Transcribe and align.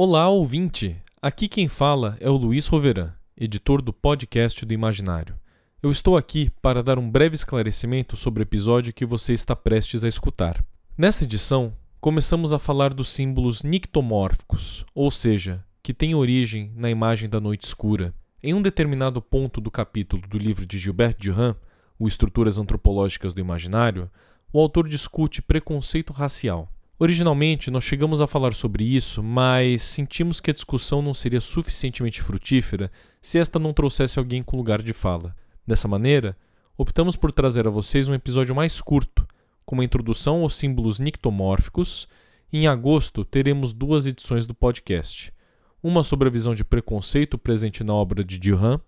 Olá, 0.00 0.28
ouvinte! 0.28 0.96
Aqui 1.20 1.48
quem 1.48 1.66
fala 1.66 2.16
é 2.20 2.30
o 2.30 2.36
Luiz 2.36 2.68
Roveran, 2.68 3.14
editor 3.36 3.82
do 3.82 3.92
podcast 3.92 4.64
do 4.64 4.72
Imaginário. 4.72 5.34
Eu 5.82 5.90
estou 5.90 6.16
aqui 6.16 6.52
para 6.62 6.84
dar 6.84 7.00
um 7.00 7.10
breve 7.10 7.34
esclarecimento 7.34 8.16
sobre 8.16 8.40
o 8.40 8.44
episódio 8.44 8.92
que 8.92 9.04
você 9.04 9.32
está 9.32 9.56
prestes 9.56 10.04
a 10.04 10.08
escutar. 10.08 10.64
Nesta 10.96 11.24
edição, 11.24 11.74
começamos 12.00 12.52
a 12.52 12.60
falar 12.60 12.94
dos 12.94 13.10
símbolos 13.10 13.64
nictomórficos, 13.64 14.86
ou 14.94 15.10
seja, 15.10 15.64
que 15.82 15.92
têm 15.92 16.14
origem 16.14 16.72
na 16.76 16.88
imagem 16.88 17.28
da 17.28 17.40
noite 17.40 17.64
escura. 17.64 18.14
Em 18.40 18.54
um 18.54 18.62
determinado 18.62 19.20
ponto 19.20 19.60
do 19.60 19.68
capítulo 19.68 20.22
do 20.28 20.38
livro 20.38 20.64
de 20.64 20.78
Gilbert 20.78 21.16
Durand, 21.18 21.56
O 21.98 22.06
Estruturas 22.06 22.56
Antropológicas 22.56 23.34
do 23.34 23.40
Imaginário, 23.40 24.08
o 24.52 24.60
autor 24.60 24.88
discute 24.88 25.42
preconceito 25.42 26.12
racial. 26.12 26.72
Originalmente, 27.00 27.70
nós 27.70 27.84
chegamos 27.84 28.20
a 28.20 28.26
falar 28.26 28.52
sobre 28.54 28.82
isso, 28.82 29.22
mas 29.22 29.82
sentimos 29.82 30.40
que 30.40 30.50
a 30.50 30.54
discussão 30.54 31.00
não 31.00 31.14
seria 31.14 31.40
suficientemente 31.40 32.20
frutífera 32.20 32.90
se 33.22 33.38
esta 33.38 33.58
não 33.58 33.72
trouxesse 33.72 34.18
alguém 34.18 34.42
com 34.42 34.56
lugar 34.56 34.82
de 34.82 34.92
fala. 34.92 35.36
Dessa 35.64 35.86
maneira, 35.86 36.36
optamos 36.76 37.14
por 37.14 37.30
trazer 37.30 37.68
a 37.68 37.70
vocês 37.70 38.08
um 38.08 38.14
episódio 38.14 38.54
mais 38.54 38.80
curto, 38.80 39.26
com 39.64 39.76
uma 39.76 39.84
introdução 39.84 40.42
aos 40.42 40.56
símbolos 40.56 40.98
nictomórficos, 40.98 42.08
em 42.52 42.66
agosto 42.66 43.24
teremos 43.24 43.72
duas 43.72 44.06
edições 44.06 44.46
do 44.46 44.54
podcast. 44.54 45.32
Uma 45.80 46.02
sobre 46.02 46.26
a 46.26 46.32
visão 46.32 46.54
de 46.54 46.64
preconceito 46.64 47.38
presente 47.38 47.84
na 47.84 47.94
obra 47.94 48.24
de 48.24 48.38
Durand 48.38 48.80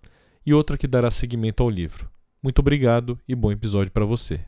e 0.45 0.53
outra 0.53 0.77
que 0.77 0.87
dará 0.87 1.11
seguimento 1.11 1.63
ao 1.63 1.69
livro. 1.69 2.09
Muito 2.43 2.59
obrigado 2.59 3.17
e 3.25 3.35
bom 3.35 3.51
episódio 3.51 3.91
para 3.91 4.03
você. 4.03 4.41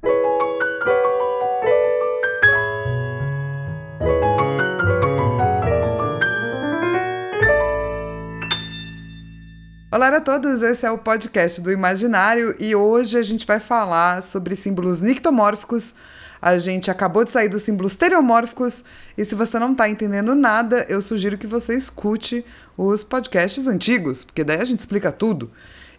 Olá 9.94 10.08
a 10.08 10.20
todos, 10.20 10.64
esse 10.64 10.88
é 10.88 10.90
o 10.90 10.98
podcast 10.98 11.62
do 11.62 11.72
Imaginário 11.72 12.56
e 12.60 12.76
hoje 12.76 13.16
a 13.16 13.22
gente 13.22 13.46
vai 13.46 13.60
falar 13.60 14.24
sobre 14.24 14.56
símbolos 14.56 15.02
nictomórficos. 15.02 15.94
A 16.42 16.58
gente 16.58 16.90
acabou 16.90 17.24
de 17.24 17.30
sair 17.30 17.48
dos 17.48 17.62
símbolos 17.62 17.92
estereomórficos 17.92 18.84
e 19.16 19.24
se 19.24 19.36
você 19.36 19.60
não 19.60 19.74
está 19.74 19.88
entendendo 19.88 20.34
nada, 20.34 20.84
eu 20.90 21.00
sugiro 21.00 21.38
que 21.38 21.46
você 21.46 21.78
escute 21.78 22.44
os 22.76 23.04
podcasts 23.04 23.68
antigos, 23.68 24.24
porque 24.24 24.44
daí 24.44 24.60
a 24.60 24.66
gente 24.66 24.80
explica 24.80 25.12
tudo. 25.12 25.52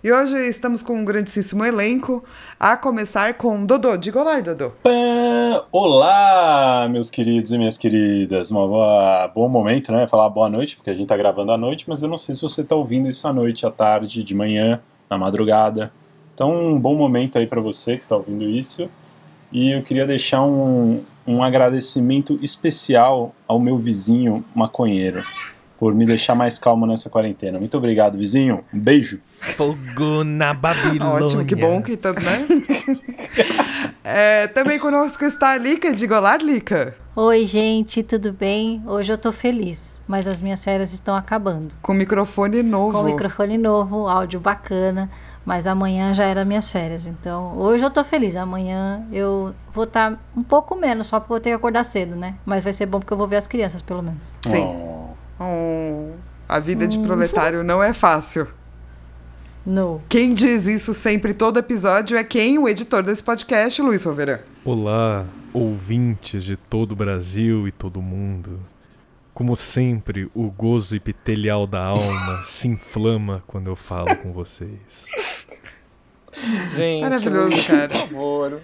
E 0.05 0.13
hoje 0.13 0.37
estamos 0.37 0.83
com 0.83 0.99
um 0.99 1.03
grandíssimo 1.03 1.65
elenco, 1.65 2.23
a 2.61 2.77
começar 2.77 3.33
com 3.39 3.65
Dodô. 3.65 3.97
Diga 3.97 4.21
olá, 4.21 4.39
Dodô. 4.39 4.73
Olá, 5.73 6.87
meus 6.91 7.09
queridos 7.09 7.51
e 7.51 7.57
minhas 7.57 7.79
queridas. 7.79 8.53
Um 8.53 8.69
bom 9.35 9.49
momento, 9.49 9.91
né? 9.93 10.07
Falar 10.07 10.29
boa 10.29 10.51
noite, 10.51 10.77
porque 10.77 10.91
a 10.91 10.95
gente 10.95 11.07
tá 11.07 11.17
gravando 11.17 11.53
à 11.53 11.57
noite, 11.57 11.87
mas 11.89 12.03
eu 12.03 12.09
não 12.11 12.19
sei 12.19 12.35
se 12.35 12.43
você 12.43 12.63
tá 12.63 12.77
ouvindo 12.77 13.09
isso 13.09 13.27
à 13.27 13.33
noite, 13.33 13.65
à 13.65 13.71
tarde, 13.71 14.23
de 14.23 14.35
manhã, 14.35 14.79
na 15.09 15.17
madrugada. 15.17 15.91
Então, 16.35 16.55
um 16.55 16.79
bom 16.79 16.95
momento 16.95 17.39
aí 17.39 17.47
para 17.47 17.63
você 17.63 17.97
que 17.97 18.03
está 18.03 18.15
ouvindo 18.15 18.45
isso. 18.45 18.91
E 19.51 19.71
eu 19.71 19.83
queria 19.83 20.07
deixar 20.07 20.43
um, 20.43 21.03
um 21.27 21.43
agradecimento 21.43 22.39
especial 22.43 23.35
ao 23.49 23.59
meu 23.59 23.79
vizinho 23.79 24.45
maconheiro 24.55 25.25
por 25.79 25.95
me 25.95 26.07
deixar 26.07 26.35
mais 26.35 26.59
calmo 26.59 26.87
nessa 26.87 27.11
quarentena. 27.11 27.59
Muito 27.59 27.77
obrigado, 27.77 28.17
vizinho. 28.17 28.65
Um 28.73 28.79
beijo. 28.79 29.21
Fogo 29.23 30.25
na 30.25 30.55
Babilônia. 30.55 31.27
Ótimo, 31.27 31.45
que 31.45 31.55
bom 31.55 31.83
que 31.83 31.97
tanto, 31.97 32.21
né? 32.21 32.47
é, 34.05 34.47
também 34.49 34.79
conosco 34.79 35.25
está 35.25 35.51
a 35.51 35.59
Lica. 35.59 35.93
Diga 35.93 36.19
olá, 36.19 36.37
Lica. 36.37 36.97
Oi, 37.17 37.47
gente, 37.47 38.03
tudo 38.03 38.33
bem? 38.33 38.83
Hoje 38.87 39.13
eu 39.13 39.19
tô 39.19 39.31
feliz, 39.31 40.03
mas 40.07 40.27
as 40.27 40.43
minhas 40.43 40.65
férias 40.65 40.93
estão 40.93 41.15
acabando. 41.15 41.75
Com 41.81 41.95
microfone 41.95 42.63
novo. 42.63 42.99
Com 42.99 43.05
microfone 43.05 43.57
novo, 43.57 44.09
áudio 44.09 44.41
bacana. 44.41 45.09
Mas 45.45 45.67
amanhã 45.67 46.15
já 46.15 46.25
era 46.25 46.45
minhas 46.45 46.73
férias. 46.73 47.07
Então, 47.07 47.57
hoje 47.59 47.85
eu 47.85 47.91
tô 47.91 48.03
feliz. 48.03 48.35
Amanhã 48.35 49.07
eu 49.13 49.55
vou 49.73 49.85
estar 49.85 50.13
tá 50.13 50.19
um 50.35 50.43
pouco 50.43 50.75
menos, 50.75 51.07
só 51.07 51.21
porque 51.21 51.33
eu 51.33 51.37
vou 51.37 51.41
ter 51.41 51.51
que 51.51 51.57
acordar 51.57 51.85
cedo, 51.85 52.17
né? 52.17 52.35
Mas 52.47 52.65
vai 52.65 52.73
ser 52.73 52.87
bom 52.87 52.99
porque 52.99 53.13
eu 53.13 53.19
vou 53.19 53.29
ver 53.29 53.37
as 53.37 53.47
crianças, 53.47 53.83
pelo 53.83 54.03
menos. 54.03 54.33
Sim. 54.43 54.65
Oh. 54.65 55.04
Oh, 55.39 56.13
a 56.49 56.59
vida 56.59 56.87
de 56.87 56.99
hum. 56.99 57.05
proletário 57.05 57.65
não 57.65 57.83
é 57.83 57.93
fácil. 57.93 58.49
Não. 59.67 60.03
Quem 60.09 60.35
diz 60.35 60.67
isso 60.67 60.93
sempre 60.93 61.33
todo 61.33 61.59
episódio 61.59 62.17
é 62.17 62.25
quem? 62.25 62.59
O 62.59 62.69
editor 62.69 63.03
desse 63.03 63.23
podcast, 63.23 63.81
Luiz 63.81 64.05
Roverã. 64.05 64.41
Olá, 64.65 65.25
ouvintes 65.53 66.45
de 66.45 66.57
todo 66.57 66.93
o 66.93 66.97
Brasil 66.97 67.67
e 67.67 67.73
todo 67.73 67.97
o 67.99 68.03
mundo. 68.03 68.61
Como 69.33 69.57
sempre, 69.57 70.31
o 70.35 70.51
gozo 70.51 70.95
epitelial 70.95 71.67
da 71.67 71.83
alma 71.83 72.43
se 72.45 72.69
inflama 72.69 73.43
quando 73.47 73.69
eu 73.69 73.75
falo 73.75 74.15
com 74.17 74.33
vocês. 74.33 75.09
Gente, 76.75 77.03
Maravilhoso, 77.03 77.67
cara. 77.67 77.89
Por 77.89 77.99
favor. 77.99 78.61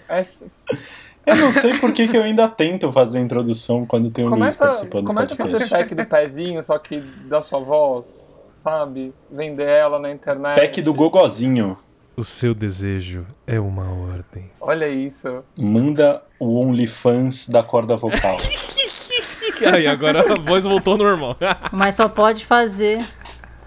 Eu 1.30 1.36
não 1.36 1.52
sei 1.52 1.78
por 1.78 1.92
que, 1.92 2.08
que 2.08 2.16
eu 2.16 2.22
ainda 2.22 2.48
tento 2.48 2.90
fazer 2.90 3.18
a 3.18 3.20
introdução 3.20 3.86
quando 3.86 4.10
tem 4.10 4.24
o 4.24 4.28
Luiz 4.28 4.56
participando 4.56 5.06
do 5.06 5.14
podcast. 5.14 5.36
Começa 5.36 5.56
a 5.56 5.68
fazer 5.68 5.78
pack 5.78 5.94
do 5.94 6.06
pezinho, 6.06 6.62
só 6.62 6.78
que 6.78 7.00
da 7.28 7.40
sua 7.42 7.60
voz, 7.60 8.26
sabe? 8.62 9.12
Vender 9.30 9.68
ela 9.68 9.98
na 9.98 10.10
internet. 10.10 10.60
Pack 10.60 10.82
do 10.82 10.92
gogozinho. 10.92 11.76
O 12.16 12.24
seu 12.24 12.52
desejo 12.52 13.26
é 13.46 13.58
uma 13.58 13.88
ordem. 14.12 14.50
Olha 14.60 14.88
isso. 14.88 15.42
Manda 15.56 16.22
o 16.38 16.60
OnlyFans 16.60 17.48
da 17.48 17.62
corda 17.62 17.96
vocal. 17.96 18.36
Aí, 19.72 19.86
agora 19.86 20.32
a 20.32 20.38
voz 20.38 20.64
voltou 20.64 20.96
normal. 20.96 21.36
Mas 21.72 21.94
só 21.94 22.08
pode 22.08 22.44
fazer 22.44 23.02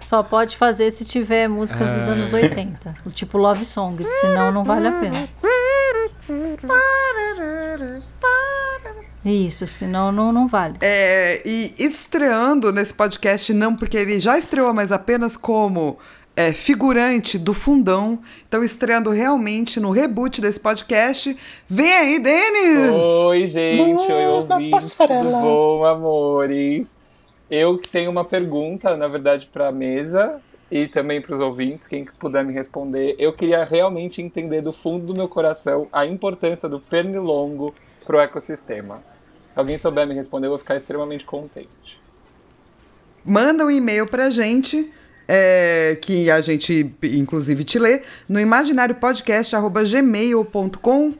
só 0.04 0.22
pode 0.22 0.58
fazer 0.58 0.90
se 0.90 1.04
tiver 1.06 1.48
músicas 1.48 1.90
dos 1.94 2.08
anos 2.08 2.34
80. 2.34 2.94
Tipo 3.14 3.38
Love 3.38 3.64
Songs, 3.64 4.06
senão 4.20 4.52
não 4.52 4.62
vale 4.62 4.86
a 4.86 4.92
pena. 4.92 5.28
Isso, 9.24 9.66
senão 9.66 10.12
não, 10.12 10.30
não 10.32 10.46
vale. 10.46 10.74
É, 10.82 11.40
e 11.46 11.74
estreando 11.78 12.70
nesse 12.70 12.92
podcast, 12.92 13.54
não 13.54 13.74
porque 13.74 13.96
ele 13.96 14.20
já 14.20 14.38
estreou, 14.38 14.74
mas 14.74 14.92
apenas 14.92 15.36
como 15.36 15.98
é, 16.36 16.52
figurante 16.52 17.38
do 17.38 17.54
fundão. 17.54 18.18
Então, 18.46 18.62
estreando 18.62 19.10
realmente 19.10 19.80
no 19.80 19.90
reboot 19.90 20.40
desse 20.40 20.60
podcast. 20.60 21.36
Vem 21.68 21.92
aí, 21.92 22.18
Denis! 22.18 22.90
Oi, 23.28 23.46
gente! 23.46 23.82
Luz 23.82 24.10
oi, 24.10 24.26
ouvintes! 24.26 24.94
Tudo 24.94 25.30
bom, 25.30 25.84
amores? 25.86 26.86
Eu 27.50 27.78
tenho 27.78 28.10
uma 28.10 28.24
pergunta, 28.24 28.96
na 28.96 29.08
verdade, 29.08 29.48
para 29.52 29.68
a 29.68 29.72
mesa 29.72 30.40
e 30.70 30.88
também 30.88 31.20
para 31.20 31.34
os 31.34 31.40
ouvintes, 31.40 31.86
quem 31.86 32.06
puder 32.18 32.42
me 32.44 32.52
responder. 32.52 33.14
Eu 33.18 33.32
queria 33.32 33.64
realmente 33.64 34.20
entender 34.22 34.62
do 34.62 34.72
fundo 34.72 35.06
do 35.06 35.14
meu 35.14 35.28
coração 35.28 35.86
a 35.92 36.06
importância 36.06 36.68
do 36.68 36.80
pernilongo 36.80 37.74
para 38.04 38.16
o 38.16 38.20
ecossistema. 38.20 39.02
Se 39.52 39.60
alguém 39.60 39.78
souber 39.78 40.06
me 40.06 40.14
responder, 40.14 40.46
eu 40.46 40.50
vou 40.50 40.58
ficar 40.58 40.76
extremamente 40.76 41.24
contente. 41.24 42.00
Manda 43.24 43.64
um 43.64 43.70
e-mail 43.70 44.06
para 44.06 44.26
a 44.26 44.30
gente. 44.30 44.92
É, 45.26 45.96
que 46.02 46.30
a 46.30 46.38
gente, 46.42 46.94
inclusive, 47.02 47.64
te 47.64 47.78
lê, 47.78 48.02
no 48.28 48.38
imaginariopodcast.gmail.com. 48.38 51.14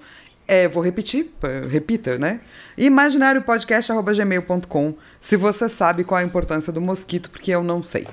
É, 0.46 0.68
vou 0.68 0.82
repetir, 0.82 1.32
repita, 1.70 2.18
né? 2.18 2.40
imaginariopodcast.gmail.com 2.76 4.94
se 5.22 5.38
você 5.38 5.70
sabe 5.70 6.04
qual 6.04 6.18
a 6.18 6.24
importância 6.24 6.70
do 6.70 6.82
mosquito, 6.82 7.30
porque 7.30 7.50
eu 7.50 7.62
não 7.62 7.82
sei. 7.82 8.06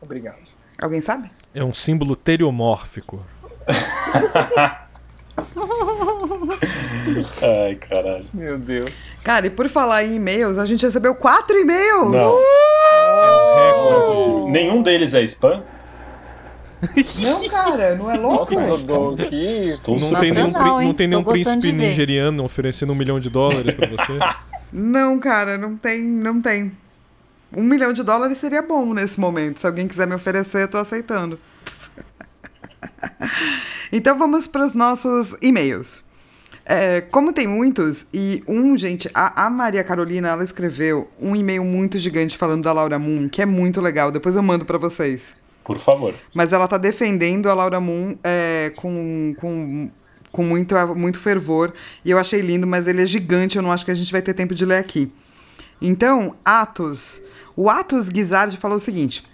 Obrigado. 0.00 0.38
Alguém 0.78 1.00
sabe? 1.00 1.30
É 1.54 1.64
um 1.64 1.72
símbolo 1.72 2.14
teriomórfico. 2.14 3.24
Ai, 7.42 7.74
caralho. 7.76 8.24
Meu 8.32 8.58
Deus. 8.58 8.90
Cara, 9.22 9.46
e 9.46 9.50
por 9.50 9.68
falar 9.68 10.04
em 10.04 10.16
e-mails, 10.16 10.58
a 10.58 10.64
gente 10.64 10.84
recebeu 10.84 11.14
quatro 11.14 11.56
e-mails! 11.56 12.10
Não. 12.10 12.38
É 12.38 13.32
um 13.32 13.56
recorde. 13.56 14.50
Nenhum 14.50 14.82
deles 14.82 15.14
é 15.14 15.22
spam? 15.22 15.62
Não, 17.18 17.48
cara, 17.48 17.94
não 17.94 18.10
é 18.10 18.16
louco? 18.16 18.54
Nossa, 18.54 19.26
que... 19.26 19.62
Estou 19.62 19.98
não, 19.98 20.20
tem 20.20 20.32
nenhum, 20.32 20.50
não 20.84 20.94
tem 20.94 21.08
nenhum 21.08 21.24
príncipe 21.24 21.72
nigeriano 21.72 22.44
oferecendo 22.44 22.92
um 22.92 22.94
milhão 22.94 23.18
de 23.18 23.30
dólares 23.30 23.74
pra 23.74 23.88
você? 23.88 24.12
Não, 24.72 25.18
cara, 25.18 25.56
não 25.56 25.76
tem, 25.76 26.02
não 26.02 26.40
tem. 26.40 26.72
Um 27.54 27.62
milhão 27.62 27.92
de 27.92 28.02
dólares 28.02 28.38
seria 28.38 28.62
bom 28.62 28.92
nesse 28.92 29.20
momento. 29.20 29.60
Se 29.60 29.66
alguém 29.66 29.86
quiser 29.86 30.06
me 30.06 30.14
oferecer, 30.14 30.62
eu 30.62 30.68
tô 30.68 30.78
aceitando. 30.78 31.38
então 33.92 34.18
vamos 34.18 34.46
para 34.46 34.64
os 34.64 34.74
nossos 34.74 35.34
e-mails. 35.40 36.04
É, 36.68 37.00
como 37.00 37.32
tem 37.32 37.46
muitos, 37.46 38.06
e 38.12 38.42
um, 38.48 38.76
gente, 38.76 39.08
a, 39.14 39.46
a, 39.46 39.48
Maria 39.48 39.84
Carolina, 39.84 40.30
ela 40.30 40.42
escreveu 40.42 41.08
um 41.20 41.36
e-mail 41.36 41.64
muito 41.64 41.96
gigante 41.96 42.36
falando 42.36 42.64
da 42.64 42.72
Laura 42.72 42.98
Moon, 42.98 43.28
que 43.28 43.40
é 43.40 43.46
muito 43.46 43.80
legal. 43.80 44.10
Depois 44.10 44.34
eu 44.34 44.42
mando 44.42 44.64
para 44.64 44.76
vocês. 44.76 45.36
Por 45.62 45.78
favor. 45.78 46.14
Mas 46.34 46.52
ela 46.52 46.66
tá 46.66 46.76
defendendo 46.76 47.48
a 47.48 47.54
Laura 47.54 47.80
Moon 47.80 48.16
é, 48.22 48.72
com, 48.74 49.32
com, 49.36 49.90
com 50.32 50.42
muito, 50.42 50.74
muito 50.96 51.20
fervor. 51.20 51.72
E 52.04 52.10
eu 52.10 52.18
achei 52.18 52.40
lindo, 52.40 52.66
mas 52.66 52.88
ele 52.88 53.02
é 53.02 53.06
gigante, 53.06 53.56
eu 53.56 53.62
não 53.62 53.70
acho 53.70 53.84
que 53.84 53.92
a 53.92 53.94
gente 53.94 54.10
vai 54.10 54.20
ter 54.20 54.34
tempo 54.34 54.52
de 54.52 54.64
ler 54.64 54.78
aqui. 54.78 55.12
Então, 55.80 56.36
Atos 56.44 57.22
O 57.56 57.70
Atos 57.70 58.08
Guizardi 58.08 58.56
falou 58.56 58.76
o 58.76 58.80
seguinte. 58.80 59.24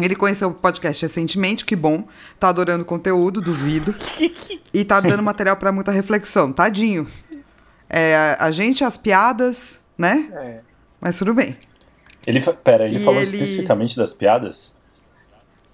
Ele 0.00 0.14
conheceu 0.16 0.48
o 0.48 0.54
podcast 0.54 1.04
recentemente, 1.06 1.64
que 1.64 1.76
bom. 1.76 2.04
Tá 2.38 2.48
adorando 2.48 2.82
o 2.82 2.86
conteúdo, 2.86 3.40
duvido. 3.40 3.94
e 4.72 4.84
tá 4.84 5.00
dando 5.00 5.22
material 5.22 5.56
para 5.56 5.70
muita 5.72 5.90
reflexão. 5.92 6.52
Tadinho. 6.52 7.06
É, 7.88 8.36
a 8.38 8.50
gente, 8.50 8.84
as 8.84 8.96
piadas, 8.96 9.78
né? 9.98 10.28
É. 10.32 10.60
Mas 11.00 11.18
tudo 11.18 11.34
bem. 11.34 11.56
Ele, 12.26 12.40
fa- 12.40 12.52
pera, 12.54 12.86
ele 12.86 12.96
E 12.96 13.04
falou 13.04 13.20
ele- 13.20 13.24
especificamente 13.24 13.96
das 13.96 14.14
piadas? 14.14 14.80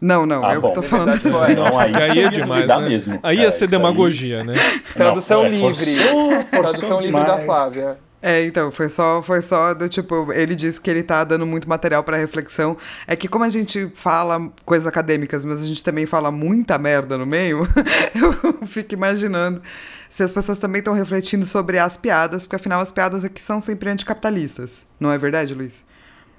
Não, 0.00 0.24
não, 0.24 0.44
Ah, 0.44 0.54
eu 0.54 0.60
bom. 0.60 0.68
que 0.68 0.74
tô 0.74 0.80
É 0.80 0.82
falando. 0.84 1.12
verdade, 1.20 1.28
assim. 1.44 1.54
Não, 1.54 1.78
aí, 1.78 1.92
Aí 1.94 2.18
é 2.20 2.28
demais, 2.28 2.66
né? 2.68 2.78
mesmo. 2.88 3.20
Aí 3.22 3.38
É, 3.38 3.42
ia 3.42 3.50
ser 3.50 3.64
isso 3.64 3.64
aí- 3.64 3.70
demagogia, 3.80 4.44
né? 4.44 4.54
Tradução 4.94 5.38
Não, 5.42 5.46
é, 5.46 5.50
livre. 5.50 5.60
forçou, 5.74 6.30
forçou 6.30 6.44
Tradução 6.50 7.00
livre 7.00 7.20
da 7.24 7.38
demais. 7.38 7.44
Flávia. 7.44 7.98
É, 8.20 8.44
então, 8.44 8.72
foi 8.72 8.88
só, 8.88 9.22
foi 9.22 9.40
só 9.40 9.72
do 9.72 9.88
tipo, 9.88 10.32
ele 10.32 10.56
disse 10.56 10.80
que 10.80 10.90
ele 10.90 11.04
tá 11.04 11.22
dando 11.22 11.46
muito 11.46 11.68
material 11.68 12.02
pra 12.02 12.16
reflexão. 12.16 12.76
É 13.06 13.14
que 13.14 13.28
como 13.28 13.44
a 13.44 13.48
gente 13.48 13.90
fala 13.94 14.50
coisas 14.64 14.86
acadêmicas, 14.86 15.44
mas 15.44 15.62
a 15.62 15.64
gente 15.64 15.84
também 15.84 16.04
fala 16.04 16.30
muita 16.30 16.76
merda 16.78 17.16
no 17.16 17.24
meio, 17.24 17.60
eu 18.14 18.66
fico 18.66 18.94
imaginando 18.94 19.62
se 20.10 20.22
as 20.22 20.32
pessoas 20.32 20.58
também 20.58 20.80
estão 20.80 20.94
refletindo 20.94 21.44
sobre 21.44 21.78
as 21.78 21.96
piadas, 21.96 22.44
porque 22.44 22.56
afinal 22.56 22.80
as 22.80 22.90
piadas 22.90 23.24
aqui 23.24 23.40
são 23.40 23.60
sempre 23.60 23.88
anticapitalistas. 23.90 24.84
Não 24.98 25.12
é 25.12 25.18
verdade, 25.18 25.54
Luiz? 25.54 25.84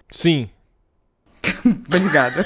Sim. 0.09 0.49
Obrigada. 1.87 2.45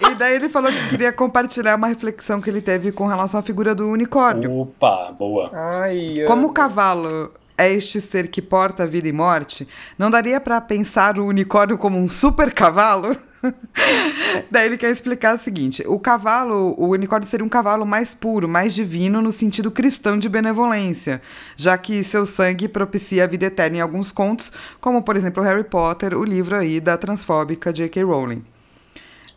e 0.00 0.14
daí 0.16 0.34
ele 0.34 0.48
falou 0.48 0.72
que 0.72 0.88
queria 0.88 1.12
compartilhar 1.12 1.76
uma 1.76 1.86
reflexão 1.86 2.40
que 2.40 2.50
ele 2.50 2.60
teve 2.60 2.90
com 2.90 3.06
relação 3.06 3.38
à 3.38 3.42
figura 3.42 3.72
do 3.72 3.88
unicórnio. 3.88 4.50
Opa, 4.50 5.12
boa. 5.12 5.50
Ai, 5.52 6.24
Como 6.26 6.48
o 6.48 6.52
cavalo 6.52 7.30
é 7.56 7.72
este 7.72 8.00
ser 8.00 8.28
que 8.28 8.42
porta 8.42 8.86
vida 8.86 9.08
e 9.08 9.12
morte, 9.12 9.66
não 9.98 10.10
daria 10.10 10.40
pra 10.40 10.60
pensar 10.60 11.18
o 11.18 11.26
unicórnio 11.26 11.78
como 11.78 11.98
um 11.98 12.08
super 12.08 12.52
cavalo? 12.52 13.16
Daí 14.50 14.66
ele 14.66 14.78
quer 14.78 14.90
explicar 14.90 15.34
o 15.34 15.38
seguinte: 15.38 15.84
o 15.86 15.98
cavalo, 15.98 16.74
o 16.78 16.88
unicórnio 16.88 17.28
seria 17.28 17.44
um 17.44 17.48
cavalo 17.48 17.84
mais 17.84 18.14
puro, 18.14 18.48
mais 18.48 18.74
divino 18.74 19.20
no 19.20 19.30
sentido 19.30 19.70
cristão 19.70 20.18
de 20.18 20.28
benevolência, 20.28 21.20
já 21.56 21.76
que 21.76 22.02
seu 22.02 22.24
sangue 22.24 22.68
propicia 22.68 23.24
a 23.24 23.26
vida 23.26 23.46
eterna 23.46 23.76
em 23.76 23.80
alguns 23.80 24.10
contos, 24.10 24.50
como 24.80 25.02
por 25.02 25.14
exemplo 25.16 25.42
Harry 25.42 25.64
Potter, 25.64 26.16
o 26.16 26.24
livro 26.24 26.56
aí 26.56 26.80
da 26.80 26.96
transfóbica 26.96 27.72
J.K. 27.72 28.02
Rowling. 28.02 28.42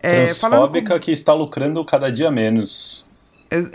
É, 0.02 0.28
falando 0.28 0.30
com- 0.30 0.72
Transfóbica 0.72 1.00
que 1.00 1.12
está 1.12 1.34
lucrando 1.34 1.84
cada 1.84 2.12
dia 2.12 2.32
menos. 2.32 3.07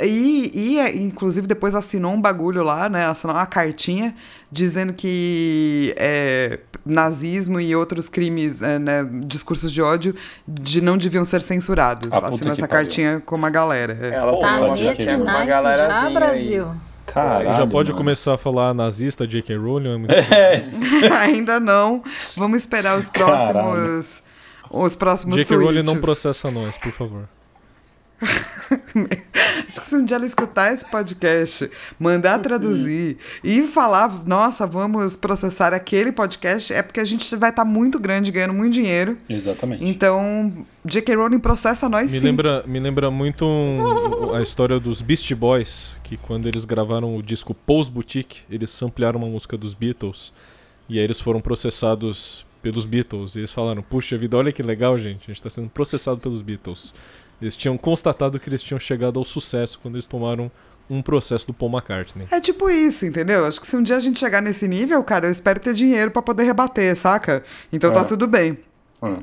E, 0.02 0.50
e, 0.54 0.78
é, 0.78 0.94
inclusive, 0.96 1.46
depois 1.46 1.74
assinou 1.74 2.12
um 2.12 2.20
bagulho 2.20 2.62
lá, 2.62 2.88
né? 2.88 3.06
Assinou 3.06 3.34
uma 3.36 3.46
cartinha 3.46 4.14
dizendo 4.50 4.92
que 4.92 5.94
é, 5.96 6.58
nazismo 6.84 7.58
e 7.58 7.74
outros 7.74 8.08
crimes, 8.08 8.60
é, 8.60 8.78
né, 8.78 9.02
discursos 9.24 9.72
de 9.72 9.80
ódio, 9.80 10.14
de 10.46 10.80
não 10.82 10.98
deviam 10.98 11.24
ser 11.24 11.40
censurados. 11.40 12.08
Ah, 12.12 12.20
puta 12.20 12.34
assinou 12.34 12.52
essa 12.52 12.68
pariu. 12.68 12.84
cartinha 12.84 13.22
com 13.24 13.34
uma 13.34 13.48
galera. 13.50 13.96
é. 14.00 14.14
Ela 14.14 14.38
Tá 14.40 14.58
Pode 14.58 14.82
nesse 14.82 15.10
uma 15.14 15.24
naipe 15.46 15.52
aí. 15.52 16.14
Brasil. 16.14 16.68
Caralho, 17.06 17.52
Já 17.52 17.66
pode 17.66 17.90
mano. 17.90 17.98
começar 17.98 18.34
a 18.34 18.38
falar 18.38 18.72
nazista 18.74 19.26
J.K. 19.26 19.56
Rowling? 19.56 20.06
é 20.08 20.64
Ainda 21.16 21.58
não. 21.58 22.02
Vamos 22.36 22.58
esperar 22.58 22.98
os 22.98 23.08
próximos. 23.08 24.22
Os 24.70 24.96
próximos 24.96 25.36
J.K. 25.38 25.56
Rowling 25.56 25.82
não 25.82 26.00
processa 26.00 26.50
nós, 26.50 26.78
por 26.78 26.92
favor. 26.92 27.28
Acho 29.66 29.80
que 29.80 29.86
se 29.88 29.96
um 29.96 30.04
dia 30.04 30.16
ela 30.16 30.26
escutar 30.26 30.72
esse 30.72 30.84
podcast, 30.90 31.70
mandar 31.98 32.38
traduzir 32.38 33.16
e 33.42 33.62
falar, 33.62 34.24
nossa, 34.26 34.66
vamos 34.66 35.16
processar 35.16 35.74
aquele 35.74 36.12
podcast, 36.12 36.72
é 36.72 36.82
porque 36.82 37.00
a 37.00 37.04
gente 37.04 37.34
vai 37.36 37.50
estar 37.50 37.64
muito 37.64 37.98
grande, 37.98 38.30
ganhando 38.30 38.54
muito 38.54 38.72
dinheiro. 38.74 39.16
Exatamente. 39.28 39.84
Então, 39.84 40.66
J.K. 40.84 41.14
Rowling 41.16 41.38
processa 41.40 41.88
nós 41.88 42.12
Me 42.12 42.18
sim. 42.20 42.26
lembra, 42.26 42.64
me 42.66 42.78
lembra 42.78 43.10
muito 43.10 43.44
um- 43.44 44.34
a 44.34 44.42
história 44.42 44.78
dos 44.78 45.02
Beast 45.02 45.32
Boys, 45.34 45.92
que 46.04 46.16
quando 46.16 46.46
eles 46.46 46.64
gravaram 46.64 47.16
o 47.16 47.22
disco 47.22 47.54
Pose 47.54 47.90
Boutique, 47.90 48.40
eles 48.50 48.80
ampliaram 48.82 49.18
uma 49.18 49.28
música 49.28 49.56
dos 49.56 49.74
Beatles, 49.74 50.32
e 50.88 50.98
aí 50.98 51.04
eles 51.04 51.20
foram 51.20 51.40
processados 51.40 52.44
pelos 52.62 52.84
Beatles, 52.84 53.34
e 53.34 53.40
eles 53.40 53.52
falaram, 53.52 53.82
puxa 53.82 54.16
vida, 54.16 54.36
olha 54.36 54.52
que 54.52 54.62
legal, 54.62 54.96
gente, 54.96 55.22
a 55.24 55.26
gente 55.26 55.36
está 55.38 55.50
sendo 55.50 55.68
processado 55.68 56.20
pelos 56.20 56.42
Beatles. 56.42 56.94
Eles 57.42 57.56
tinham 57.56 57.76
constatado 57.76 58.38
que 58.40 58.48
eles 58.48 58.62
tinham 58.62 58.78
chegado 58.78 59.18
ao 59.18 59.24
sucesso 59.24 59.78
quando 59.82 59.96
eles 59.96 60.06
tomaram 60.06 60.50
um 60.88 61.02
processo 61.02 61.46
do 61.46 61.52
Paul 61.54 61.70
McCartney. 61.72 62.26
É 62.30 62.40
tipo 62.40 62.68
isso, 62.70 63.04
entendeu? 63.06 63.46
Acho 63.46 63.60
que 63.60 63.66
se 63.66 63.76
um 63.76 63.82
dia 63.82 63.96
a 63.96 64.00
gente 64.00 64.18
chegar 64.18 64.40
nesse 64.42 64.68
nível, 64.68 65.02
cara, 65.02 65.26
eu 65.26 65.30
espero 65.32 65.58
ter 65.60 65.72
dinheiro 65.74 66.10
pra 66.10 66.20
poder 66.22 66.44
rebater, 66.44 66.94
saca? 66.96 67.42
Então 67.72 67.90
É. 67.90 67.94
tá 67.94 68.04
tudo 68.04 68.26
bem. 68.26 68.58
Hum. 69.02 69.16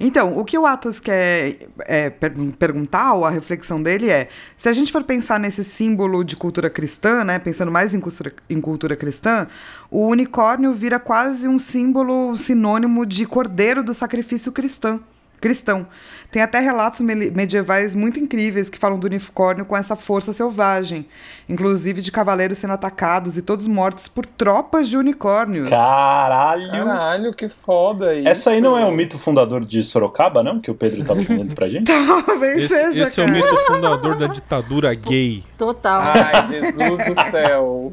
Então, 0.00 0.38
o 0.38 0.44
que 0.44 0.56
o 0.56 0.64
Atos 0.64 1.00
quer 1.00 1.56
é, 1.80 2.08
per- 2.08 2.32
perguntar, 2.56 3.14
ou 3.14 3.24
a 3.24 3.30
reflexão 3.30 3.82
dele 3.82 4.08
é: 4.08 4.28
se 4.56 4.68
a 4.68 4.72
gente 4.72 4.92
for 4.92 5.02
pensar 5.02 5.40
nesse 5.40 5.64
símbolo 5.64 6.22
de 6.22 6.36
cultura 6.36 6.70
cristã, 6.70 7.24
né, 7.24 7.36
pensando 7.40 7.72
mais 7.72 7.92
em 7.94 7.98
cultura, 8.00 8.32
em 8.48 8.60
cultura 8.60 8.94
cristã, 8.94 9.48
o 9.90 10.06
unicórnio 10.06 10.72
vira 10.72 11.00
quase 11.00 11.48
um 11.48 11.58
símbolo 11.58 12.36
sinônimo 12.38 13.04
de 13.04 13.26
cordeiro 13.26 13.82
do 13.82 13.92
sacrifício 13.92 14.52
cristão. 14.52 15.00
Cristão. 15.40 15.86
Tem 16.30 16.42
até 16.42 16.58
relatos 16.58 17.00
me- 17.00 17.30
medievais 17.30 17.94
muito 17.94 18.18
incríveis 18.20 18.68
que 18.68 18.78
falam 18.78 18.98
do 18.98 19.06
unicórnio 19.06 19.64
com 19.64 19.76
essa 19.76 19.96
força 19.96 20.32
selvagem, 20.32 21.06
inclusive 21.48 22.02
de 22.02 22.12
cavaleiros 22.12 22.58
sendo 22.58 22.74
atacados 22.74 23.38
e 23.38 23.42
todos 23.42 23.66
mortos 23.66 24.08
por 24.08 24.26
tropas 24.26 24.88
de 24.88 24.96
unicórnios. 24.96 25.70
Caralho! 25.70 26.70
Caralho, 26.70 27.32
que 27.34 27.48
foda 27.48 28.14
isso. 28.14 28.28
Essa 28.28 28.50
aí 28.50 28.60
não 28.60 28.76
é 28.76 28.84
o 28.84 28.92
mito 28.92 29.18
fundador 29.18 29.64
de 29.64 29.82
Sorocaba, 29.82 30.42
não? 30.42 30.60
Que 30.60 30.70
o 30.70 30.74
Pedro 30.74 31.02
tava 31.04 31.20
falando 31.22 31.54
pra 31.54 31.68
gente? 31.68 31.86
Talvez 32.26 32.64
Esse, 32.64 32.74
seja, 32.74 33.04
esse 33.04 33.20
é 33.20 33.24
o 33.24 33.26
cara. 33.26 33.38
mito 33.38 33.56
fundador 33.66 34.16
da 34.16 34.26
ditadura 34.26 34.92
gay. 34.94 35.42
Total. 35.56 36.02
Ai, 36.02 36.48
Jesus 36.48 36.78
do 37.06 37.30
céu. 37.30 37.92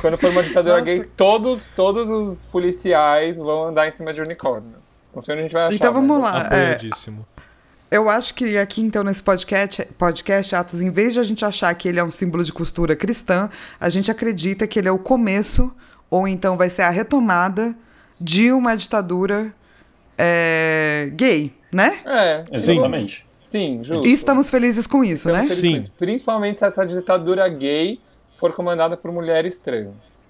Quando 0.00 0.18
for 0.18 0.30
uma 0.30 0.42
ditadura 0.42 0.74
Nossa. 0.80 0.84
gay, 0.84 1.04
todos, 1.16 1.70
todos 1.74 2.10
os 2.10 2.38
policiais 2.52 3.38
vão 3.38 3.68
andar 3.68 3.88
em 3.88 3.92
cima 3.92 4.12
de 4.12 4.20
unicórnios. 4.20 4.83
Não 5.14 5.22
sei 5.22 5.34
onde 5.34 5.40
a 5.40 5.42
gente 5.44 5.52
vai 5.52 5.62
achar. 5.64 5.74
Então 5.76 5.92
vamos 5.92 6.20
mas- 6.20 6.32
lá. 6.32 6.48
é. 6.52 6.78
Eu 7.90 8.10
acho 8.10 8.34
que 8.34 8.58
aqui, 8.58 8.80
então, 8.82 9.04
nesse 9.04 9.22
podcast, 9.22 9.84
podcast 9.96 10.56
Atos, 10.56 10.80
em 10.82 10.90
vez 10.90 11.12
de 11.14 11.20
a 11.20 11.22
gente 11.22 11.44
achar 11.44 11.72
que 11.74 11.88
ele 11.88 12.00
é 12.00 12.04
um 12.04 12.10
símbolo 12.10 12.42
de 12.42 12.52
costura 12.52 12.96
cristã, 12.96 13.48
a 13.78 13.88
gente 13.88 14.10
acredita 14.10 14.66
que 14.66 14.78
ele 14.80 14.88
é 14.88 14.90
o 14.92 14.98
começo, 14.98 15.72
ou 16.10 16.26
então 16.26 16.56
vai 16.56 16.68
ser 16.70 16.82
a 16.82 16.90
retomada 16.90 17.72
de 18.20 18.50
uma 18.50 18.76
ditadura 18.76 19.54
é, 20.18 21.10
gay, 21.14 21.52
né? 21.70 22.00
É, 22.04 22.44
Exatamente. 22.50 23.24
sim, 23.50 23.80
justo. 23.84 24.08
E 24.08 24.12
estamos 24.12 24.50
felizes 24.50 24.86
com 24.86 25.04
isso, 25.04 25.28
Estamos 25.28 25.38
né? 25.38 25.42
felizes 25.54 25.60
Sim. 25.60 25.74
com 25.76 25.80
isso. 25.82 25.92
Principalmente 25.96 26.58
se 26.60 26.64
essa 26.66 26.84
ditadura 26.84 27.48
gay 27.48 28.00
for 28.38 28.52
comandada 28.54 28.96
por 28.96 29.12
mulheres 29.12 29.56
trans. 29.58 30.23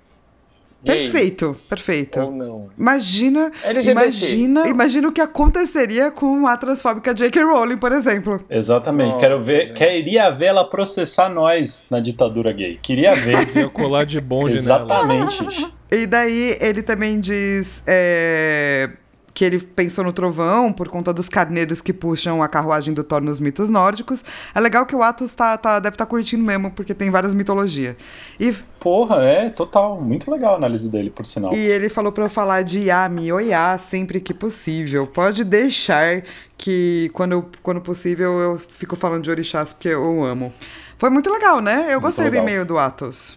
Perfeito, 0.85 1.57
perfeito. 1.69 2.21
Ou 2.21 2.31
não. 2.31 2.71
Imagina, 2.79 3.51
LGBT. 3.63 3.91
imagina, 3.91 4.69
imagina 4.69 5.09
o 5.09 5.13
que 5.13 5.21
aconteceria 5.21 6.11
com 6.11 6.47
a 6.47 6.57
transfóbica 6.57 7.15
J.K. 7.15 7.43
Rowling, 7.43 7.79
por 7.79 7.93
exemplo. 7.93 8.45
Exatamente. 8.51 9.13
Nossa, 9.13 9.19
Quero 9.19 9.41
ver. 9.41 9.69
gente. 9.69 9.79
Queria 9.79 10.31
ver 10.31 10.47
ela 10.47 10.65
processar 10.65 11.29
nós 11.29 11.87
na 11.91 12.01
ditadura 12.01 12.53
gay. 12.53 12.79
Queria 12.83 13.15
ver. 13.15 13.49
Ia 13.57 13.69
colar 13.69 14.05
de 14.05 14.21
bonde 14.21 14.61
nela. 14.63 14.85
Exatamente. 14.85 15.73
E 15.91 16.07
daí 16.07 16.57
ele 16.61 16.83
também 16.83 17.21
diz 17.21 17.83
é, 17.87 18.91
que 19.35 19.45
ele 19.45 19.59
pensou 19.59 20.05
no 20.05 20.13
trovão 20.13 20.73
por 20.73 20.89
conta 20.89 21.13
dos 21.13 21.29
carneiros 21.29 21.81
que 21.81 21.93
puxam 21.93 22.41
a 22.41 22.47
carruagem 22.49 22.95
do 22.95 23.03
Thor 23.03 23.21
nos 23.21 23.41
mitos 23.41 23.69
nórdicos. 23.69 24.25
É 24.55 24.61
legal 24.61 24.87
que 24.87 24.95
o 24.95 25.03
Atos 25.03 25.35
tá, 25.35 25.59
tá- 25.59 25.81
deve 25.81 25.97
estar 25.97 26.07
curtindo 26.07 26.45
mesmo, 26.45 26.71
porque 26.71 26.95
tem 26.95 27.11
várias 27.11 27.35
mitologias. 27.35 27.97
E, 28.39 28.53
Porra, 28.79 29.25
é 29.25 29.51
total. 29.51 30.01
Muito 30.01 30.31
legal 30.31 30.55
a 30.55 30.57
análise 30.57 30.89
dele, 30.89 31.11
por 31.11 31.27
sinal. 31.27 31.53
e 31.53 31.57
ele 31.59 31.89
falou 31.89 32.13
pra 32.13 32.25
eu 32.25 32.29
falar 32.29 32.63
de 32.63 32.79
Yami 32.89 33.33
Oiá 33.33 33.77
sempre 33.77 34.21
que 34.21 34.33
possível. 34.33 35.05
Pode 35.07 35.43
deixar 35.43 36.23
que 36.57 37.11
quando, 37.13 37.45
quando 37.63 37.81
possível 37.81 38.39
eu 38.39 38.59
fico 38.59 38.95
falando 38.95 39.25
de 39.25 39.31
orixás 39.31 39.73
porque 39.73 39.89
eu 39.89 40.23
amo. 40.25 40.53
Foi 40.97 41.11
muito 41.11 41.29
legal, 41.29 41.61
né? 41.61 41.89
Eu 41.93 42.01
gostei 42.01 42.31
do 42.31 42.37
e-mail 42.37 42.65
do 42.65 42.79
Atos. 42.79 43.37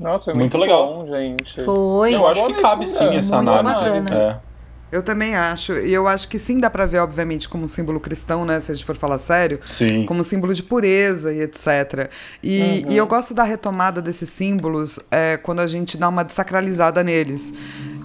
Nossa, 0.00 0.24
foi 0.24 0.34
Muito 0.34 0.56
muito, 0.56 0.58
legal. 0.58 0.86
bom, 0.86 1.06
gente. 1.06 1.64
Foi. 1.64 2.14
Eu 2.14 2.26
acho 2.26 2.46
que 2.46 2.54
cabe 2.54 2.86
sim 2.86 3.08
essa 3.14 3.36
Muito 3.42 3.50
análise. 3.58 3.80
bacana. 3.80 4.14
É. 4.14 4.53
Eu 4.92 5.02
também 5.02 5.34
acho. 5.34 5.72
E 5.72 5.92
eu 5.92 6.06
acho 6.06 6.28
que 6.28 6.38
sim 6.38 6.58
dá 6.58 6.70
pra 6.70 6.86
ver, 6.86 6.98
obviamente, 6.98 7.48
como 7.48 7.64
um 7.64 7.68
símbolo 7.68 7.98
cristão, 7.98 8.44
né? 8.44 8.60
Se 8.60 8.70
a 8.70 8.74
gente 8.74 8.84
for 8.84 8.96
falar 8.96 9.18
sério. 9.18 9.58
Sim. 9.66 10.06
Como 10.06 10.22
símbolo 10.22 10.54
de 10.54 10.62
pureza 10.62 11.32
e 11.32 11.40
etc. 11.40 12.10
E, 12.42 12.84
e 12.88 12.96
eu 12.96 13.06
gosto 13.06 13.34
da 13.34 13.42
retomada 13.42 14.00
desses 14.00 14.28
símbolos 14.28 15.00
é, 15.10 15.36
quando 15.36 15.60
a 15.60 15.66
gente 15.66 15.96
dá 15.96 16.08
uma 16.08 16.22
desacralizada 16.22 17.02
neles. 17.02 17.52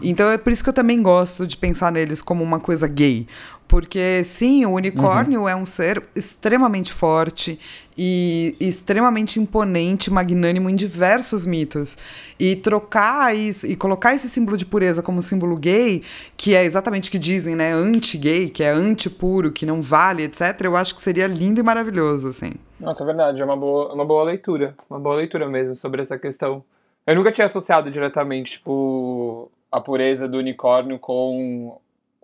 Então 0.01 0.29
é 0.31 0.37
por 0.37 0.51
isso 0.51 0.63
que 0.63 0.69
eu 0.69 0.73
também 0.73 1.01
gosto 1.01 1.45
de 1.45 1.57
pensar 1.57 1.91
neles 1.91 2.21
como 2.21 2.43
uma 2.43 2.59
coisa 2.59 2.87
gay. 2.87 3.27
Porque, 3.69 4.23
sim, 4.25 4.65
o 4.65 4.71
unicórnio 4.71 5.41
uhum. 5.41 5.47
é 5.47 5.55
um 5.55 5.63
ser 5.63 6.01
extremamente 6.15 6.91
forte 6.91 7.59
e 7.95 8.55
extremamente 8.59 9.39
imponente, 9.39 10.09
magnânimo 10.09 10.71
em 10.71 10.75
diversos 10.75 11.45
mitos. 11.45 11.95
E 12.39 12.55
trocar 12.55 13.35
isso, 13.35 13.67
e 13.67 13.75
colocar 13.75 14.15
esse 14.15 14.27
símbolo 14.27 14.57
de 14.57 14.65
pureza 14.65 15.03
como 15.03 15.21
símbolo 15.21 15.55
gay, 15.55 16.01
que 16.35 16.55
é 16.55 16.63
exatamente 16.63 17.09
o 17.09 17.11
que 17.11 17.19
dizem, 17.19 17.55
né? 17.55 17.71
Anti-gay, 17.71 18.49
que 18.49 18.63
é 18.63 18.71
anti-puro, 18.71 19.51
que 19.51 19.67
não 19.67 19.83
vale, 19.83 20.23
etc., 20.23 20.61
eu 20.61 20.75
acho 20.75 20.95
que 20.95 21.03
seria 21.03 21.27
lindo 21.27 21.59
e 21.59 21.63
maravilhoso, 21.63 22.29
assim. 22.29 22.53
Nossa, 22.79 23.03
é 23.03 23.05
verdade, 23.05 23.39
é 23.39 23.45
uma 23.45 23.55
boa, 23.55 23.93
uma 23.93 24.03
boa 24.03 24.23
leitura. 24.23 24.73
Uma 24.89 24.99
boa 24.99 25.17
leitura 25.17 25.47
mesmo 25.47 25.75
sobre 25.75 26.01
essa 26.01 26.17
questão. 26.17 26.63
Eu 27.05 27.13
nunca 27.13 27.31
tinha 27.31 27.45
associado 27.45 27.91
diretamente, 27.91 28.53
tipo, 28.53 29.51
a 29.71 29.79
pureza 29.79 30.27
do 30.27 30.39
unicórnio 30.39 30.97
com 30.97 31.79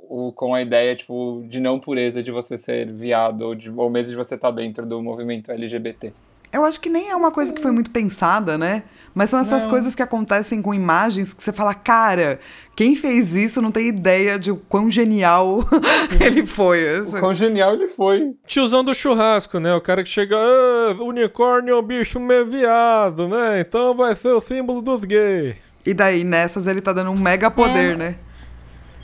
o, 0.09 0.31
com 0.31 0.53
a 0.53 0.61
ideia, 0.61 0.95
tipo, 0.95 1.43
de 1.47 1.59
não 1.59 1.79
pureza 1.79 2.21
de 2.21 2.31
você 2.31 2.57
ser 2.57 2.91
viado 2.91 3.41
ou, 3.41 3.55
de, 3.55 3.69
ou 3.69 3.89
mesmo 3.89 4.11
de 4.11 4.15
você 4.15 4.35
estar 4.35 4.49
tá 4.49 4.55
dentro 4.55 4.85
do 4.85 5.01
movimento 5.01 5.51
LGBT. 5.51 6.13
Eu 6.55 6.63
acho 6.63 6.79
que 6.79 6.89
nem 6.89 7.09
é 7.09 7.15
uma 7.15 7.31
coisa 7.31 7.51
que 7.51 7.61
foi 7.61 7.71
muito 7.71 7.91
pensada, 7.91 8.57
né? 8.57 8.83
Mas 9.13 9.29
são 9.29 9.39
essas 9.41 9.63
não. 9.63 9.69
coisas 9.69 9.93
que 9.93 10.01
acontecem 10.01 10.61
com 10.61 10.73
imagens 10.73 11.33
que 11.33 11.43
você 11.43 11.51
fala, 11.51 11.73
cara, 11.73 12.39
quem 12.75 12.95
fez 12.95 13.35
isso 13.35 13.61
não 13.61 13.71
tem 13.71 13.87
ideia 13.87 14.39
de 14.39 14.51
o 14.51 14.57
quão 14.57 14.89
genial 14.89 15.59
ele 16.19 16.45
foi. 16.45 16.87
Assim. 16.87 17.17
O 17.17 17.19
quão 17.19 17.33
genial 17.33 17.73
ele 17.73 17.87
foi. 17.89 18.33
Tiozão 18.47 18.85
do 18.85 18.93
churrasco, 18.93 19.59
né? 19.59 19.75
O 19.75 19.81
cara 19.81 20.01
que 20.01 20.09
chega, 20.09 20.37
ah, 20.37 20.95
unicórnio 21.01 21.75
é 21.75 21.77
um 21.77 21.83
bicho 21.83 22.21
meio 22.21 22.45
viado, 22.45 23.27
né? 23.27 23.59
Então 23.59 23.93
vai 23.93 24.15
ser 24.15 24.33
o 24.33 24.39
símbolo 24.39 24.81
dos 24.81 25.03
gays. 25.03 25.55
E 25.85 25.93
daí, 25.93 26.23
nessas, 26.23 26.67
ele 26.67 26.81
tá 26.81 26.93
dando 26.93 27.11
um 27.11 27.19
mega 27.19 27.51
poder, 27.51 27.93
é. 27.93 27.97
né? 27.97 28.15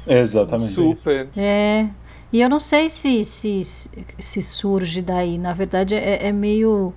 Exatamente. 0.07 0.73
Super. 0.73 1.29
É. 1.35 1.87
E 2.31 2.39
eu 2.39 2.49
não 2.49 2.59
sei 2.59 2.89
se, 2.89 3.23
se, 3.25 3.61
se 3.63 4.41
surge 4.41 5.01
daí. 5.01 5.37
Na 5.37 5.53
verdade, 5.53 5.95
é, 5.95 6.27
é 6.27 6.31
meio. 6.31 6.93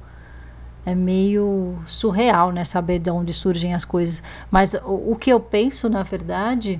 É 0.86 0.94
meio 0.94 1.78
surreal, 1.86 2.52
né? 2.52 2.62
Saber 2.62 2.98
de 2.98 3.10
onde 3.10 3.32
surgem 3.32 3.74
as 3.74 3.86
coisas. 3.86 4.22
Mas 4.50 4.74
o, 4.74 5.12
o 5.12 5.16
que 5.16 5.30
eu 5.30 5.40
penso, 5.40 5.88
na 5.88 6.02
verdade, 6.02 6.78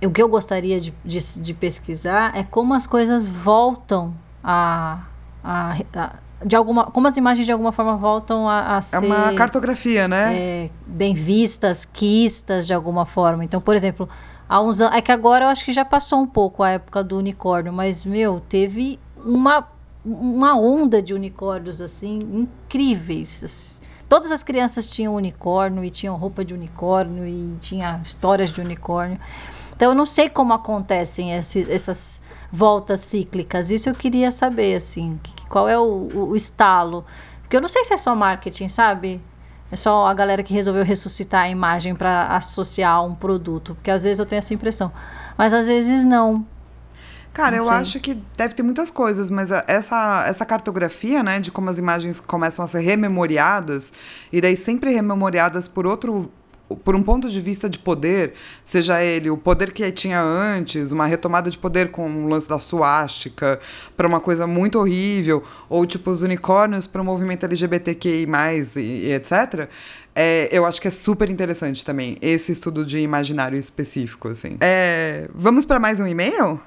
o 0.00 0.10
que 0.10 0.22
eu 0.22 0.28
gostaria 0.28 0.80
de, 0.80 0.94
de, 1.04 1.18
de 1.40 1.54
pesquisar 1.54 2.36
é 2.36 2.44
como 2.44 2.74
as 2.74 2.86
coisas 2.86 3.26
voltam 3.26 4.14
a, 4.42 5.02
a, 5.42 5.76
a 5.96 6.12
de 6.44 6.54
alguma, 6.54 6.84
como 6.86 7.08
as 7.08 7.16
imagens 7.16 7.44
de 7.46 7.52
alguma 7.52 7.72
forma 7.72 7.96
voltam 7.96 8.48
a, 8.48 8.76
a 8.76 8.80
ser. 8.80 8.96
É 8.96 8.98
uma 9.00 9.34
cartografia, 9.34 10.06
né? 10.06 10.34
É, 10.38 10.70
bem 10.86 11.14
vistas, 11.14 11.84
quistas 11.84 12.66
de 12.66 12.72
alguma 12.72 13.04
forma. 13.04 13.44
Então, 13.44 13.60
por 13.60 13.74
exemplo, 13.74 14.08
há 14.48 14.60
uns 14.60 14.80
anos. 14.80 14.96
É 14.96 15.00
que 15.00 15.12
agora 15.12 15.44
eu 15.44 15.48
acho 15.48 15.64
que 15.64 15.72
já 15.72 15.84
passou 15.84 16.20
um 16.20 16.26
pouco 16.26 16.62
a 16.62 16.70
época 16.70 17.04
do 17.04 17.18
unicórnio, 17.18 17.72
mas, 17.72 18.04
meu, 18.04 18.40
teve 18.48 18.98
uma, 19.16 19.68
uma 20.04 20.56
onda 20.58 21.02
de 21.02 21.12
unicórnios, 21.12 21.80
assim, 21.80 22.18
incríveis. 22.32 23.44
Assim. 23.44 23.82
Todas 24.08 24.32
as 24.32 24.42
crianças 24.42 24.90
tinham 24.90 25.14
unicórnio 25.14 25.84
e 25.84 25.90
tinham 25.90 26.16
roupa 26.16 26.44
de 26.44 26.54
unicórnio 26.54 27.26
e 27.26 27.56
tinha 27.60 28.00
histórias 28.02 28.50
de 28.50 28.60
unicórnio. 28.60 29.20
Então 29.76 29.90
eu 29.90 29.94
não 29.94 30.06
sei 30.06 30.28
como 30.28 30.52
acontecem 30.54 31.34
esse, 31.34 31.70
essas 31.70 32.22
voltas 32.50 33.00
cíclicas. 33.00 33.70
Isso 33.70 33.88
eu 33.88 33.94
queria 33.94 34.32
saber, 34.32 34.74
assim, 34.74 35.20
qual 35.48 35.68
é 35.68 35.78
o, 35.78 36.08
o, 36.12 36.30
o 36.30 36.36
estalo. 36.36 37.04
Porque 37.42 37.56
eu 37.56 37.60
não 37.60 37.68
sei 37.68 37.84
se 37.84 37.94
é 37.94 37.96
só 37.96 38.14
marketing, 38.16 38.68
sabe? 38.68 39.20
É 39.70 39.76
só 39.76 40.06
a 40.06 40.14
galera 40.14 40.42
que 40.42 40.54
resolveu 40.54 40.84
ressuscitar 40.84 41.42
a 41.42 41.48
imagem 41.48 41.94
para 41.94 42.28
associar 42.28 42.92
a 42.92 43.02
um 43.02 43.14
produto. 43.14 43.74
Porque 43.74 43.90
às 43.90 44.04
vezes 44.04 44.18
eu 44.18 44.26
tenho 44.26 44.38
essa 44.38 44.54
impressão. 44.54 44.92
Mas 45.36 45.52
às 45.52 45.68
vezes 45.68 46.04
não. 46.04 46.46
Cara, 47.32 47.56
não 47.56 47.64
eu 47.64 47.70
acho 47.70 48.00
que 48.00 48.14
deve 48.36 48.54
ter 48.54 48.62
muitas 48.62 48.90
coisas, 48.90 49.30
mas 49.30 49.50
essa, 49.68 50.24
essa 50.26 50.44
cartografia, 50.44 51.22
né, 51.22 51.38
de 51.38 51.52
como 51.52 51.70
as 51.70 51.78
imagens 51.78 52.18
começam 52.18 52.64
a 52.64 52.68
ser 52.68 52.80
rememoriadas, 52.80 53.92
e 54.32 54.40
daí 54.40 54.56
sempre 54.56 54.92
rememoriadas 54.92 55.68
por 55.68 55.86
outro 55.86 56.32
por 56.76 56.94
um 56.94 57.02
ponto 57.02 57.28
de 57.28 57.40
vista 57.40 57.68
de 57.68 57.78
poder, 57.78 58.34
seja 58.64 59.02
ele 59.02 59.30
o 59.30 59.36
poder 59.36 59.72
que 59.72 59.90
tinha 59.92 60.20
antes, 60.20 60.92
uma 60.92 61.06
retomada 61.06 61.50
de 61.50 61.58
poder 61.58 61.90
com 61.90 62.08
o 62.24 62.28
lance 62.28 62.48
da 62.48 62.58
suástica, 62.58 63.60
para 63.96 64.06
uma 64.06 64.20
coisa 64.20 64.46
muito 64.46 64.78
horrível, 64.78 65.42
ou 65.68 65.86
tipo 65.86 66.10
os 66.10 66.22
unicórnios 66.22 66.86
para 66.86 67.00
o 67.00 67.04
movimento 67.04 67.44
LGBTQI, 67.44 68.26
e, 68.76 68.80
e 68.80 69.12
etc. 69.12 69.68
É, 70.14 70.48
eu 70.50 70.66
acho 70.66 70.80
que 70.80 70.88
é 70.88 70.90
super 70.90 71.30
interessante 71.30 71.84
também 71.84 72.16
esse 72.20 72.50
estudo 72.50 72.84
de 72.84 72.98
imaginário 72.98 73.56
específico. 73.56 74.28
Assim. 74.28 74.56
É, 74.60 75.28
vamos 75.34 75.64
para 75.64 75.78
mais 75.78 76.00
um 76.00 76.06
e-mail? 76.06 76.60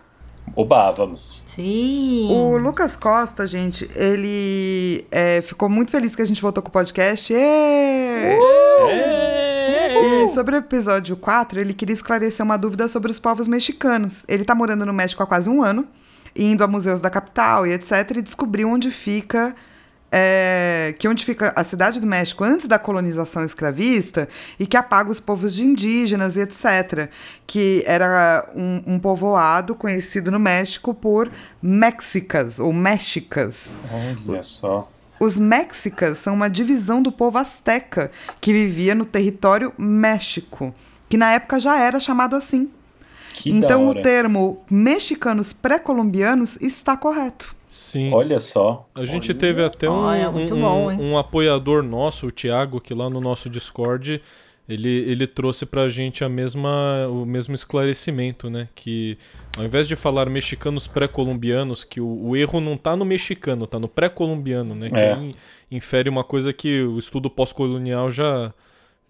Oba, 0.55 0.91
vamos. 0.91 1.43
Sim. 1.46 2.27
O 2.31 2.58
Lucas 2.58 2.96
Costa, 2.96 3.48
gente, 3.48 3.89
ele 3.96 5.05
é, 5.12 5.41
ficou 5.41 5.70
muito 5.70 5.91
feliz 5.91 6.15
que 6.15 6.22
a 6.22 6.25
gente 6.25 6.41
voltou 6.41 6.62
com 6.62 6.70
o 6.70 6.72
podcast. 6.72 7.34
Êêê! 7.34 8.38
Uh! 8.38 9.22
E 10.25 10.29
sobre 10.29 10.55
o 10.55 10.58
episódio 10.58 11.15
4, 11.15 11.60
ele 11.60 11.74
queria 11.74 11.93
esclarecer 11.93 12.46
uma 12.46 12.58
dúvida 12.58 12.88
sobre 12.88 13.12
os 13.12 13.20
povos 13.20 13.48
mexicanos. 13.48 14.24
Ele 14.27 14.43
tá 14.43 14.53
morando 14.55 14.86
no 14.86 14.93
México 14.93 15.22
há 15.24 15.25
quase 15.25 15.50
um 15.50 15.63
ano, 15.63 15.88
indo 16.36 16.63
a 16.63 16.67
museus 16.67 17.01
da 17.01 17.10
capital 17.10 17.65
e 17.65 17.74
etc, 17.74 18.17
e 18.17 18.22
descobriu 18.22 18.70
onde 18.70 18.91
fica 18.91 19.55
é, 20.12 20.94
que 21.00 21.08
onde 21.08 21.24
fica 21.24 21.53
a 21.56 21.63
cidade 21.63 22.00
do 22.00 22.06
México 22.06 22.44
antes 22.44 22.68
da 22.68 22.77
colonização 22.77 23.44
escravista 23.44 24.27
e 24.60 24.68
que 24.68 24.75
apaga 24.75 25.10
os 25.10 25.22
povos 25.22 25.56
de 25.56 25.63
indígenas 25.63 26.36
e 26.36 26.41
etc. 26.41 27.10
Que 27.48 27.84
era 27.86 28.50
um, 28.53 28.84
um 28.86 29.00
povoado 29.00 29.74
conhecido 29.74 30.30
no 30.30 30.39
México 30.39 30.94
por 30.94 31.32
mexicas 31.62 32.60
ou 32.60 32.74
mexicas. 32.74 33.80
Olha 34.27 34.44
só. 34.44 34.91
Os 35.20 35.39
mexicas 35.39 36.18
são 36.18 36.34
uma 36.34 36.50
divisão 36.50 37.01
do 37.01 37.12
povo 37.12 37.38
asteca 37.38 38.12
que 38.41 38.51
vivia 38.51 38.96
no 38.96 39.06
território 39.06 39.72
México, 39.77 40.74
que 41.08 41.15
na 41.15 41.32
época 41.34 41.60
já 41.60 41.80
era 41.80 42.00
chamado 42.00 42.36
assim. 42.36 42.70
Que 43.34 43.51
então 43.51 43.88
o 43.88 44.01
termo 44.01 44.63
mexicanos 44.70 45.53
pré-colombianos 45.53 46.60
está 46.60 46.98
correto. 46.98 47.56
Sim. 47.72 48.12
Olha 48.13 48.38
só. 48.42 48.86
A 48.94 49.06
gente 49.06 49.32
Olha. 49.32 49.40
teve 49.40 49.63
até 49.63 49.90
um, 49.90 49.94
Olha, 49.94 50.30
um, 50.30 50.46
bom, 50.46 50.92
um, 50.92 51.18
apoiador 51.18 51.82
nosso, 51.82 52.28
o 52.28 52.32
Thiago, 52.32 52.82
que 52.82 52.94
lá 52.94 53.10
no 53.10 53.22
nosso 53.22 53.50
Discord 53.50 54.22
ele, 54.68 54.90
ele 54.90 55.25
trouxe 55.25 55.66
pra 55.66 55.88
gente 55.88 56.22
a 56.22 56.28
mesma, 56.28 57.08
o 57.08 57.25
mesmo 57.25 57.56
esclarecimento, 57.56 58.50
né? 58.50 58.68
Que 58.75 59.18
ao 59.58 59.63
invés 59.63 59.88
de 59.88 59.96
falar 59.96 60.30
mexicanos 60.30 60.86
pré-colombianos, 60.86 61.86
que 61.86 62.01
o, 62.01 62.28
o, 62.28 62.36
erro 62.36 62.60
não 62.60 62.75
tá 62.75 62.94
no 62.98 63.06
mexicano, 63.06 63.66
tá 63.66 63.80
no 63.80 63.88
pré-colombiano, 63.88 64.75
né? 64.75 64.90
É. 64.92 65.16
Que 65.16 65.32
infere 65.72 66.10
uma 66.10 66.25
coisa 66.25 66.51
que 66.51 66.82
o 66.82 67.00
estudo 67.00 67.30
pós-colonial 67.30 68.12
já, 68.12 68.54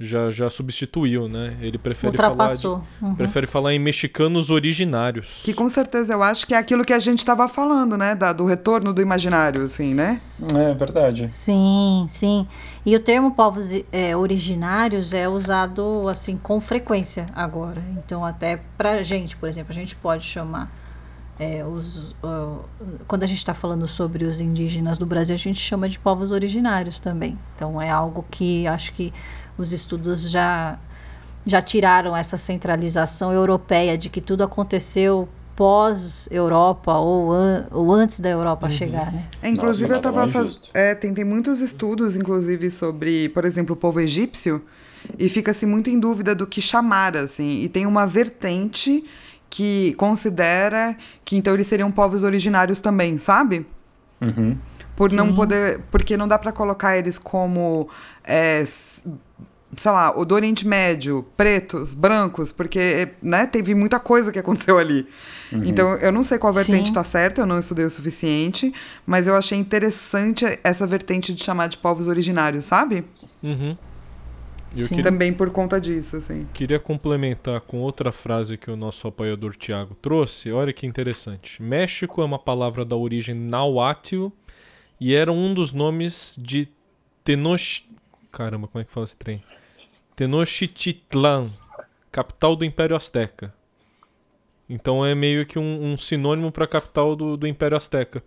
já, 0.06 0.32
já 0.32 0.50
substituiu, 0.50 1.28
né? 1.28 1.56
Ele 1.62 1.78
prefere 1.78 2.18
falar, 2.18 2.54
de, 2.54 2.68
uhum. 2.68 3.16
prefere 3.16 3.48
falar 3.48 3.74
em 3.74 3.80
mexicanos 3.80 4.50
originários. 4.50 5.42
Que 5.44 5.54
com 5.54 5.68
certeza 5.68 6.14
eu 6.14 6.24
acho 6.24 6.46
que 6.46 6.54
é 6.54 6.58
aquilo 6.58 6.84
que 6.84 6.94
a 6.94 7.00
gente 7.00 7.20
estava 7.20 7.48
falando, 7.48 7.98
né? 7.98 8.16
Da, 8.16 8.34
do 8.34 8.46
retorno 8.46 8.94
do 8.94 9.02
imaginário, 9.02 9.62
assim, 9.62 9.94
né? 9.94 10.20
É 10.56 10.74
verdade. 10.74 11.28
Sim, 11.30 12.06
sim. 12.10 12.48
E 12.86 12.96
o 12.96 13.00
termo 13.00 13.32
povos 13.32 13.74
é, 13.92 14.16
originários 14.16 15.14
é 15.14 15.30
usado 15.30 16.08
assim 16.10 16.38
com 16.38 16.60
frequência 16.60 17.26
agora. 17.36 17.82
Então 17.98 18.26
até 18.26 18.62
pra 18.78 19.04
gente, 19.04 19.38
por 19.38 19.48
exemplo, 19.48 19.72
a 19.72 19.76
gente 19.76 19.96
pode 19.96 20.24
chamar 20.24 20.72
é, 21.42 21.66
os, 21.66 22.12
uh, 22.24 22.64
quando 23.08 23.24
a 23.24 23.26
gente 23.26 23.40
está 23.40 23.54
falando 23.54 23.88
sobre 23.88 24.26
os 24.26 24.40
indígenas 24.40 25.00
do 25.00 25.08
Brasil, 25.08 25.34
a 25.34 25.38
gente 25.38 25.60
chama 25.60 25.90
de 25.90 25.98
povos 25.98 26.30
originários 26.30 27.00
também. 27.00 27.36
Então 27.56 27.82
é 27.82 27.90
algo 27.90 28.24
que 28.30 28.68
acho 28.68 28.94
que 28.94 29.12
os 29.62 29.72
estudos 29.72 30.30
já 30.30 30.78
já 31.46 31.62
tiraram 31.62 32.16
essa 32.16 32.38
centralização 32.38 33.32
europeia 33.32 33.98
de 33.98 34.10
que 34.10 34.22
tudo 34.22 34.44
aconteceu 34.44 35.28
pós-Europa 35.56 36.94
ou, 36.94 37.32
an 37.32 37.68
ou 37.72 37.92
antes 37.92 38.20
da 38.20 38.30
Europa 38.30 38.68
uhum. 38.68 38.72
chegar, 38.72 39.12
né? 39.12 39.26
É, 39.42 39.50
inclusive 39.50 39.90
Nossa, 39.90 40.08
eu 40.08 40.10
estava 40.10 40.28
fazendo... 40.28 40.70
É, 40.74 40.96
tem, 40.96 41.14
tem 41.14 41.24
muitos 41.24 41.62
estudos, 41.62 42.16
inclusive, 42.16 42.70
sobre, 42.72 43.30
por 43.30 43.46
exemplo, 43.46 43.74
o 43.74 43.76
povo 43.76 44.00
egípcio, 44.00 44.64
e 45.18 45.28
fica-se 45.30 45.66
muito 45.66 45.90
em 45.90 46.00
dúvida 46.00 46.34
do 46.34 46.48
que 46.48 46.62
chamar, 46.62 47.18
assim. 47.18 47.62
E 47.62 47.70
tem 47.70 47.86
uma 47.86 48.06
vertente 48.06 49.04
que 49.50 49.94
considera 49.96 50.96
que 51.26 51.36
então 51.36 51.54
eles 51.54 51.68
seriam 51.68 51.92
povos 51.92 52.24
originários 52.24 52.80
também, 52.80 53.20
sabe? 53.20 53.66
Uhum. 54.22 54.58
Por 54.96 55.10
Sim. 55.10 55.18
não 55.18 55.36
poder... 55.36 55.82
Porque 55.92 56.16
não 56.16 56.28
dá 56.28 56.40
para 56.40 56.52
colocar 56.52 56.98
eles 56.98 57.18
como... 57.18 57.90
É, 58.24 58.64
sei 59.78 59.92
lá, 59.92 60.18
o 60.18 60.26
do 60.26 60.36
Oriente 60.36 60.68
Médio, 60.68 61.26
pretos, 61.38 61.94
brancos, 61.94 62.52
porque, 62.52 63.10
né, 63.22 63.48
teve 63.48 63.74
muita 63.74 64.00
coisa 64.00 64.32
que 64.32 64.40
aconteceu 64.40 64.78
ali. 64.78 65.08
Uhum. 65.52 65.64
Então, 65.66 65.96
eu 65.96 66.12
não 66.12 66.24
sei 66.24 66.38
qual 66.38 66.54
vertente 66.54 66.90
está 66.90 67.04
certa, 67.04 67.42
eu 67.42 67.46
não 67.46 67.60
estudei 67.60 67.86
o 67.86 67.90
suficiente, 67.90 68.74
mas 69.06 69.28
eu 69.28 69.36
achei 69.36 69.58
interessante 69.58 70.46
essa 70.64 70.86
vertente 70.86 71.34
de 71.34 71.44
chamar 71.44 71.68
de 71.68 71.78
povos 71.78 72.08
originários, 72.08 72.66
sabe? 72.66 73.06
Uhum. 73.42 73.78
Sim. 74.78 75.02
Também 75.02 75.34
por 75.34 75.50
conta 75.50 75.82
disso, 75.82 76.16
assim. 76.16 76.48
Queria 76.54 76.80
complementar 76.80 77.60
com 77.60 77.80
outra 77.80 78.10
frase 78.10 78.58
que 78.58 78.72
o 78.72 78.78
nosso 78.78 79.06
apoiador 79.06 79.54
Tiago 79.56 79.96
trouxe. 79.96 80.50
Olha 80.50 80.72
que 80.72 80.88
interessante. 80.88 81.62
México 81.62 82.22
é 82.22 82.26
uma 82.26 82.40
palavra 82.40 82.86
da 82.86 82.96
origem 82.96 83.36
náhuatl 83.36 84.28
e 84.98 85.14
era 85.14 85.32
um 85.32 85.54
dos 85.54 85.74
nomes 85.74 86.36
de 86.40 86.70
Tenoch... 87.22 87.86
Caramba, 88.32 88.70
como 88.70 88.82
é 88.82 88.86
que 88.86 88.94
fala 88.94 89.04
esse 89.04 89.18
trem? 89.18 89.44
Tenochtitlan, 90.16 91.52
capital 92.12 92.56
do 92.56 92.66
Império 92.66 92.96
Azteca. 92.96 93.54
Então 94.70 95.06
é 95.06 95.14
meio 95.14 95.46
que 95.46 95.60
um, 95.60 95.92
um 95.92 95.98
sinônimo 95.98 96.52
para 96.52 96.66
a 96.66 96.68
capital 96.68 97.16
do, 97.16 97.36
do 97.36 97.48
Império 97.48 97.76
Azteca, 97.76 98.24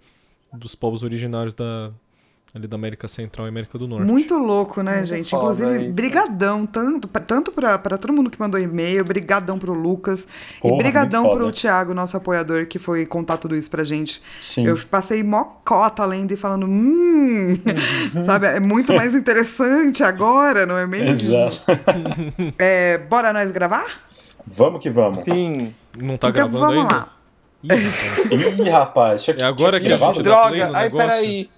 dos 0.52 0.74
povos 0.74 1.02
originários 1.02 1.54
da, 1.54 1.92
ali 2.54 2.68
da 2.68 2.76
América 2.76 3.08
Central 3.08 3.46
e 3.46 3.48
América 3.48 3.76
do 3.76 3.88
Norte. 3.88 4.06
Muito 4.06 4.38
louco, 4.38 4.80
né, 4.80 4.96
Muito 4.96 5.08
gente? 5.08 5.34
Inclusive, 5.34 5.70
aí. 5.70 5.92
brigadão, 5.92 6.64
tanto, 6.64 7.08
tanto 7.08 7.50
para 7.50 7.98
todo 7.98 8.12
mundo 8.12 8.30
que 8.30 8.38
mandou 8.38 8.60
e-mail, 8.60 9.04
brigadão 9.04 9.58
pro 9.58 9.72
Lucas 9.72 10.28
Porra, 10.60 10.74
e 10.74 10.78
brigadão 10.78 11.28
pro 11.28 11.50
Thiago, 11.50 11.92
nosso 11.92 12.16
apoiador, 12.16 12.66
que 12.66 12.78
foi 12.78 13.04
contar 13.06 13.38
tudo 13.38 13.56
isso 13.56 13.68
pra 13.68 13.82
gente. 13.82 14.22
Sim. 14.40 14.68
Eu 14.68 14.78
passei 14.88 15.24
mó 15.24 15.44
cota 15.64 16.04
lendo 16.04 16.30
e 16.30 16.36
falando, 16.36 16.66
hum, 16.66 17.54
sabe, 18.24 18.46
é 18.46 18.60
muito 18.60 18.92
mais 18.92 19.16
interessante 19.16 20.04
agora, 20.04 20.64
não 20.64 20.76
é 20.76 20.86
mesmo? 20.86 21.34
Exato. 21.34 21.64
é, 22.56 22.98
bora 22.98 23.32
nós 23.32 23.50
gravar? 23.50 24.04
Vamos 24.46 24.80
que 24.80 24.90
vamos. 24.90 25.24
Sim. 25.24 25.74
Não 25.98 26.16
tá 26.16 26.28
então, 26.28 26.48
gravando 26.48 26.58
vamos 26.58 26.92
ainda? 26.92 26.94
Lá. 26.94 27.14
Ih, 27.64 28.68
rapaz. 28.70 29.28
É 29.28 29.42
agora 29.42 29.80
que 29.80 29.90
a 29.90 29.96
gente 29.96 30.22
Droga, 30.22 30.70
ai, 30.74 30.90
peraí. 30.90 31.48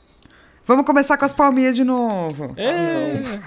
Vamos 0.66 0.85
começar 0.85 1.16
com 1.16 1.25
as 1.25 1.32
palminhas 1.32 1.76
de 1.76 1.85
novo. 1.85 2.52
É. 2.56 3.40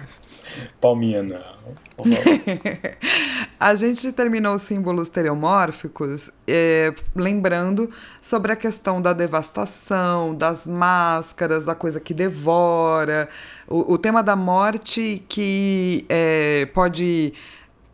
Palminha 0.80 1.22
não. 1.22 1.60
a 3.60 3.76
gente 3.76 4.12
terminou 4.14 4.56
os 4.56 4.62
símbolos 4.62 5.10
teleomórficos 5.10 6.32
é, 6.48 6.94
lembrando 7.14 7.90
sobre 8.22 8.54
a 8.54 8.56
questão 8.56 9.02
da 9.02 9.12
devastação, 9.12 10.34
das 10.34 10.66
máscaras, 10.66 11.66
da 11.66 11.76
coisa 11.76 12.00
que 12.00 12.14
devora, 12.14 13.28
o, 13.68 13.94
o 13.94 13.98
tema 13.98 14.24
da 14.24 14.36
morte 14.36 15.24
que 15.28 16.06
é, 16.08 16.68
pode 16.68 17.34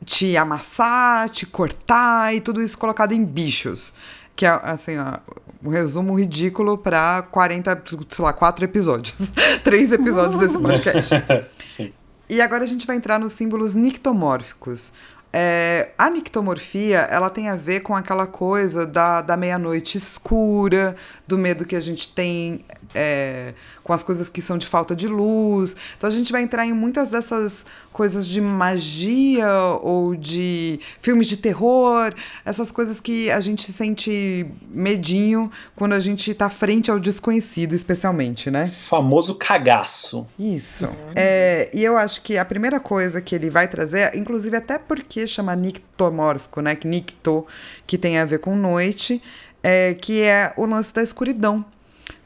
te 0.06 0.38
amassar, 0.38 1.30
te 1.30 1.48
cortar 1.48 2.34
e 2.36 2.42
tudo 2.42 2.62
isso 2.62 2.78
colocado 2.78 3.12
em 3.12 3.26
bichos. 3.26 3.94
Que 4.36 4.46
é, 4.46 4.50
assim, 4.50 4.98
ó, 4.98 5.18
um 5.66 5.70
resumo 5.70 6.18
ridículo 6.18 6.78
para 6.78 7.24
40, 7.24 7.84
sei 8.10 8.24
lá, 8.24 8.32
quatro 8.32 8.64
episódios. 8.66 9.16
Três 9.64 9.92
episódios 9.92 10.40
desse 10.40 10.58
podcast. 10.58 11.14
Sim. 11.66 11.94
E 12.30 12.42
agora 12.42 12.64
a 12.64 12.68
gente 12.68 12.86
vai 12.86 12.96
entrar 12.96 13.20
nos 13.20 13.34
símbolos 13.34 13.74
nictomórficos. 13.74 14.94
É, 15.38 15.90
a 15.98 16.10
nictomorfia, 16.10 17.00
ela 17.00 17.30
tem 17.30 17.50
a 17.50 17.56
ver 17.56 17.82
com 17.82 17.94
aquela 17.94 18.26
coisa 18.26 18.86
da, 18.86 19.22
da 19.22 19.36
meia-noite 19.36 19.98
escura, 19.98 20.96
do 21.28 21.38
medo 21.38 21.66
que 21.66 21.76
a 21.76 21.80
gente 21.80 22.14
tem 22.16 22.64
é, 22.96 23.54
com 23.84 23.94
as 23.94 24.02
coisas 24.02 24.30
que 24.30 24.42
são 24.42 24.58
de 24.58 24.66
falta 24.66 24.96
de 24.96 25.08
luz. 25.08 25.76
Então 25.98 26.08
a 26.08 26.12
gente 26.12 26.32
vai 26.32 26.42
entrar 26.42 26.66
em 26.66 26.74
muitas 26.74 27.10
dessas 27.10 27.66
coisas 27.94 28.28
de 28.28 28.42
magia 28.42 29.48
ou 29.82 30.16
de 30.16 30.80
filmes 31.00 31.28
de 31.28 31.38
terror, 31.38 32.14
essas 32.44 32.72
coisas 32.72 33.00
que 33.00 33.30
a 33.30 33.40
gente 33.40 33.72
sente 33.72 34.46
medinho 34.70 35.52
quando 35.76 35.94
a 35.94 36.00
gente 36.00 36.34
tá 36.34 36.50
frente 36.50 36.90
ao 36.90 37.00
desconhecido, 37.00 37.76
especialmente, 37.76 38.50
né? 38.50 38.68
Famoso 38.68 39.36
cagaço. 39.36 40.26
Isso. 40.40 40.90
É, 41.16 41.70
e 41.74 41.84
eu 41.84 41.98
acho 41.98 42.22
que 42.22 42.38
a 42.38 42.46
primeira 42.46 42.80
coisa 42.80 43.22
que 43.22 43.36
ele 43.36 43.50
vai 43.50 43.68
trazer, 43.68 44.16
inclusive 44.16 44.58
até 44.58 44.80
porque 44.80 45.28
chama 45.28 45.56
nictomórfico, 45.56 46.62
né? 46.62 46.76
Que 46.76 46.88
nicto, 46.88 47.46
que 47.86 47.98
tem 47.98 48.18
a 48.18 48.26
ver 48.26 48.40
com 48.40 48.56
noite, 48.56 49.22
é, 49.62 49.94
que 49.94 50.22
é 50.22 50.54
o 50.58 50.66
lance 50.66 50.94
da 50.94 51.04
escuridão. 51.04 51.66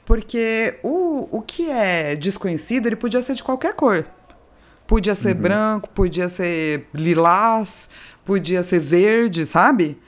Porque 0.09 0.79
o, 0.81 1.37
o 1.37 1.39
que 1.39 1.69
é 1.69 2.15
desconhecido, 2.15 2.87
ele 2.87 2.95
podia 2.95 3.21
ser 3.21 3.35
de 3.35 3.43
qualquer 3.43 3.75
cor. 3.75 4.03
Podia 4.87 5.13
ser 5.13 5.35
uhum. 5.35 5.41
branco, 5.43 5.89
podia 5.91 6.27
ser 6.27 6.87
lilás, 6.91 7.87
podia 8.25 8.63
ser 8.63 8.79
verde, 8.79 9.45
sabe? 9.45 9.99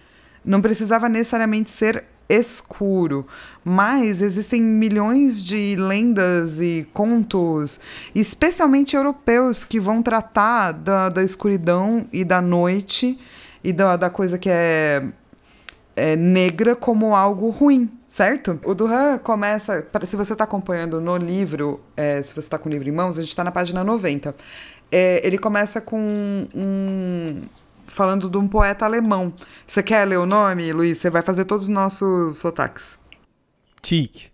Não 0.43 0.60
precisava 0.60 1.08
necessariamente 1.08 1.70
ser 1.70 2.03
escuro. 2.27 3.27
Mas 3.63 4.24
existem 4.24 4.60
milhões 4.60 5.39
de 5.39 5.75
lendas 5.75 6.60
e 6.60 6.88
contos, 6.93 7.79
especialmente 8.16 8.96
europeus, 8.96 9.64
que 9.64 9.79
vão 9.79 10.01
tratar 10.01 10.72
da, 10.72 11.09
da 11.09 11.24
escuridão 11.24 12.07
e 12.11 12.25
da 12.25 12.42
noite 12.42 13.20
e 13.64 13.72
da, 13.72 13.98
da 13.98 14.09
coisa 14.09 14.40
que 14.40 14.50
é, 14.50 15.03
é 15.96 16.16
negra 16.16 16.75
como 16.75 17.16
algo 17.16 17.51
ruim 17.51 18.00
certo? 18.11 18.59
O 18.65 18.75
Duran 18.75 19.17
começa, 19.19 19.87
se 20.03 20.17
você 20.17 20.33
está 20.33 20.43
acompanhando 20.43 21.00
no 21.00 21.15
livro, 21.15 21.79
é, 21.95 22.21
se 22.21 22.33
você 22.33 22.39
está 22.39 22.57
com 22.57 22.67
o 22.67 22.71
livro 22.71 22.89
em 22.89 22.91
mãos, 22.91 23.17
a 23.17 23.21
gente 23.21 23.29
está 23.29 23.41
na 23.41 23.53
página 23.53 23.85
90. 23.85 24.35
É, 24.91 25.25
ele 25.25 25.37
começa 25.37 25.79
com 25.79 26.45
um, 26.53 27.43
falando 27.87 28.29
de 28.29 28.37
um 28.37 28.50
poeta 28.50 28.83
alemão. 28.83 29.33
Você 29.65 29.81
quer 29.81 30.03
ler 30.03 30.17
o 30.17 30.25
nome, 30.25 30.74
Luiz? 30.74 30.97
Você 30.97 31.09
vai 31.09 31.21
fazer 31.21 31.45
todos 31.45 31.67
os 31.67 31.69
nossos 31.69 32.35
sotaques. 32.35 33.00
Tic. 33.81 34.29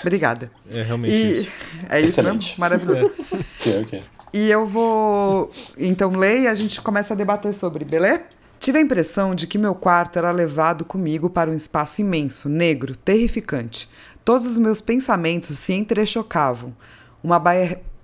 Obrigada. 0.00 0.50
É 0.68 0.82
realmente 0.82 1.14
e, 1.14 1.42
isso. 1.42 1.50
É 1.88 2.00
isso 2.00 2.08
Excelente. 2.08 2.48
mesmo? 2.48 2.60
Maravilhoso. 2.60 3.12
ok, 3.60 3.82
ok. 3.82 4.02
E 4.32 4.50
eu 4.50 4.66
vou, 4.66 5.52
então, 5.78 6.10
ler 6.10 6.40
e 6.40 6.48
a 6.48 6.54
gente 6.56 6.80
começa 6.80 7.14
a 7.14 7.16
debater 7.16 7.54
sobre, 7.54 7.84
beleza? 7.84 8.24
Tive 8.60 8.76
a 8.76 8.82
impressão 8.82 9.34
de 9.34 9.46
que 9.46 9.56
meu 9.56 9.74
quarto 9.74 10.18
era 10.18 10.30
levado 10.30 10.84
comigo 10.84 11.30
para 11.30 11.50
um 11.50 11.54
espaço 11.54 12.02
imenso, 12.02 12.46
negro, 12.46 12.94
terrificante. 12.94 13.88
Todos 14.22 14.46
os 14.46 14.58
meus 14.58 14.82
pensamentos 14.82 15.58
se 15.58 15.72
entrechocavam. 15.72 16.76
Uma, 17.24 17.38
ba 17.38 17.52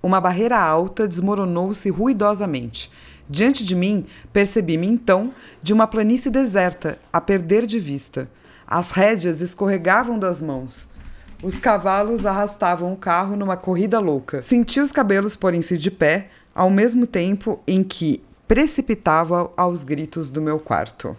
uma 0.01 0.19
barreira 0.19 0.57
alta 0.59 1.07
desmoronou-se 1.07 1.87
ruidosamente. 1.91 2.91
Diante 3.29 3.63
de 3.63 3.75
mim, 3.75 4.07
percebi-me 4.33 4.87
então 4.87 5.31
de 5.61 5.73
uma 5.73 5.85
planície 5.85 6.31
deserta, 6.31 6.97
a 7.13 7.21
perder 7.21 7.67
de 7.67 7.79
vista. 7.79 8.27
As 8.65 8.89
rédeas 8.89 9.41
escorregavam 9.41 10.17
das 10.17 10.41
mãos. 10.41 10.87
Os 11.43 11.59
cavalos 11.59 12.25
arrastavam 12.25 12.91
o 12.93 12.97
carro 12.97 13.35
numa 13.35 13.55
corrida 13.55 13.99
louca. 13.99 14.41
Senti 14.41 14.79
os 14.79 14.91
cabelos 14.91 15.35
porem-se 15.35 15.77
de 15.77 15.91
pé, 15.91 16.31
ao 16.55 16.71
mesmo 16.71 17.05
tempo 17.05 17.59
em 17.67 17.83
que 17.83 18.23
precipitava 18.47 19.51
aos 19.57 19.83
gritos 19.83 20.29
do 20.29 20.41
meu 20.41 20.59
quarto. 20.59 21.15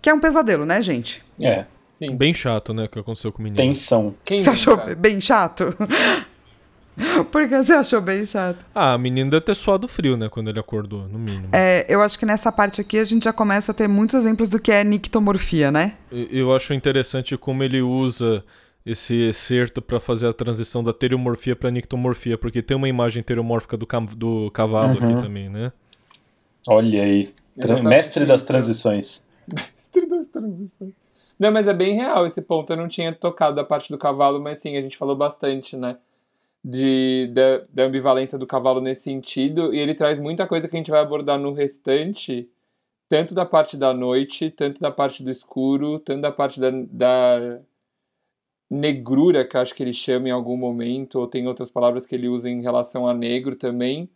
Que 0.00 0.10
é 0.10 0.14
um 0.14 0.20
pesadelo, 0.20 0.66
né, 0.66 0.82
gente? 0.82 1.22
É. 1.42 1.64
Sim. 1.98 2.16
Bem 2.16 2.34
chato, 2.34 2.74
né, 2.74 2.84
o 2.84 2.88
que 2.88 2.98
aconteceu 2.98 3.30
com 3.30 3.38
o 3.38 3.42
menino. 3.44 3.62
Tensão. 3.62 4.14
Quem 4.24 4.40
você 4.40 4.50
achou 4.50 4.76
bem 4.96 5.20
chato? 5.20 5.76
Por 7.30 7.48
que 7.48 7.56
você 7.56 7.72
achou 7.72 8.00
bem 8.00 8.26
chato? 8.26 8.64
Ah, 8.74 8.96
o 8.96 8.98
menino 8.98 9.30
deve 9.30 9.42
ter 9.42 9.54
suado 9.54 9.88
frio, 9.88 10.16
né, 10.16 10.28
quando 10.28 10.48
ele 10.48 10.58
acordou, 10.58 11.08
no 11.08 11.18
mínimo. 11.18 11.48
É, 11.52 11.86
eu 11.88 12.02
acho 12.02 12.18
que 12.18 12.26
nessa 12.26 12.50
parte 12.50 12.80
aqui 12.80 12.98
a 12.98 13.04
gente 13.04 13.24
já 13.24 13.32
começa 13.32 13.72
a 13.72 13.74
ter 13.74 13.88
muitos 13.88 14.14
exemplos 14.16 14.50
do 14.50 14.58
que 14.58 14.70
é 14.72 14.84
nictomorfia, 14.84 15.70
né? 15.70 15.94
Eu 16.10 16.54
acho 16.54 16.74
interessante 16.74 17.36
como 17.36 17.62
ele 17.62 17.80
usa 17.80 18.44
esse 18.84 19.14
excerto 19.14 19.80
para 19.80 20.00
fazer 20.00 20.26
a 20.26 20.32
transição 20.32 20.82
da 20.82 20.92
teriomorfia 20.92 21.54
para 21.54 21.70
nictomorfia, 21.70 22.36
porque 22.36 22.60
tem 22.60 22.76
uma 22.76 22.88
imagem 22.88 23.22
teriomórfica 23.22 23.76
do, 23.76 23.86
do 24.16 24.50
cavalo 24.50 24.98
uhum. 25.00 25.12
aqui 25.12 25.22
também, 25.22 25.48
né? 25.48 25.72
Olha 26.66 27.02
aí. 27.02 27.34
Mestre 27.82 28.24
das 28.24 28.44
transições. 28.44 29.26
Mestre 29.46 30.06
das 30.06 30.28
transições. 30.28 30.94
Não, 31.38 31.50
mas 31.50 31.66
é 31.66 31.74
bem 31.74 31.94
real 31.96 32.24
esse 32.24 32.40
ponto. 32.40 32.72
Eu 32.72 32.76
não 32.76 32.88
tinha 32.88 33.12
tocado 33.12 33.60
a 33.60 33.64
parte 33.64 33.90
do 33.90 33.98
cavalo, 33.98 34.40
mas 34.40 34.60
sim, 34.60 34.76
a 34.76 34.80
gente 34.80 34.96
falou 34.96 35.16
bastante, 35.16 35.76
né? 35.76 35.98
De, 36.64 37.28
da, 37.34 37.64
da 37.72 37.82
ambivalência 37.84 38.38
do 38.38 38.46
cavalo 38.46 38.80
nesse 38.80 39.02
sentido. 39.02 39.74
E 39.74 39.78
ele 39.78 39.94
traz 39.94 40.20
muita 40.20 40.46
coisa 40.46 40.68
que 40.68 40.76
a 40.76 40.78
gente 40.78 40.90
vai 40.90 41.00
abordar 41.00 41.38
no 41.38 41.52
restante, 41.52 42.48
tanto 43.08 43.34
da 43.34 43.44
parte 43.44 43.76
da 43.76 43.92
noite, 43.92 44.50
tanto 44.50 44.80
da 44.80 44.90
parte 44.90 45.22
do 45.22 45.30
escuro, 45.30 45.98
tanto 45.98 46.20
da 46.20 46.30
parte 46.30 46.60
da, 46.60 46.70
da 46.70 47.60
negrura, 48.70 49.44
que 49.44 49.56
acho 49.56 49.74
que 49.74 49.82
ele 49.82 49.92
chama 49.92 50.28
em 50.28 50.32
algum 50.32 50.56
momento, 50.56 51.18
ou 51.18 51.26
tem 51.26 51.48
outras 51.48 51.70
palavras 51.70 52.06
que 52.06 52.14
ele 52.14 52.28
usa 52.28 52.48
em 52.48 52.62
relação 52.62 53.08
a 53.08 53.12
negro 53.12 53.56
também 53.56 54.08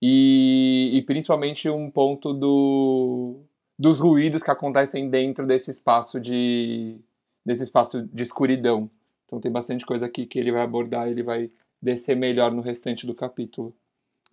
e, 0.00 0.90
e 0.94 1.02
principalmente 1.02 1.68
um 1.68 1.90
ponto 1.90 2.32
do, 2.32 3.40
dos 3.78 3.98
ruídos 4.00 4.42
que 4.42 4.50
acontecem 4.50 5.08
dentro 5.08 5.46
desse 5.46 5.70
espaço 5.70 6.20
de 6.20 6.98
desse 7.44 7.62
espaço 7.62 8.02
de 8.12 8.22
escuridão. 8.24 8.90
Então 9.24 9.40
tem 9.40 9.52
bastante 9.52 9.86
coisa 9.86 10.06
aqui 10.06 10.26
que 10.26 10.38
ele 10.38 10.50
vai 10.50 10.62
abordar, 10.62 11.06
ele 11.06 11.22
vai 11.22 11.48
descer 11.80 12.16
melhor 12.16 12.50
no 12.50 12.60
restante 12.60 13.06
do 13.06 13.14
capítulo, 13.14 13.72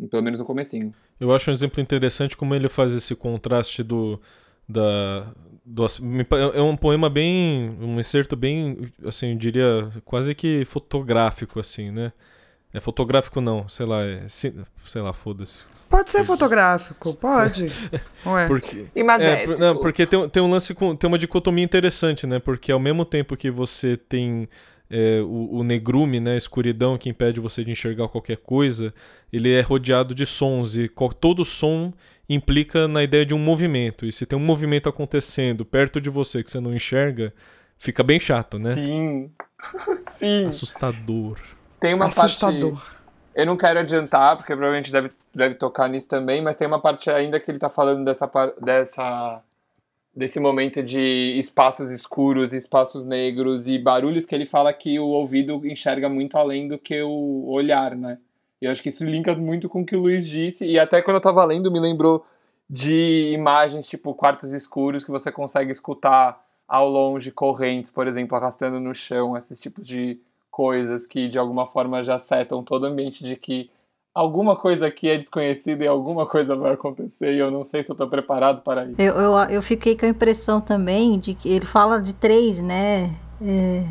pelo 0.09 0.23
menos 0.23 0.39
no 0.39 0.45
comecinho. 0.45 0.91
Eu 1.19 1.33
acho 1.33 1.51
um 1.51 1.53
exemplo 1.53 1.79
interessante 1.79 2.35
como 2.35 2.55
ele 2.55 2.67
faz 2.67 2.93
esse 2.93 3.15
contraste 3.15 3.83
do 3.83 4.19
da 4.67 5.31
do, 5.65 5.85
é 6.53 6.61
um 6.61 6.75
poema 6.75 7.09
bem 7.09 7.77
um 7.81 7.99
excerto 7.99 8.35
bem 8.35 8.91
assim 9.05 9.31
eu 9.31 9.37
diria 9.37 9.89
quase 10.03 10.33
que 10.35 10.65
fotográfico 10.65 11.59
assim 11.59 11.91
né 11.91 12.11
É 12.73 12.79
fotográfico 12.79 13.39
não, 13.39 13.69
sei 13.69 13.85
lá, 13.85 14.03
é, 14.03 14.27
sei 14.27 14.53
lá, 14.95 15.13
foda-se. 15.13 15.63
Pode 15.87 16.09
ser 16.09 16.23
fotográfico, 16.23 17.13
pode. 17.13 17.67
Ué. 18.25 18.47
Porque, 18.47 18.85
Imagético. 18.95 19.53
É, 19.53 19.57
não, 19.59 19.77
porque 19.77 20.07
tem, 20.07 20.27
tem 20.27 20.41
um 20.41 20.49
lance 20.49 20.73
com. 20.73 20.95
Tem 20.95 21.07
uma 21.07 21.19
dicotomia 21.19 21.63
interessante, 21.63 22.25
né? 22.25 22.39
Porque 22.39 22.71
ao 22.71 22.79
mesmo 22.79 23.05
tempo 23.05 23.37
que 23.37 23.51
você 23.51 23.95
tem 23.95 24.49
é, 24.89 25.21
o, 25.21 25.57
o, 25.57 25.63
negrume, 25.63 26.19
né, 26.19 26.33
a 26.33 26.37
escuridão 26.37 26.97
que 26.97 27.09
impede 27.09 27.39
você 27.39 27.63
de 27.63 27.71
enxergar 27.71 28.07
qualquer 28.07 28.37
coisa, 28.37 28.93
ele 29.31 29.51
é 29.51 29.61
rodeado 29.61 30.15
de 30.15 30.25
sons 30.25 30.75
e 30.75 30.89
todo 31.19 31.45
som 31.45 31.93
implica 32.27 32.87
na 32.87 33.03
ideia 33.03 33.25
de 33.25 33.33
um 33.33 33.39
movimento. 33.39 34.05
E 34.05 34.11
se 34.11 34.25
tem 34.25 34.37
um 34.37 34.43
movimento 34.43 34.89
acontecendo 34.89 35.65
perto 35.65 36.01
de 36.01 36.09
você 36.09 36.43
que 36.43 36.49
você 36.49 36.59
não 36.59 36.75
enxerga, 36.75 37.33
fica 37.77 38.03
bem 38.03 38.19
chato, 38.19 38.57
né? 38.57 38.75
Sim. 38.75 39.31
Sim. 40.19 40.45
Assustador. 40.45 41.37
Tem 41.83 41.93
uma 41.93 42.05
Assustador. 42.05 42.75
parte. 42.75 42.95
Eu 43.35 43.45
não 43.45 43.57
quero 43.57 43.79
adiantar, 43.79 44.37
porque 44.37 44.53
provavelmente 44.53 44.89
deve, 44.89 45.11
deve 45.35 45.55
tocar 45.55 45.89
nisso 45.89 46.07
também, 46.07 46.41
mas 46.41 46.55
tem 46.55 46.65
uma 46.65 46.79
parte 46.79 47.09
ainda 47.09 47.41
que 47.41 47.51
ele 47.51 47.59
tá 47.59 47.67
falando 47.67 48.05
dessa, 48.05 48.25
dessa 48.61 49.43
desse 50.15 50.39
momento 50.39 50.81
de 50.81 51.37
espaços 51.37 51.91
escuros, 51.91 52.53
espaços 52.53 53.03
negros 53.03 53.67
e 53.67 53.77
barulhos 53.77 54.25
que 54.25 54.33
ele 54.33 54.45
fala 54.45 54.71
que 54.71 54.97
o 54.97 55.07
ouvido 55.07 55.59
enxerga 55.67 56.07
muito 56.07 56.37
além 56.37 56.69
do 56.69 56.77
que 56.77 57.01
o 57.01 57.49
olhar, 57.49 57.97
né? 57.97 58.17
E 58.61 58.65
eu 58.65 58.71
acho 58.71 58.81
que 58.81 58.87
isso 58.87 59.03
linka 59.03 59.35
muito 59.35 59.67
com 59.67 59.81
o 59.81 59.85
que 59.85 59.97
o 59.97 59.99
Luiz 59.99 60.25
disse, 60.25 60.63
e 60.63 60.79
até 60.79 61.01
quando 61.01 61.15
eu 61.15 61.21
tava 61.21 61.43
lendo 61.43 61.69
me 61.69 61.81
lembrou 61.81 62.25
de 62.69 63.31
imagens 63.33 63.89
tipo 63.89 64.13
quartos 64.13 64.53
escuros 64.53 65.03
que 65.03 65.11
você 65.11 65.29
consegue 65.33 65.73
escutar 65.73 66.41
ao 66.65 66.87
longe 66.87 67.29
correntes, 67.29 67.91
por 67.91 68.07
exemplo, 68.07 68.37
arrastando 68.37 68.79
no 68.79 68.95
chão, 68.95 69.35
esses 69.35 69.59
tipos 69.59 69.85
de 69.85 70.17
coisas 70.53 71.07
que 71.07 71.27
de 71.27 71.37
alguma 71.39 71.65
forma 71.65 72.03
já 72.03 72.19
setam 72.19 72.63
todo 72.63 72.83
o 72.83 72.85
ambiente 72.85 73.23
de 73.23 73.35
que 73.35 73.71
alguma 74.13 74.55
coisa 74.55 74.85
aqui 74.85 75.09
é 75.09 75.17
desconhecida 75.17 75.83
e 75.83 75.87
alguma 75.87 76.27
coisa 76.27 76.55
vai 76.55 76.73
acontecer 76.73 77.33
e 77.33 77.39
eu 77.39 77.49
não 77.49 77.65
sei 77.65 77.83
se 77.83 77.89
eu 77.89 77.95
estou 77.95 78.07
preparado 78.07 78.61
para 78.61 78.85
isso. 78.85 79.01
Eu, 79.01 79.15
eu, 79.15 79.33
eu 79.49 79.61
fiquei 79.63 79.97
com 79.97 80.05
a 80.05 80.09
impressão 80.09 80.61
também 80.61 81.17
de 81.17 81.33
que 81.33 81.49
ele 81.49 81.65
fala 81.65 81.99
de 81.99 82.13
três, 82.13 82.61
né? 82.61 83.09
É, 83.41 83.83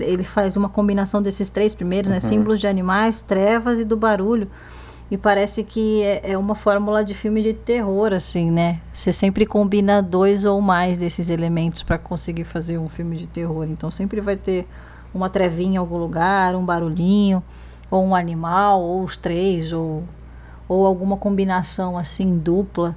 ele 0.00 0.24
faz 0.24 0.56
uma 0.56 0.68
combinação 0.68 1.22
desses 1.22 1.48
três 1.50 1.72
primeiros, 1.72 2.10
né? 2.10 2.16
uhum. 2.16 2.22
né? 2.22 2.28
Símbolos 2.28 2.60
de 2.60 2.66
animais, 2.66 3.22
trevas 3.22 3.78
e 3.78 3.84
do 3.84 3.96
barulho. 3.96 4.50
E 5.10 5.16
parece 5.16 5.62
que 5.62 6.02
é, 6.02 6.32
é 6.32 6.38
uma 6.38 6.56
fórmula 6.56 7.04
de 7.04 7.14
filme 7.14 7.40
de 7.42 7.54
terror, 7.54 8.12
assim, 8.12 8.50
né? 8.50 8.80
Você 8.92 9.12
sempre 9.12 9.46
combina 9.46 10.02
dois 10.02 10.44
ou 10.44 10.60
mais 10.60 10.98
desses 10.98 11.30
elementos 11.30 11.84
para 11.84 11.96
conseguir 11.96 12.44
fazer 12.44 12.76
um 12.76 12.88
filme 12.88 13.16
de 13.16 13.28
terror. 13.28 13.66
Então 13.70 13.90
sempre 13.90 14.20
vai 14.20 14.36
ter 14.36 14.66
uma 15.14 15.28
trevinha 15.28 15.74
em 15.74 15.76
algum 15.76 15.96
lugar, 15.96 16.54
um 16.54 16.64
barulhinho, 16.64 17.42
ou 17.90 18.04
um 18.04 18.14
animal, 18.14 18.80
ou 18.80 19.02
os 19.02 19.16
três, 19.16 19.72
ou, 19.72 20.04
ou 20.68 20.86
alguma 20.86 21.16
combinação 21.16 21.96
assim 21.96 22.38
dupla 22.38 22.96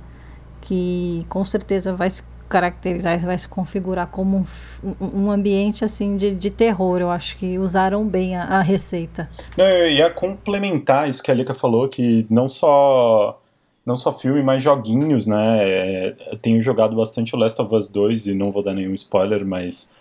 que 0.61 1.25
com 1.27 1.43
certeza 1.43 1.95
vai 1.95 2.09
se 2.09 2.23
caracterizar, 2.47 3.17
vai 3.19 3.37
se 3.37 3.47
configurar 3.47 4.07
como 4.07 4.45
um, 4.83 5.25
um 5.25 5.31
ambiente 5.31 5.85
assim 5.85 6.17
de, 6.17 6.35
de 6.35 6.49
terror. 6.49 6.99
Eu 6.99 7.09
acho 7.09 7.37
que 7.37 7.57
usaram 7.57 8.05
bem 8.05 8.35
a, 8.35 8.43
a 8.43 8.61
receita. 8.61 9.29
Não, 9.57 9.65
eu 9.65 9.89
ia 9.89 10.09
complementar 10.09 11.09
isso 11.09 11.23
que 11.23 11.31
a 11.31 11.33
Lika 11.33 11.53
falou, 11.53 11.87
que 11.87 12.27
não 12.29 12.47
só 12.47 13.39
não 13.83 13.95
só 13.95 14.13
filme, 14.13 14.43
mas 14.43 14.61
joguinhos, 14.61 15.25
né? 15.25 15.57
É, 15.63 16.15
eu 16.31 16.37
tenho 16.37 16.61
jogado 16.61 16.95
bastante 16.95 17.35
o 17.35 17.39
Last 17.39 17.59
of 17.59 17.73
Us 17.73 17.87
2 17.87 18.27
e 18.27 18.33
não 18.35 18.51
vou 18.51 18.61
dar 18.61 18.75
nenhum 18.75 18.93
spoiler, 18.93 19.43
mas 19.43 19.91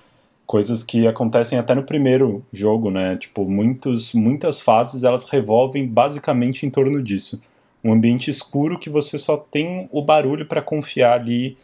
coisas 0.51 0.83
que 0.83 1.07
acontecem 1.07 1.57
até 1.57 1.77
no 1.77 1.85
primeiro 1.85 2.45
jogo, 2.53 2.91
né? 2.91 3.17
Tipo, 3.17 3.49
muitos, 3.49 4.13
muitas 4.13 4.61
fases 4.61 5.05
elas 5.05 5.25
revolvem 5.31 5.87
basicamente 5.87 6.67
em 6.67 6.71
torno 6.71 7.01
disso. 7.01 7.41
Um 7.85 7.93
ambiente 7.93 8.29
escuro 8.33 8.77
que 8.77 8.91
você 8.91 9.17
só 9.17 9.37
tem 9.37 9.89
o 9.93 10.03
barulho 10.03 10.45
para 10.45 10.61
confiar 10.61 11.21
ali 11.21 11.57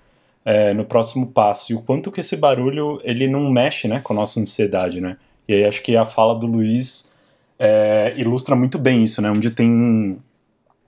é, 0.44 0.72
no 0.72 0.85
próximo 0.85 1.27
passo. 1.27 1.72
E 1.72 1.75
o 1.75 1.83
quanto 1.83 2.12
que 2.12 2.20
esse 2.20 2.37
barulho 2.37 3.01
ele 3.03 3.27
não 3.27 3.51
mexe, 3.51 3.88
né, 3.88 3.99
com 3.99 4.12
a 4.12 4.16
nossa 4.16 4.38
ansiedade, 4.38 5.01
né? 5.01 5.16
E 5.49 5.55
aí 5.55 5.64
acho 5.64 5.83
que 5.83 5.96
a 5.96 6.05
fala 6.05 6.38
do 6.38 6.46
Luiz 6.46 7.12
é, 7.59 8.14
ilustra 8.16 8.55
muito 8.55 8.79
bem 8.79 9.03
isso, 9.03 9.20
né? 9.20 9.29
Onde 9.33 9.51
tem, 9.51 10.16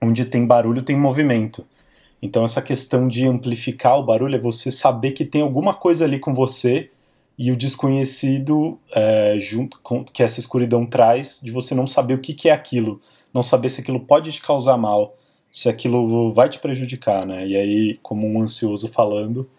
onde 0.01 0.23
tem 0.23 0.47
barulho 0.47 0.81
tem 0.81 0.95
movimento. 0.95 1.67
Então 2.21 2.45
essa 2.45 2.61
questão 2.61 3.09
de 3.09 3.27
amplificar 3.27 3.99
o 3.99 4.03
barulho 4.03 4.35
é 4.35 4.39
você 4.39 4.71
saber 4.71 5.11
que 5.11 5.25
tem 5.25 5.41
alguma 5.41 5.73
coisa 5.73 6.05
ali 6.05 6.17
com 6.17 6.33
você 6.33 6.89
e 7.39 7.53
o 7.53 7.55
desconhecido 7.55 8.77
é, 8.93 9.37
junto 9.39 9.79
com 9.81 10.03
que 10.03 10.21
essa 10.21 10.41
escuridão 10.41 10.85
traz 10.85 11.39
de 11.41 11.53
você 11.53 11.73
não 11.73 11.87
saber 11.87 12.15
o 12.15 12.19
que, 12.19 12.33
que 12.33 12.49
é 12.49 12.51
aquilo, 12.51 12.99
não 13.33 13.41
saber 13.41 13.69
se 13.69 13.79
aquilo 13.79 14.01
pode 14.01 14.29
te 14.33 14.41
causar 14.41 14.75
mal, 14.75 15.15
se 15.49 15.69
aquilo 15.69 16.33
vai 16.33 16.49
te 16.49 16.59
prejudicar, 16.59 17.25
né? 17.25 17.47
E 17.47 17.55
aí, 17.55 17.99
como 18.03 18.27
um 18.27 18.41
ansioso 18.41 18.89
falando, 18.89 19.49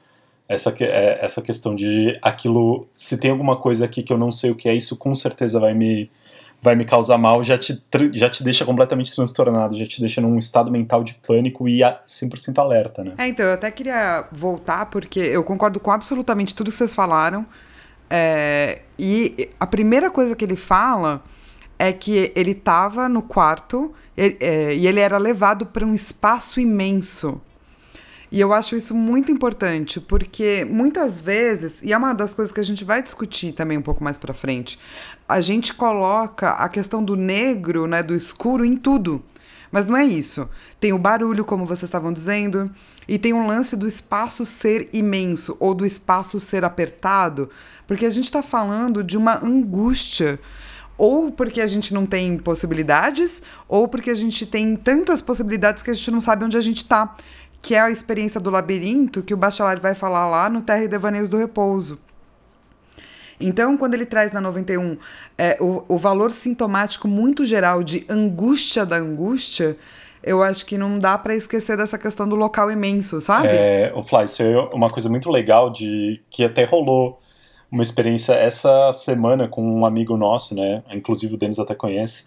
essa, 0.47 0.75
é, 0.79 1.25
essa 1.25 1.41
questão 1.41 1.75
de 1.75 2.19
aquilo, 2.21 2.87
se 2.93 3.17
tem 3.17 3.31
alguma 3.31 3.57
coisa 3.57 3.87
aqui 3.87 4.03
que 4.03 4.13
eu 4.13 4.19
não 4.19 4.31
sei 4.31 4.51
o 4.51 4.55
que 4.55 4.69
é, 4.69 4.75
isso 4.75 4.95
com 4.99 5.15
certeza 5.15 5.59
vai 5.59 5.73
me 5.73 6.11
vai 6.63 6.75
me 6.77 6.85
causar 6.85 7.17
mal, 7.17 7.43
já 7.43 7.57
te, 7.57 7.83
já 8.13 8.29
te 8.29 8.45
deixa 8.45 8.67
completamente 8.67 9.15
transtornado, 9.15 9.75
já 9.75 9.87
te 9.87 9.99
deixa 9.99 10.21
num 10.21 10.37
estado 10.37 10.71
mental 10.71 11.03
de 11.03 11.15
pânico 11.15 11.67
e 11.67 11.81
100% 11.81 12.59
alerta, 12.59 13.03
né? 13.03 13.15
É, 13.17 13.27
então, 13.27 13.47
eu 13.47 13.55
até 13.55 13.71
queria 13.71 14.27
voltar, 14.31 14.85
porque 14.91 15.21
eu 15.21 15.43
concordo 15.43 15.81
com 15.81 15.91
absolutamente 15.91 16.55
tudo 16.55 16.71
que 16.71 16.77
vocês 16.77 16.93
falaram, 16.93 17.47
é, 18.11 18.83
e 18.99 19.49
a 19.59 19.67
primeira 19.67 20.11
coisa 20.11 20.35
que 20.35 20.45
ele 20.45 20.57
fala 20.57 21.23
é 21.79 21.93
que 21.93 22.33
ele 22.35 22.51
estava 22.51 23.09
no 23.09 23.23
quarto 23.23 23.95
ele, 24.17 24.37
é, 24.41 24.75
e 24.75 24.87
ele 24.87 25.01
era 25.01 25.17
levado 25.17 25.65
para 25.65 25.87
um 25.87 25.95
espaço 25.95 26.61
imenso. 26.61 27.41
E 28.33 28.41
eu 28.41 28.53
acho 28.53 28.77
isso 28.77 28.95
muito 28.95 29.33
importante, 29.33 30.01
porque 30.01 30.65
muitas 30.65 31.19
vezes, 31.19 31.83
e 31.83 31.93
é 31.93 31.97
uma 31.97 32.13
das 32.13 32.33
coisas 32.33 32.53
que 32.53 32.61
a 32.61 32.65
gente 32.65 32.85
vai 32.85 33.03
discutir 33.03 33.53
também 33.53 33.77
um 33.77 33.83
pouco 33.83 34.05
mais 34.05 34.19
para 34.19 34.33
frente, 34.33 34.79
a 35.29 35.41
gente 35.41 35.75
coloca 35.75 36.51
a 36.51 36.69
questão 36.69 37.03
do 37.03 37.17
negro, 37.17 37.89
né, 37.89 38.03
do 38.03 38.15
escuro 38.15 38.65
em 38.65 38.77
tudo. 38.77 39.23
Mas 39.73 39.87
não 39.87 39.97
é 39.97 40.05
isso. 40.05 40.49
Tem 40.79 40.93
o 40.93 40.99
barulho, 40.99 41.45
como 41.45 41.65
vocês 41.65 41.89
estavam 41.89 42.13
dizendo, 42.13 42.71
e 43.09 43.19
tem 43.19 43.33
um 43.33 43.47
lance 43.47 43.77
do 43.77 43.87
espaço 43.87 44.45
ser 44.45 44.89
imenso 44.93 45.57
ou 45.59 45.75
do 45.75 45.87
espaço 45.87 46.39
ser 46.39 46.65
apertado, 46.65 47.49
porque 47.91 48.07
a 48.07 48.11
gente 48.11 48.27
está 48.27 48.41
falando 48.41 49.03
de 49.03 49.19
uma 49.19 49.45
angústia. 49.45 50.39
Ou 50.97 51.33
porque 51.33 51.61
a 51.61 51.67
gente 51.67 51.93
não 51.93 52.07
tem 52.07 52.39
possibilidades, 52.39 53.43
ou 53.67 53.89
porque 53.89 54.11
a 54.11 54.15
gente 54.15 54.47
tem 54.47 54.77
tantas 54.77 55.21
possibilidades 55.21 55.83
que 55.83 55.91
a 55.91 55.93
gente 55.93 56.09
não 56.13 56.21
sabe 56.21 56.45
onde 56.45 56.57
a 56.57 56.61
gente 56.61 56.77
está. 56.77 57.17
Que 57.61 57.75
é 57.75 57.81
a 57.81 57.91
experiência 57.91 58.41
do 58.41 58.49
labirinto 58.49 59.25
que 59.25 59.35
o 59.35 59.37
Bachelard 59.37 59.83
vai 59.83 59.93
falar 59.93 60.31
lá 60.31 60.49
no 60.49 60.63
Terra 60.63 60.85
e 60.85 60.87
Devaneios 60.87 61.29
do 61.29 61.37
Repouso. 61.37 61.99
Então, 63.41 63.77
quando 63.77 63.95
ele 63.95 64.07
traz 64.07 64.33
na 64.33 64.41
91 64.41 64.97
é, 65.37 65.57
o, 65.61 65.83
o 65.89 65.99
valor 65.99 66.31
sintomático 66.31 67.09
muito 67.09 67.45
geral 67.45 67.83
de 67.83 68.07
angústia 68.09 68.87
da 68.87 68.99
angústia, 68.99 69.77
eu 70.23 70.45
acho 70.45 70.65
que 70.65 70.79
não 70.79 70.97
dá 70.97 71.19
para 71.19 71.35
esquecer 71.35 71.77
dessa 71.77 71.99
questão 71.99 72.29
do 72.29 72.37
local 72.37 72.71
imenso, 72.71 73.21
sabe? 73.21 73.49
É, 73.49 73.91
o 73.97 74.05
Fly, 74.05 74.27
isso 74.27 74.45
é 74.45 74.71
uma 74.73 74.89
coisa 74.89 75.09
muito 75.09 75.29
legal 75.29 75.71
de 75.71 76.21
que 76.31 76.45
até 76.45 76.65
rolou 76.65 77.19
uma 77.71 77.83
experiência 77.83 78.35
essa 78.35 78.93
semana 78.93 79.49
com 79.49 79.63
um 79.63 79.87
amigo 79.87 80.17
nosso, 80.17 80.55
né? 80.55 80.83
Inclusive 80.91 81.35
o 81.35 81.39
Denis 81.39 81.59
até 81.59 81.75
conhece, 81.75 82.27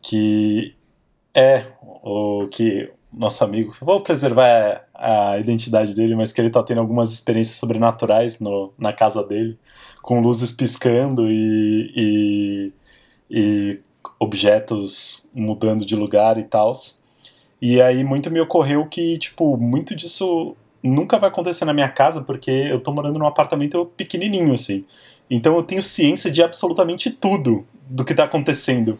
que 0.00 0.74
é 1.34 1.64
o 1.82 2.46
que 2.50 2.90
nosso 3.12 3.42
amigo, 3.42 3.74
vou 3.80 4.00
preservar 4.00 4.84
a 4.94 5.38
identidade 5.38 5.94
dele, 5.94 6.14
mas 6.14 6.32
que 6.32 6.40
ele 6.40 6.50
tá 6.50 6.62
tendo 6.62 6.80
algumas 6.80 7.12
experiências 7.12 7.56
sobrenaturais 7.56 8.38
no, 8.38 8.72
na 8.78 8.92
casa 8.92 9.22
dele, 9.24 9.58
com 10.02 10.20
luzes 10.20 10.52
piscando 10.52 11.26
e, 11.30 11.92
e, 11.96 12.72
e 13.30 13.80
objetos 14.20 15.30
mudando 15.34 15.86
de 15.86 15.96
lugar 15.96 16.38
e 16.38 16.44
tal. 16.44 16.72
E 17.60 17.80
aí 17.80 18.04
muito 18.04 18.30
me 18.30 18.40
ocorreu 18.40 18.86
que, 18.86 19.18
tipo, 19.18 19.56
muito 19.56 19.94
disso 19.96 20.54
nunca 20.82 21.18
vai 21.18 21.28
acontecer 21.28 21.64
na 21.64 21.72
minha 21.72 21.88
casa, 21.88 22.22
porque 22.22 22.50
eu 22.50 22.80
tô 22.80 22.92
morando 22.92 23.18
num 23.18 23.26
apartamento 23.26 23.86
pequenininho, 23.96 24.54
assim. 24.54 24.84
Então 25.30 25.56
eu 25.56 25.62
tenho 25.62 25.82
ciência 25.82 26.30
de 26.30 26.42
absolutamente 26.42 27.10
tudo 27.10 27.66
do 27.88 28.04
que 28.04 28.14
tá 28.14 28.24
acontecendo 28.24 28.98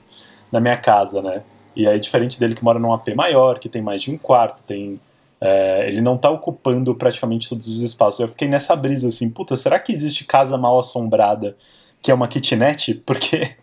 na 0.51 0.61
minha 0.61 0.77
casa, 0.77 1.23
né? 1.23 1.43
E 1.77 1.87
aí, 1.87 2.01
diferente 2.01 2.41
dele 2.41 2.55
que 2.55 2.65
mora 2.65 2.79
num 2.79 2.93
AP 2.93 3.15
maior, 3.15 3.59
que 3.59 3.69
tem 3.69 3.81
mais 3.81 4.03
de 4.03 4.11
um 4.11 4.19
quarto, 4.19 4.65
tem. 4.65 5.01
É, 5.41 5.87
ele 5.87 6.01
não 6.01 6.19
tá 6.19 6.29
ocupando 6.29 6.93
praticamente 6.97 7.49
todos 7.49 7.69
os 7.69 7.81
espaços. 7.81 8.21
Eu 8.21 8.29
fiquei 8.29 8.49
nessa 8.49 8.75
brisa 8.75 9.09
assim, 9.09 9.31
puta, 9.31 9.57
será 9.57 9.79
que 9.79 9.93
existe 9.93 10.25
casa 10.25 10.59
mal 10.59 10.79
assombrada 10.79 11.57
que 12.03 12.11
é 12.11 12.15
uma 12.15 12.27
kitnet? 12.27 12.95
Porque 13.07 13.57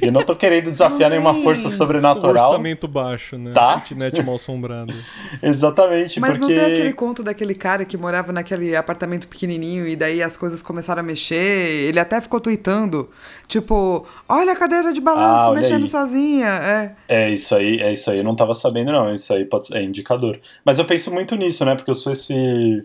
Eu 0.00 0.12
não 0.12 0.22
tô 0.22 0.34
querendo 0.36 0.64
desafiar 0.64 1.10
nenhuma 1.10 1.34
força 1.34 1.68
sobrenatural. 1.70 2.46
O 2.46 2.48
orçamento 2.50 2.86
baixo, 2.86 3.36
né? 3.36 3.52
Tá. 3.52 3.80
Kitnet 3.80 4.22
mal 4.22 4.36
assombrado. 4.36 4.92
Exatamente, 5.42 6.20
Mas 6.20 6.38
porque... 6.38 6.54
não 6.54 6.60
tem 6.64 6.72
aquele 6.74 6.92
conto 6.92 7.22
daquele 7.22 7.54
cara 7.54 7.84
que 7.84 7.96
morava 7.96 8.32
naquele 8.32 8.74
apartamento 8.76 9.28
pequenininho 9.28 9.86
e 9.86 9.96
daí 9.96 10.22
as 10.22 10.36
coisas 10.36 10.62
começaram 10.62 11.00
a 11.00 11.02
mexer. 11.02 11.88
Ele 11.88 11.98
até 11.98 12.20
ficou 12.20 12.40
tweetando, 12.40 13.10
tipo, 13.48 14.06
olha 14.28 14.52
a 14.52 14.56
cadeira 14.56 14.92
de 14.92 15.00
balanço 15.00 15.50
Ah, 15.50 15.54
mexendo 15.54 15.82
aí. 15.82 15.88
sozinha. 15.88 16.48
É. 16.48 16.92
É 17.08 17.30
isso 17.30 17.54
aí, 17.54 17.80
é 17.80 17.92
isso 17.92 18.10
aí. 18.10 18.18
Eu 18.18 18.24
não 18.24 18.36
tava 18.36 18.54
sabendo, 18.54 18.92
não. 18.92 19.12
Isso 19.12 19.32
aí 19.32 19.44
pode 19.44 19.66
ser, 19.66 19.78
é 19.78 19.82
indicador. 19.82 20.40
Mas 20.64 20.78
eu 20.78 20.84
penso 20.84 21.12
muito 21.12 21.34
nisso, 21.36 21.64
né? 21.64 21.74
Porque 21.74 21.90
eu 21.90 21.94
sou 21.94 22.12
esse. 22.12 22.84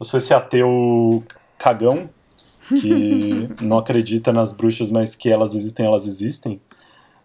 Eu 0.00 0.04
sou 0.04 0.18
esse 0.18 0.32
ateu 0.32 1.24
cagão 1.58 2.08
que 2.68 3.48
não 3.62 3.78
acredita 3.78 4.32
nas 4.32 4.52
bruxas, 4.52 4.90
mas 4.90 5.14
que 5.14 5.30
elas 5.30 5.54
existem, 5.54 5.86
elas 5.86 6.06
existem. 6.06 6.60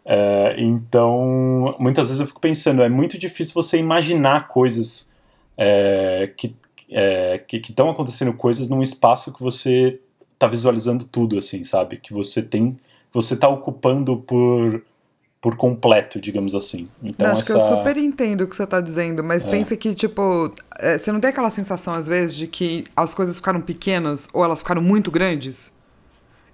É, 0.06 0.56
então, 0.58 1.76
muitas 1.80 2.08
vezes 2.08 2.20
eu 2.20 2.28
fico 2.28 2.42
pensando, 2.42 2.82
é 2.82 2.90
muito 2.90 3.18
difícil 3.18 3.54
você 3.54 3.78
imaginar 3.78 4.48
coisas 4.48 5.16
é, 5.58 6.32
que 6.36 6.56
é, 6.90 7.40
que 7.40 7.58
estão 7.58 7.90
acontecendo 7.90 8.34
coisas 8.34 8.70
num 8.70 8.84
espaço 8.84 9.34
que 9.34 9.42
você 9.42 10.00
tá 10.38 10.48
visualizando 10.48 11.06
tudo, 11.06 11.38
assim, 11.38 11.64
sabe? 11.64 11.98
Que 11.98 12.14
você 12.14 12.42
tem, 12.42 12.78
você 13.12 13.36
tá 13.36 13.48
ocupando 13.50 14.18
por 14.18 14.84
por 15.44 15.58
completo, 15.58 16.22
digamos 16.22 16.56
assim. 16.56 16.88
Então 17.04 17.28
Não, 17.28 17.34
acho 17.34 17.42
essa 17.42 17.54
que 17.54 17.60
eu 17.60 17.78
super 17.78 17.98
entendo 17.98 18.42
o 18.46 18.48
que 18.48 18.56
você 18.56 18.66
tá 18.66 18.80
dizendo, 18.80 19.22
mas 19.22 19.44
É. 19.44 19.52
pensa 19.52 19.76
que, 19.76 19.94
tipo, 19.94 20.50
é, 20.80 20.98
você 20.98 21.12
não 21.12 21.20
tem 21.20 21.32
aquela 21.32 21.52
sensação, 21.52 21.94
às 21.94 22.08
vezes, 22.08 22.34
de 22.34 22.48
que 22.48 22.86
as 22.96 23.14
coisas 23.14 23.36
ficaram 23.36 23.60
pequenas 23.60 24.30
ou 24.32 24.42
elas 24.42 24.60
ficaram 24.60 24.82
muito 24.82 25.12
grandes? 25.12 25.74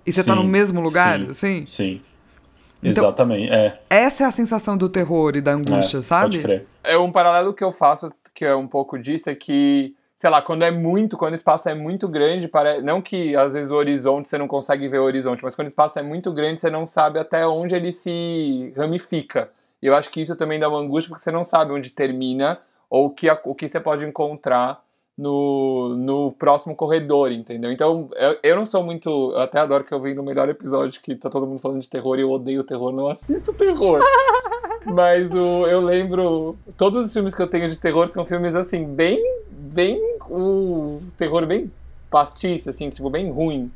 E 0.07 0.11
você 0.11 0.23
tá 0.23 0.33
Sim, 0.33 0.39
no 0.41 0.43
mesmo 0.43 0.81
lugar, 0.81 1.19
sim, 1.19 1.27
assim? 1.29 1.65
Sim. 1.67 2.01
Então- 2.81 3.03
Exatamente, 3.03 3.51
é, 3.53 3.79
Essa 3.91 4.23
é 4.23 4.25
a 4.25 4.31
sensação 4.31 4.75
do 4.75 4.89
terror 4.89 5.35
e 5.35 5.41
da 5.41 5.51
angústia, 5.51 5.99
é, 5.99 6.01
sabe? 6.01 6.37
Pode 6.37 6.39
crer. 6.39 6.65
É 6.83 6.97
um 6.97 7.11
paralelo 7.11 7.53
que 7.53 7.63
eu 7.63 7.71
faço, 7.71 8.11
que 8.33 8.43
é 8.43 8.55
um 8.55 8.65
pouco 8.67 8.97
disso, 8.97 9.29
é 9.29 9.35
que, 9.35 9.93
sei 10.19 10.29
lá, 10.29 10.41
quando 10.41 10.63
é 10.63 10.71
muito, 10.71 11.17
quando 11.17 11.33
o 11.33 11.35
espaço 11.35 11.69
é 11.69 11.73
muito 11.73 12.07
grande, 12.07 12.47
pare... 12.47 12.81
não 12.81 13.01
que 13.01 13.35
às 13.35 13.53
vezes 13.53 13.71
o 13.71 13.75
horizonte 13.75 14.27
você 14.27 14.37
não 14.37 14.47
consegue 14.47 14.87
ver 14.87 14.99
o 14.99 15.05
horizonte, 15.05 15.43
mas 15.43 15.55
quando 15.55 15.67
o 15.67 15.71
espaço 15.71 15.97
é 15.97 16.03
muito 16.03 16.31
grande, 16.33 16.59
você 16.59 16.69
não 16.69 16.85
sabe 16.85 17.19
até 17.19 17.47
onde 17.47 17.73
ele 17.73 17.91
se 17.91 18.73
ramifica. 18.75 19.49
E 19.81 19.87
eu 19.87 19.95
acho 19.95 20.09
que 20.09 20.19
isso 20.19 20.35
também 20.35 20.59
dá 20.59 20.67
uma 20.67 20.79
angústia, 20.79 21.09
porque 21.09 21.23
você 21.23 21.31
não 21.31 21.45
sabe 21.45 21.71
onde 21.71 21.89
termina 21.89 22.59
ou 22.89 23.05
o 23.05 23.09
que, 23.09 23.27
o 23.45 23.55
que 23.55 23.69
você 23.69 23.79
pode 23.79 24.03
encontrar 24.03 24.83
no, 25.17 25.95
no 25.97 26.31
próximo 26.33 26.75
corredor, 26.75 27.31
entendeu? 27.31 27.71
Então, 27.71 28.09
eu, 28.15 28.37
eu 28.41 28.55
não 28.55 28.65
sou 28.65 28.83
muito. 28.83 29.09
Eu 29.09 29.39
até 29.39 29.59
adoro 29.59 29.83
que 29.83 29.93
eu 29.93 30.01
vi 30.01 30.13
no 30.13 30.23
melhor 30.23 30.49
episódio 30.49 31.01
que 31.01 31.15
tá 31.15 31.29
todo 31.29 31.45
mundo 31.45 31.61
falando 31.61 31.81
de 31.81 31.89
terror 31.89 32.17
e 32.17 32.21
eu 32.21 32.31
odeio 32.31 32.63
terror, 32.63 32.91
não 32.91 33.07
assisto 33.07 33.53
terror. 33.53 34.01
Mas 34.87 35.29
o, 35.31 35.67
eu 35.67 35.81
lembro. 35.81 36.57
Todos 36.77 37.05
os 37.05 37.13
filmes 37.13 37.35
que 37.35 37.41
eu 37.41 37.49
tenho 37.49 37.69
de 37.69 37.77
terror 37.77 38.09
são 38.11 38.25
filmes 38.25 38.55
assim, 38.55 38.85
bem. 38.85 39.21
Bem. 39.79 40.17
o 40.29 41.01
terror 41.17 41.45
bem 41.45 41.71
pastice, 42.09 42.69
assim, 42.69 42.89
tipo, 42.89 43.09
bem 43.09 43.31
ruim. 43.31 43.71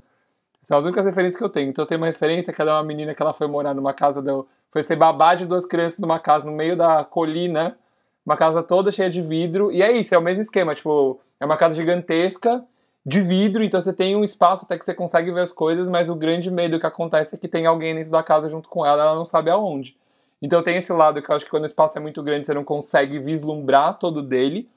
São 0.61 0.77
as 0.77 0.85
únicas 0.85 1.05
referências 1.05 1.37
que 1.37 1.43
eu 1.43 1.49
tenho. 1.49 1.69
Então 1.69 1.83
eu 1.83 1.87
tenho 1.87 2.01
uma 2.01 2.07
referência 2.07 2.51
que 2.51 2.61
é 2.61 2.65
uma 2.65 2.83
menina 2.83 3.13
que 3.13 3.21
ela 3.21 3.33
foi 3.33 3.47
morar 3.47 3.73
numa 3.73 3.93
casa. 3.93 4.21
Do, 4.21 4.47
foi 4.71 4.83
ser 4.83 4.95
babá 4.95 5.35
de 5.35 5.45
duas 5.45 5.65
crianças 5.65 5.99
numa 5.99 6.19
casa 6.19 6.45
no 6.45 6.51
meio 6.51 6.75
da 6.75 7.03
colina. 7.03 7.77
Uma 8.25 8.37
casa 8.37 8.63
toda 8.63 8.91
cheia 8.91 9.09
de 9.09 9.21
vidro. 9.21 9.71
E 9.71 9.81
é 9.81 9.91
isso, 9.91 10.13
é 10.13 10.17
o 10.17 10.21
mesmo 10.21 10.41
esquema. 10.41 10.75
Tipo, 10.75 11.19
é 11.39 11.45
uma 11.45 11.57
casa 11.57 11.75
gigantesca 11.75 12.63
de 13.05 13.19
vidro, 13.19 13.61
então 13.61 13.81
você 13.81 13.91
tem 13.91 14.15
um 14.15 14.23
espaço 14.23 14.63
até 14.63 14.77
que 14.77 14.85
você 14.85 14.93
consegue 14.93 15.29
ver 15.29 15.41
as 15.41 15.51
coisas, 15.51 15.89
mas 15.89 16.07
o 16.07 16.15
grande 16.15 16.49
medo 16.49 16.79
que 16.79 16.85
acontece 16.85 17.35
é 17.35 17.37
que 17.37 17.49
tem 17.49 17.65
alguém 17.65 17.93
dentro 17.93 18.09
da 18.09 18.23
casa 18.23 18.49
junto 18.49 18.69
com 18.69 18.85
ela, 18.85 19.03
ela 19.03 19.15
não 19.15 19.25
sabe 19.25 19.51
aonde. 19.51 19.97
Então 20.41 20.63
tem 20.63 20.77
esse 20.77 20.93
lado 20.93 21.21
que 21.21 21.29
eu 21.29 21.35
acho 21.35 21.43
que 21.43 21.51
quando 21.51 21.63
o 21.63 21.65
espaço 21.65 21.97
é 21.97 22.01
muito 22.01 22.23
grande 22.23 22.47
você 22.47 22.53
não 22.53 22.63
consegue 22.63 23.19
vislumbrar 23.19 23.99
todo 23.99 24.21
dele. 24.21 24.69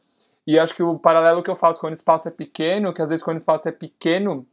E 0.47 0.59
acho 0.59 0.75
que 0.75 0.83
o 0.83 0.99
paralelo 0.99 1.43
que 1.43 1.51
eu 1.51 1.57
faço 1.57 1.81
quando 1.81 1.93
o 1.93 1.97
espaço 1.97 2.29
é 2.29 2.31
pequeno, 2.31 2.93
que 2.93 3.03
às 3.03 3.09
vezes 3.09 3.23
quando 3.23 3.39
o 3.39 3.41
espaço 3.41 3.69
é 3.69 3.73
pequeno, 3.73 4.47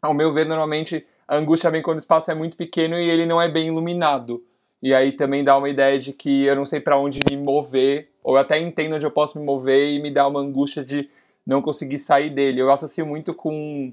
ao 0.00 0.14
meu 0.14 0.32
ver, 0.32 0.46
normalmente 0.46 1.04
a 1.26 1.36
angústia 1.36 1.70
vem 1.70 1.82
quando 1.82 1.96
o 1.96 2.00
espaço 2.00 2.30
é 2.30 2.34
muito 2.34 2.56
pequeno 2.56 2.96
e 2.96 3.10
ele 3.10 3.26
não 3.26 3.40
é 3.40 3.48
bem 3.48 3.68
iluminado. 3.68 4.42
E 4.80 4.94
aí 4.94 5.12
também 5.12 5.42
dá 5.42 5.56
uma 5.56 5.68
ideia 5.68 5.98
de 5.98 6.12
que 6.12 6.44
eu 6.44 6.54
não 6.54 6.64
sei 6.64 6.80
para 6.80 6.98
onde 6.98 7.20
me 7.28 7.36
mover, 7.36 8.10
ou 8.22 8.34
eu 8.36 8.40
até 8.40 8.60
entendo 8.60 8.96
onde 8.96 9.06
eu 9.06 9.10
posso 9.10 9.38
me 9.38 9.44
mover 9.44 9.92
e 9.92 10.00
me 10.00 10.10
dá 10.10 10.26
uma 10.26 10.40
angústia 10.40 10.84
de 10.84 11.08
não 11.46 11.62
conseguir 11.62 11.98
sair 11.98 12.30
dele. 12.30 12.60
Eu 12.60 12.70
associo 12.70 13.04
muito 13.06 13.34
com, 13.34 13.92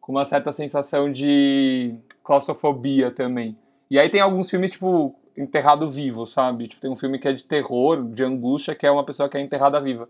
com 0.00 0.12
uma 0.12 0.24
certa 0.24 0.52
sensação 0.52 1.10
de 1.10 1.94
claustrofobia 2.22 3.10
também. 3.10 3.56
E 3.90 3.98
aí 3.98 4.08
tem 4.08 4.20
alguns 4.20 4.50
filmes, 4.50 4.72
tipo, 4.72 5.14
Enterrado 5.36 5.90
Vivo, 5.90 6.26
sabe? 6.26 6.68
Tipo, 6.68 6.82
tem 6.82 6.90
um 6.90 6.96
filme 6.96 7.18
que 7.18 7.28
é 7.28 7.32
de 7.32 7.44
terror, 7.44 8.02
de 8.02 8.22
angústia, 8.22 8.74
que 8.74 8.86
é 8.86 8.90
uma 8.90 9.04
pessoa 9.04 9.28
que 9.28 9.36
é 9.36 9.40
enterrada 9.40 9.80
viva. 9.80 10.08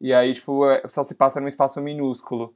E 0.00 0.12
aí, 0.12 0.32
tipo, 0.32 0.64
é- 0.68 0.82
só 0.88 1.02
se 1.02 1.14
passa 1.14 1.40
num 1.40 1.48
espaço 1.48 1.80
minúsculo. 1.80 2.54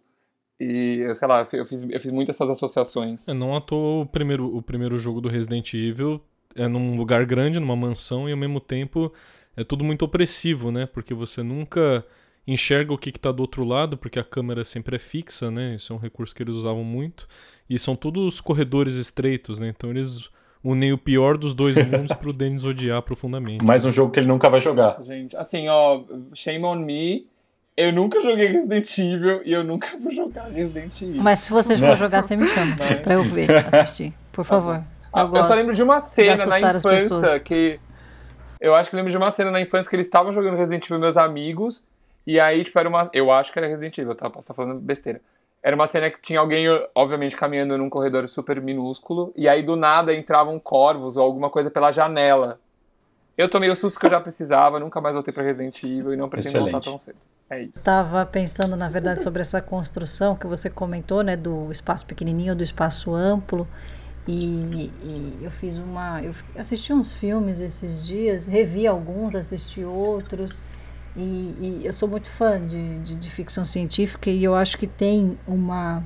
E, 0.61 0.99
eu 1.01 1.15
sei 1.15 1.27
lá, 1.27 1.47
eu 1.53 1.65
fiz, 1.67 1.83
eu 1.83 2.01
fiz 2.01 2.13
muitas 2.13 2.37
essas 2.37 2.51
associações. 2.51 3.27
É, 3.29 3.35
não 3.35 3.57
à 3.57 3.61
toa 3.61 4.03
o 4.03 4.07
primeiro, 4.07 4.57
o 4.57 4.63
primeiro 4.63 4.99
jogo 4.99 5.21
do 5.21 5.29
Resident 5.29 5.75
Evil 5.75 6.21
é 6.55 6.69
num 6.69 6.97
lugar 6.97 7.25
grande, 7.27 7.59
numa 7.59 7.75
mansão, 7.75 8.29
e 8.29 8.33
ao 8.33 8.39
mesmo 8.39 8.61
tempo 8.61 9.13
é 9.57 9.65
tudo 9.65 9.83
muito 9.83 10.05
opressivo, 10.05 10.71
né? 10.71 10.87
Porque 10.87 11.15
você 11.15 11.43
nunca 11.43 12.05
enxerga 12.47 12.93
o 12.93 12.99
que, 12.99 13.11
que 13.13 13.19
tá 13.21 13.33
do 13.33 13.41
outro 13.41 13.65
lado, 13.65 13.97
porque 13.97 14.19
a 14.19 14.25
câmera 14.25 14.65
sempre 14.65 14.97
é 14.97 14.99
fixa, 14.99 15.51
né? 15.51 15.75
Isso 15.77 15.93
é 15.93 15.97
um 15.97 15.99
recurso 15.99 16.35
que 16.35 16.43
eles 16.43 16.57
usavam 16.57 16.85
muito. 16.85 17.27
E 17.69 17.79
são 17.79 17.97
todos 17.97 18.41
corredores 18.41 18.95
estreitos, 18.97 19.59
né? 19.59 19.69
Então 19.69 19.91
eles 19.91 20.29
unem 20.63 20.93
o 20.93 20.99
pior 20.99 21.37
dos 21.37 21.55
dois 21.55 21.75
mundos 21.87 22.15
pro 22.17 22.33
Dennis 22.33 22.65
odiar 22.65 23.03
profundamente. 23.03 23.65
Mais 23.65 23.85
um 23.85 23.91
jogo 23.91 24.13
que 24.13 24.21
ele 24.21 24.29
nunca 24.29 24.49
vai 24.49 24.61
jogar. 24.61 25.03
Gente, 25.03 25.37
assim, 25.37 25.69
ó, 25.69 26.05
shame 26.35 26.65
on 26.65 26.77
me. 26.77 27.27
Eu 27.77 27.93
nunca 27.93 28.21
joguei 28.23 28.47
Resident 28.49 28.99
Evil 28.99 29.41
e 29.45 29.53
eu 29.53 29.65
nunca 29.65 29.89
vou 29.99 30.13
jogar 30.13 30.43
Resident 30.45 31.01
Evil. 31.01 31.23
Mas 31.23 31.39
se 31.41 31.51
você 31.51 31.77
Né? 31.77 31.89
for 31.89 31.97
jogar, 31.97 32.23
você 32.23 32.37
me 32.37 32.47
chama. 32.47 32.77
Pra 33.03 33.15
eu 33.15 33.23
ver, 33.23 33.49
assistir. 33.75 34.13
Por 34.31 34.45
favor. 34.45 34.83
Ah, 35.13 35.23
Eu 35.23 35.35
eu 35.37 35.45
só 35.45 35.55
lembro 35.55 35.75
de 35.75 35.83
uma 35.83 36.01
cena 36.01 36.29
na 36.29 36.35
assustar 36.35 36.77
as 36.77 36.85
infância 36.85 37.03
pessoas. 37.21 37.39
que. 37.41 37.81
Eu 38.61 38.75
acho 38.75 38.89
que 38.91 38.95
eu 38.95 38.99
lembro 38.99 39.11
de 39.11 39.17
uma 39.17 39.31
cena 39.31 39.51
na 39.51 39.61
infância 39.61 39.89
que 39.89 39.97
eles 39.97 40.07
estavam 40.07 40.33
jogando 40.33 40.57
Resident 40.57 40.85
Evil 40.87 40.99
meus 40.99 41.17
amigos. 41.17 41.83
E 42.27 42.39
aí, 42.39 42.63
tipo, 42.63 42.79
era 42.79 42.89
uma. 42.89 43.11
Eu 43.13 43.31
acho 43.33 43.53
que 43.53 43.59
era 43.59 43.67
Resident 43.69 43.97
Evil, 43.99 44.15
tá? 44.15 44.29
Posso 44.29 44.45
estar 44.45 44.55
falando 44.55 44.79
besteira. 44.79 45.21
Era 45.63 45.75
uma 45.77 45.87
cena 45.87 46.11
que 46.11 46.21
tinha 46.21 46.41
alguém, 46.41 46.67
obviamente, 46.95 47.37
caminhando 47.37 47.77
num 47.79 47.89
corredor 47.89 48.29
super 48.29 48.61
minúsculo. 48.61 49.33
E 49.37 49.49
aí, 49.49 49.63
do 49.63 49.77
nada, 49.77 50.13
entravam 50.15 50.59
corvos 50.59 51.17
ou 51.17 51.23
alguma 51.23 51.49
coisa 51.51 51.71
pela 51.71 51.91
janela. 51.93 52.59
Eu 53.37 53.49
tomei 53.49 53.71
o 53.71 53.77
susto 53.77 53.99
que 53.99 54.07
eu 54.07 54.11
já 54.11 54.21
precisava, 54.21 54.79
nunca 54.79 55.01
mais 55.01 55.15
voltei 55.15 55.33
pra 55.33 55.43
Resident 55.43 55.83
Evil 55.83 56.13
e 56.13 56.17
não 56.17 56.29
pretendo 56.29 56.59
voltar 56.61 56.79
Excelente. 56.79 56.85
tão 56.85 56.99
cedo. 56.99 57.17
É. 57.53 57.63
Estava 57.65 58.25
pensando, 58.25 58.77
na 58.77 58.89
verdade, 58.89 59.23
sobre 59.23 59.43
essa 59.43 59.61
construção 59.61 60.35
que 60.35 60.47
você 60.47 60.71
comentou, 60.71 61.23
né, 61.23 61.37
do 61.37 61.71
espaço 61.71 62.07
pequenininho, 62.07 62.57
do 62.57 62.63
espaço 62.63 63.13
amplo. 63.15 63.69
E, 64.27 64.91
e 65.03 65.39
eu 65.43 65.51
fiz 65.51 65.79
uma. 65.79 66.23
Eu 66.23 66.35
assisti 66.57 66.93
uns 66.93 67.13
filmes 67.13 67.61
esses 67.61 68.07
dias, 68.07 68.47
revi 68.47 68.87
alguns, 68.87 69.35
assisti 69.35 69.85
outros. 69.85 70.63
E, 71.15 71.21
e 71.21 71.81
eu 71.85 71.93
sou 71.93 72.09
muito 72.09 72.31
fã 72.31 72.65
de, 72.65 73.01
de, 73.01 73.15
de 73.17 73.31
ficção 73.31 73.67
científica 73.67 74.31
e 74.31 74.43
eu 74.43 74.55
acho 74.55 74.79
que 74.79 74.87
tem 74.87 75.39
uma. 75.47 76.03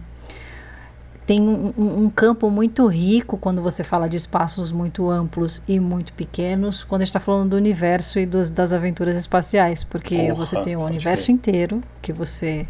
Tem 1.27 1.41
um, 1.41 1.73
um- 1.77 2.05
um 2.05 2.11
campo 2.11 2.49
muito 2.51 2.87
rico 2.87 3.37
quando 3.37 3.61
você 3.61 3.83
fala 3.83 4.09
de 4.09 4.17
espaços 4.17 4.71
muito 4.71 5.11
amplos 5.11 5.61
e 5.67 5.81
muito 5.81 6.13
pequenos, 6.13 6.85
quando 6.85 7.03
a 7.03 7.05
gente 7.05 7.09
está 7.11 7.19
falando 7.21 7.51
do 7.51 7.57
universo 7.57 8.19
e 8.21 8.25
dos, 8.27 8.49
das 8.49 8.73
aventuras 8.73 9.17
espaciais, 9.17 9.83
porque 9.83 10.17
Porra, 10.17 10.35
você 10.35 10.61
tem 10.63 10.77
o 10.77 10.81
universo 10.85 11.25
crer. 11.27 11.35
inteiro 11.35 11.83
que 12.01 12.13
você 12.13 12.65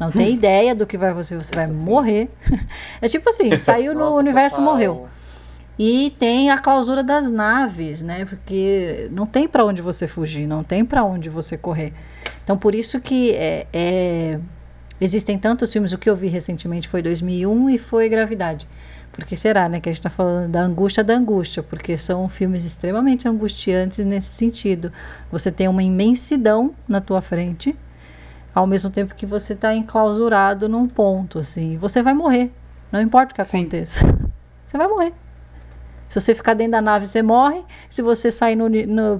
não 0.00 0.10
tem 0.10 0.32
ideia 0.32 0.74
do 0.74 0.86
que 0.86 0.96
vai 0.96 1.12
você 1.12 1.36
você 1.36 1.54
vai 1.54 1.66
morrer. 1.66 2.30
É 3.02 3.08
tipo 3.08 3.28
assim, 3.28 3.58
saiu 3.58 3.92
no 3.92 4.00
Nossa, 4.00 4.14
universo 4.16 4.56
total. 4.56 4.72
morreu. 4.72 5.08
E 5.78 6.10
tem 6.18 6.50
a 6.50 6.58
clausura 6.58 7.04
das 7.04 7.30
naves, 7.30 8.02
né? 8.02 8.24
Porque 8.24 9.08
não 9.12 9.26
tem 9.26 9.46
para 9.46 9.64
onde 9.64 9.80
você 9.82 10.08
fugir, 10.08 10.46
não 10.46 10.64
tem 10.64 10.84
para 10.84 11.04
onde 11.04 11.28
você 11.28 11.56
correr. 11.58 11.92
Então 12.42 12.56
por 12.58 12.74
isso 12.74 12.98
que 13.00 13.32
é, 13.32 13.66
é- 13.72 14.40
existem 15.00 15.38
tantos 15.38 15.72
filmes. 15.72 15.92
O 15.92 15.98
que 15.98 16.08
eu 16.08 16.16
vi 16.16 16.28
recentemente 16.28 16.88
foi 16.88 17.02
2001 17.02 17.70
e 17.70 17.78
foi 17.78 18.08
Gravidade. 18.08 18.66
Porque 19.12 19.34
será, 19.34 19.68
né, 19.68 19.80
que 19.80 19.88
a 19.88 19.92
gente 19.92 19.98
está 19.98 20.10
falando 20.10 20.50
da 20.52 20.60
angústia 20.60 21.02
da 21.02 21.14
angústia, 21.14 21.62
porque 21.62 21.96
são 21.96 22.28
filmes 22.28 22.64
extremamente 22.64 23.26
angustiantes 23.26 24.04
nesse 24.04 24.28
sentido. 24.28 24.92
Você 25.30 25.50
tem 25.50 25.66
uma 25.66 25.82
imensidão 25.82 26.74
na 26.86 27.00
tua 27.00 27.20
frente, 27.20 27.76
ao 28.54 28.66
mesmo 28.66 28.90
tempo 28.90 29.14
que 29.14 29.26
você 29.26 29.54
está 29.54 29.74
enclausurado 29.74 30.68
num 30.68 30.86
ponto, 30.86 31.38
assim. 31.38 31.76
Você 31.78 32.02
vai 32.02 32.14
morrer, 32.14 32.52
não 32.92 33.00
importa 33.00 33.32
o 33.32 33.34
que 33.34 33.44
Sim. 33.44 33.60
aconteça. 33.60 34.06
Você 34.68 34.76
vai 34.76 34.86
morrer. 34.86 35.14
Se 36.08 36.20
você 36.20 36.34
ficar 36.34 36.54
dentro 36.54 36.72
da 36.72 36.80
nave, 36.80 37.06
você 37.06 37.22
morre. 37.22 37.62
Se 37.90 38.00
você 38.00 38.30
sair 38.32 38.56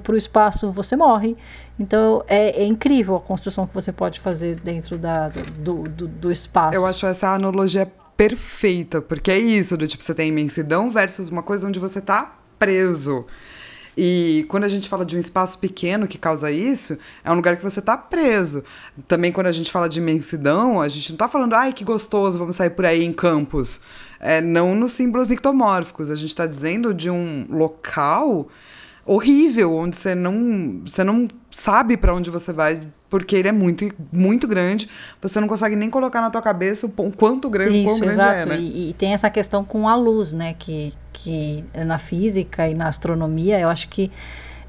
para 0.03 0.13
o 0.13 0.17
espaço, 0.17 0.71
você 0.71 0.95
morre. 0.95 1.37
Então, 1.79 2.23
é, 2.27 2.63
é 2.63 2.65
incrível 2.65 3.15
a 3.15 3.21
construção 3.21 3.67
que 3.67 3.73
você 3.73 3.91
pode 3.91 4.19
fazer 4.19 4.59
dentro 4.59 4.97
da, 4.97 5.29
do, 5.59 5.83
do, 5.83 6.07
do 6.07 6.31
espaço. 6.31 6.75
Eu 6.75 6.85
acho 6.85 7.05
essa 7.05 7.33
analogia 7.33 7.89
perfeita, 8.17 9.01
porque 9.01 9.31
é 9.31 9.37
isso, 9.37 9.77
do 9.77 9.87
tipo, 9.87 10.03
você 10.03 10.13
tem 10.13 10.27
imensidão 10.27 10.89
versus 10.89 11.29
uma 11.29 11.41
coisa 11.41 11.65
onde 11.67 11.79
você 11.79 12.01
tá 12.01 12.35
preso. 12.57 13.25
E 13.97 14.45
quando 14.47 14.63
a 14.65 14.67
gente 14.67 14.87
fala 14.87 15.05
de 15.05 15.15
um 15.15 15.19
espaço 15.19 15.57
pequeno 15.57 16.07
que 16.07 16.17
causa 16.17 16.51
isso, 16.51 16.97
é 17.23 17.31
um 17.31 17.35
lugar 17.35 17.57
que 17.57 17.63
você 17.63 17.79
está 17.79 17.97
preso. 17.97 18.63
Também 19.07 19.31
quando 19.31 19.47
a 19.47 19.51
gente 19.51 19.71
fala 19.71 19.89
de 19.89 19.99
imensidão, 19.99 20.81
a 20.81 20.87
gente 20.87 21.09
não 21.09 21.15
está 21.15 21.27
falando, 21.27 21.53
ai, 21.53 21.73
que 21.73 21.83
gostoso, 21.83 22.39
vamos 22.39 22.55
sair 22.55 22.69
por 22.69 22.85
aí 22.85 23.03
em 23.03 23.11
campos. 23.11 23.81
É, 24.19 24.41
não 24.41 24.75
nos 24.75 24.93
símbolos 24.93 25.31
ictomórficos. 25.31 26.11
A 26.11 26.15
gente 26.15 26.29
está 26.29 26.45
dizendo 26.45 26.93
de 26.93 27.09
um 27.09 27.45
local 27.49 28.47
horrível, 29.05 29.75
onde 29.75 29.97
você 29.97 30.13
não, 30.13 30.81
você 30.85 31.03
não 31.03 31.27
sabe 31.49 31.97
para 31.97 32.13
onde 32.13 32.29
você 32.29 32.53
vai, 32.53 32.87
porque 33.09 33.35
ele 33.35 33.47
é 33.47 33.51
muito, 33.51 33.89
muito 34.11 34.47
grande. 34.47 34.87
Você 35.21 35.39
não 35.39 35.47
consegue 35.47 35.75
nem 35.75 35.89
colocar 35.89 36.21
na 36.21 36.29
tua 36.29 36.41
cabeça 36.41 36.85
o 36.85 37.11
quanto 37.11 37.49
grande, 37.49 37.77
Isso, 37.77 37.85
quão 37.85 37.99
grande 37.99 38.13
exato. 38.13 38.33
é, 38.33 38.45
né? 38.45 38.59
E, 38.59 38.89
e, 38.89 38.93
tem 38.93 39.13
essa 39.13 39.29
questão 39.29 39.65
com 39.65 39.89
a 39.89 39.95
luz, 39.95 40.31
né? 40.31 40.53
Que, 40.53 40.93
que 41.11 41.63
na 41.85 41.97
física 41.97 42.67
e 42.67 42.75
na 42.75 42.87
astronomia, 42.87 43.59
eu 43.59 43.69
acho 43.69 43.89
que 43.89 44.11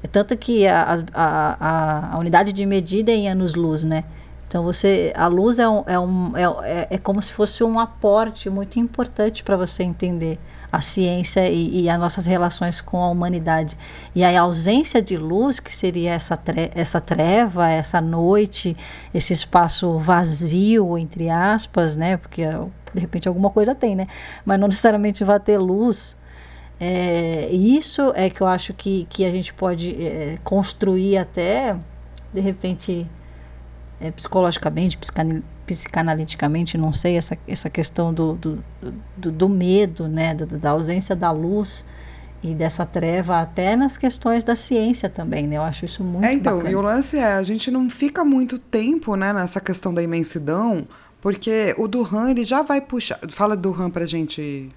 é 0.03 0.07
tanto 0.07 0.35
que 0.35 0.65
a, 0.65 0.97
a, 1.13 1.57
a, 1.59 2.15
a 2.15 2.17
unidade 2.17 2.51
de 2.51 2.65
medida 2.65 3.11
é 3.11 3.15
em 3.15 3.29
anos-luz, 3.29 3.83
né? 3.83 4.03
Então 4.51 4.63
você, 4.63 5.13
a 5.15 5.27
luz 5.27 5.59
é, 5.59 5.69
um, 5.69 5.81
é, 5.87 5.97
um, 5.97 6.35
é, 6.35 6.87
é 6.89 6.97
como 6.97 7.21
se 7.21 7.31
fosse 7.31 7.63
um 7.63 7.79
aporte 7.79 8.49
muito 8.49 8.77
importante 8.79 9.45
para 9.45 9.55
você 9.55 9.81
entender 9.81 10.37
a 10.69 10.81
ciência 10.81 11.49
e, 11.49 11.83
e, 11.83 11.89
as 11.89 11.97
nossas 11.97 12.25
relações 12.25 12.81
com 12.81 13.01
a 13.01 13.07
humanidade. 13.07 13.77
E 14.13 14.25
a 14.25 14.41
ausência 14.41 15.01
de 15.01 15.15
luz, 15.15 15.61
que 15.61 15.73
seria 15.73 16.11
essa, 16.11 16.35
tre 16.35 16.69
essa 16.75 16.99
treva, 16.99 17.69
essa 17.69 18.01
noite, 18.01 18.73
esse 19.13 19.31
espaço 19.31 19.97
vazio, 19.97 20.97
entre 20.97 21.29
aspas, 21.29 21.95
né? 21.95 22.17
Porque 22.17 22.43
de 22.93 22.99
repente 22.99 23.29
alguma 23.29 23.49
coisa 23.49 23.73
tem, 23.73 23.95
né? 23.95 24.05
Mas 24.43 24.59
não 24.59 24.67
necessariamente 24.67 25.23
vai 25.23 25.39
ter 25.39 25.59
luz. 25.59 26.17
É, 26.77 27.47
isso 27.53 28.11
é 28.17 28.29
que 28.29 28.41
eu 28.41 28.47
acho 28.47 28.73
que, 28.73 29.05
que 29.09 29.23
a 29.23 29.31
gente 29.31 29.53
pode 29.53 29.95
é, 29.95 30.37
construir 30.43 31.17
até, 31.17 31.77
de 32.33 32.41
repente, 32.41 33.07
é, 34.01 34.11
psicologicamente, 34.11 34.97
psicanaliticamente, 35.65 36.77
não 36.77 36.91
sei, 36.91 37.15
essa, 37.15 37.37
essa 37.47 37.69
questão 37.69 38.11
do, 38.11 38.33
do, 38.33 38.63
do, 39.15 39.31
do 39.31 39.47
medo, 39.49 40.07
né, 40.07 40.33
da, 40.33 40.45
da, 40.45 40.69
ausência 40.71 41.15
da 41.15 41.31
luz 41.31 41.85
e 42.41 42.55
dessa 42.55 42.83
treva 42.83 43.39
até 43.39 43.75
nas 43.75 43.95
questões 43.95 44.43
da 44.43 44.55
ciência 44.55 45.07
também, 45.07 45.45
né? 45.45 45.57
Eu 45.57 45.61
acho 45.61 45.85
isso 45.85 46.03
muito 46.03 46.25
é, 46.25 46.33
então, 46.33 46.57
bacana. 46.57 46.71
E 46.71 46.75
o 46.75 46.81
lance 46.81 47.17
é, 47.17 47.33
a 47.33 47.43
gente 47.43 47.69
não 47.69 47.87
fica 47.89 48.25
muito 48.25 48.57
tempo, 48.57 49.15
né, 49.15 49.31
nessa 49.31 49.61
questão 49.61 49.93
da 49.93 50.01
imensidão, 50.01 50.87
porque 51.21 51.75
o 51.77 51.87
Duran, 51.87 52.31
ele 52.31 52.43
já 52.43 52.63
vai 52.63 52.81
puxar... 52.81 53.19
Fala 53.29 53.55
Duran 53.55 53.91
pra 53.91 54.07
gente, 54.07 54.71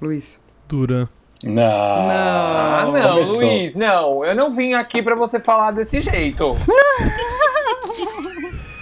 Luiz. 0.00 0.38
Duran. 0.68 1.08
Não. 1.42 1.52
Não. 1.52 1.64
Ah, 1.64 2.82
não, 2.84 3.08
Começou. 3.08 3.40
Luiz, 3.40 3.74
não. 3.74 4.24
Eu 4.24 4.34
não 4.36 4.52
vim 4.52 4.74
aqui 4.74 5.02
pra 5.02 5.16
você 5.16 5.40
falar 5.40 5.72
desse 5.72 6.00
jeito. 6.00 6.54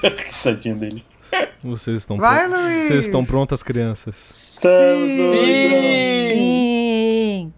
Tadinho 0.43 0.77
dele. 0.77 1.05
Vocês 1.63 1.99
estão 1.99 2.17
Vai, 2.17 2.49
Luiz! 2.49 2.85
Vocês 2.89 3.07
estão 3.07 3.25
prontas, 3.25 3.63
crianças? 3.63 4.17
Estamos 4.57 5.09
Sim. 5.09 6.27
Sim. 6.29 7.53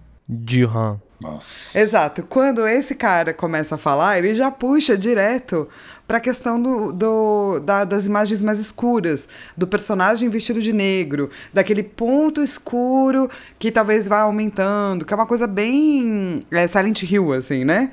Nossa. 1.20 1.78
Exato. 1.78 2.22
Quando 2.24 2.66
esse 2.66 2.94
cara 2.96 3.33
começa 3.33 3.76
a 3.76 3.78
falar, 3.78 4.18
ele 4.18 4.35
já 4.35 4.50
puxa 4.50 4.96
direto 4.98 5.68
para 6.07 6.16
a 6.18 6.20
questão 6.20 6.61
do, 6.61 6.92
do 6.92 7.61
da- 7.61 7.85
das 7.85 8.07
imagens 8.07 8.42
mais 8.42 8.59
escuras, 8.59 9.28
do 9.57 9.66
personagem 9.66 10.28
vestido 10.28 10.61
de 10.61 10.72
negro, 10.72 11.31
daquele 11.55 11.83
ponto 11.83 12.42
escuro 12.42 13.31
que 13.59 13.70
talvez 13.70 14.09
vá 14.09 14.20
aumentando, 14.22 15.05
que 15.05 15.14
é 15.14 15.16
uma 15.16 15.26
coisa 15.26 15.46
bem 15.46 16.44
é, 16.50 16.66
Silent 16.66 17.02
Hill, 17.05 17.33
assim, 17.33 17.64
né? 17.64 17.92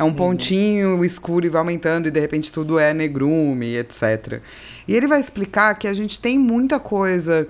É 0.00 0.04
um 0.04 0.14
pontinho 0.14 1.04
escuro 1.04 1.44
e 1.44 1.50
vai 1.50 1.58
aumentando 1.58 2.08
e 2.08 2.10
de 2.10 2.18
repente 2.18 2.50
tudo 2.50 2.78
é 2.78 2.94
negrume, 2.94 3.76
etc. 3.76 4.40
E 4.88 4.96
ele 4.96 5.06
vai 5.06 5.20
explicar 5.20 5.74
que 5.74 5.86
a 5.86 5.92
gente 5.92 6.18
tem 6.18 6.38
muita 6.38 6.80
coisa 6.80 7.46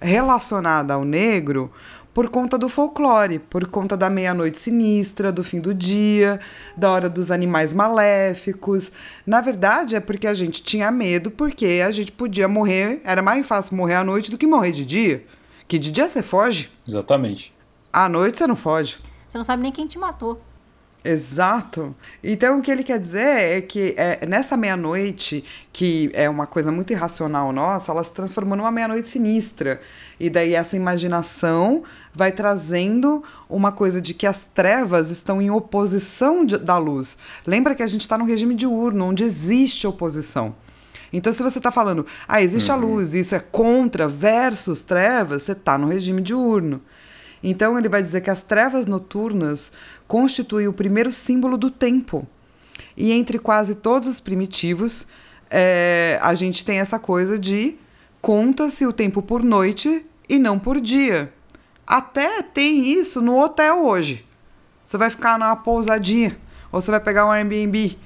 relacionada 0.00 0.94
ao 0.94 1.04
negro 1.04 1.70
por 2.12 2.28
conta 2.28 2.58
do 2.58 2.68
folclore, 2.68 3.38
por 3.38 3.66
conta 3.68 3.96
da 3.96 4.10
meia-noite 4.10 4.58
sinistra, 4.58 5.30
do 5.30 5.44
fim 5.44 5.60
do 5.60 5.72
dia, 5.72 6.40
da 6.76 6.90
hora 6.90 7.08
dos 7.08 7.30
animais 7.30 7.72
maléficos. 7.72 8.90
Na 9.24 9.40
verdade, 9.40 9.94
é 9.94 10.00
porque 10.00 10.26
a 10.26 10.34
gente 10.34 10.60
tinha 10.60 10.90
medo, 10.90 11.30
porque 11.30 11.84
a 11.86 11.92
gente 11.92 12.10
podia 12.10 12.48
morrer, 12.48 13.00
era 13.04 13.22
mais 13.22 13.46
fácil 13.46 13.76
morrer 13.76 13.94
à 13.94 14.02
noite 14.02 14.28
do 14.28 14.36
que 14.36 14.46
morrer 14.46 14.72
de 14.72 14.84
dia. 14.84 15.24
Que 15.68 15.78
de 15.78 15.92
dia 15.92 16.08
você 16.08 16.20
foge, 16.20 16.68
Exatamente. 16.84 17.54
à 17.92 18.08
noite 18.08 18.38
você 18.38 18.46
não 18.48 18.56
foge. 18.56 18.96
Você 19.28 19.38
não 19.38 19.44
sabe 19.44 19.62
nem 19.62 19.70
quem 19.70 19.86
te 19.86 20.00
matou. 20.00 20.42
Exato. 21.04 21.94
Então, 22.22 22.58
o 22.58 22.62
que 22.62 22.70
ele 22.70 22.84
quer 22.84 22.98
dizer 22.98 23.58
é 23.58 23.60
que 23.60 23.94
é, 23.96 24.24
nessa 24.26 24.56
meia-noite, 24.56 25.44
que 25.72 26.10
é 26.14 26.28
uma 26.30 26.46
coisa 26.46 26.70
muito 26.70 26.92
irracional 26.92 27.52
nossa, 27.52 27.90
ela 27.90 28.04
se 28.04 28.12
transformou 28.12 28.56
numa 28.56 28.70
meia-noite 28.70 29.08
sinistra. 29.08 29.80
E 30.20 30.30
daí 30.30 30.54
essa 30.54 30.76
imaginação 30.76 31.82
vai 32.14 32.30
trazendo 32.30 33.24
uma 33.48 33.72
coisa 33.72 34.00
de 34.00 34.14
que 34.14 34.26
as 34.26 34.46
trevas 34.46 35.10
estão 35.10 35.42
em 35.42 35.50
oposição 35.50 36.44
de- 36.44 36.58
da 36.58 36.78
luz. 36.78 37.18
Lembra 37.44 37.74
que 37.74 37.82
a 37.82 37.86
gente 37.86 38.02
está 38.02 38.16
no 38.16 38.24
regime 38.24 38.54
diurno, 38.54 39.06
onde 39.06 39.24
existe 39.24 39.86
oposição. 39.86 40.54
Então, 41.12 41.32
se 41.32 41.42
você 41.42 41.58
está 41.58 41.70
falando, 41.72 42.06
ah, 42.26 42.40
existe 42.40 42.70
a 42.70 42.74
luz, 42.76 43.12
isso 43.12 43.34
é 43.34 43.38
contra 43.40 44.08
versus 44.08 44.80
trevas, 44.80 45.42
você 45.42 45.52
está 45.52 45.76
no 45.76 45.88
regime 45.88 46.22
diurno. 46.22 46.80
Então, 47.42 47.78
ele 47.78 47.88
vai 47.88 48.02
dizer 48.02 48.20
que 48.20 48.30
as 48.30 48.42
trevas 48.42 48.86
noturnas 48.86 49.72
constituem 50.06 50.68
o 50.68 50.72
primeiro 50.72 51.10
símbolo 51.10 51.56
do 51.56 51.70
tempo. 51.70 52.26
E 52.96 53.12
entre 53.12 53.38
quase 53.38 53.76
todos 53.76 54.08
os 54.08 54.20
primitivos, 54.20 55.06
é, 55.50 56.18
a 56.22 56.34
gente 56.34 56.64
tem 56.64 56.78
essa 56.78 56.98
coisa 56.98 57.38
de 57.38 57.76
conta-se 58.20 58.86
o 58.86 58.92
tempo 58.92 59.20
por 59.20 59.42
noite 59.42 60.06
e 60.28 60.38
não 60.38 60.58
por 60.58 60.80
dia. 60.80 61.32
Até 61.86 62.42
tem 62.42 62.86
isso 62.86 63.20
no 63.20 63.38
hotel 63.38 63.84
hoje. 63.84 64.24
Você 64.84 64.96
vai 64.96 65.10
ficar 65.10 65.38
numa 65.38 65.56
pousadinha, 65.56 66.38
ou 66.70 66.80
você 66.80 66.90
vai 66.90 67.00
pegar 67.00 67.26
um 67.26 67.30
Airbnb. 67.30 67.98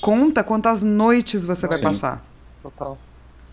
Conta 0.00 0.42
quantas 0.42 0.82
noites 0.82 1.44
você 1.44 1.66
vai 1.66 1.78
Sim. 1.78 1.84
passar. 1.84 2.24
Total. 2.62 2.98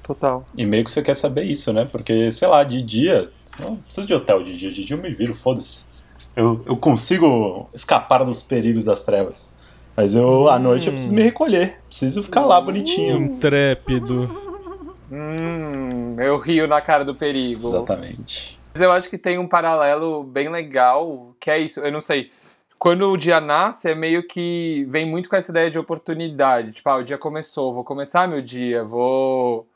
Total. 0.07 0.45
E 0.57 0.65
meio 0.65 0.85
que 0.85 0.89
você 0.89 1.01
quer 1.01 1.13
saber 1.13 1.43
isso, 1.43 1.73
né? 1.73 1.83
Porque, 1.83 2.31
sei 2.31 2.47
lá, 2.47 2.63
de 2.63 2.81
dia. 2.81 3.29
Não 3.59 3.75
preciso 3.75 4.07
de 4.07 4.13
hotel 4.13 4.41
de 4.41 4.53
dia. 4.53 4.71
De 4.71 4.85
dia 4.85 4.95
eu 4.95 5.01
me 5.01 5.09
viro, 5.09 5.35
foda-se. 5.35 5.85
Eu, 6.33 6.63
eu 6.65 6.77
consigo 6.77 7.69
escapar 7.73 8.23
dos 8.23 8.41
perigos 8.41 8.85
das 8.85 9.03
trevas. 9.03 9.59
Mas 9.97 10.15
eu, 10.15 10.47
à 10.47 10.57
noite, 10.57 10.87
eu 10.87 10.93
preciso 10.93 11.13
me 11.13 11.21
recolher. 11.21 11.79
Preciso 11.87 12.23
ficar 12.23 12.45
lá 12.45 12.61
bonitinho. 12.61 13.17
Intrépido. 13.17 14.47
Hum, 15.11 16.15
eu 16.19 16.37
rio 16.37 16.67
na 16.67 16.79
cara 16.79 17.03
do 17.03 17.13
perigo. 17.13 17.67
Exatamente. 17.67 18.57
Mas 18.73 18.81
eu 18.81 18.91
acho 18.91 19.09
que 19.09 19.17
tem 19.17 19.37
um 19.37 19.47
paralelo 19.47 20.23
bem 20.23 20.49
legal, 20.49 21.35
que 21.39 21.49
é 21.49 21.57
isso, 21.57 21.79
eu 21.79 21.91
não 21.91 22.01
sei. 22.01 22.31
Quando 22.77 23.09
o 23.09 23.17
dia 23.17 23.41
nasce, 23.41 23.89
é 23.89 23.95
meio 23.95 24.27
que 24.27 24.85
vem 24.89 25.05
muito 25.05 25.27
com 25.27 25.35
essa 25.35 25.51
ideia 25.51 25.71
de 25.71 25.79
oportunidade. 25.79 26.73
Tipo, 26.73 26.89
ah, 26.89 26.97
o 26.97 27.03
dia 27.03 27.17
começou, 27.17 27.73
vou 27.73 27.83
começar 27.83 28.27
meu 28.27 28.41
dia, 28.41 28.83
vou 28.83 29.67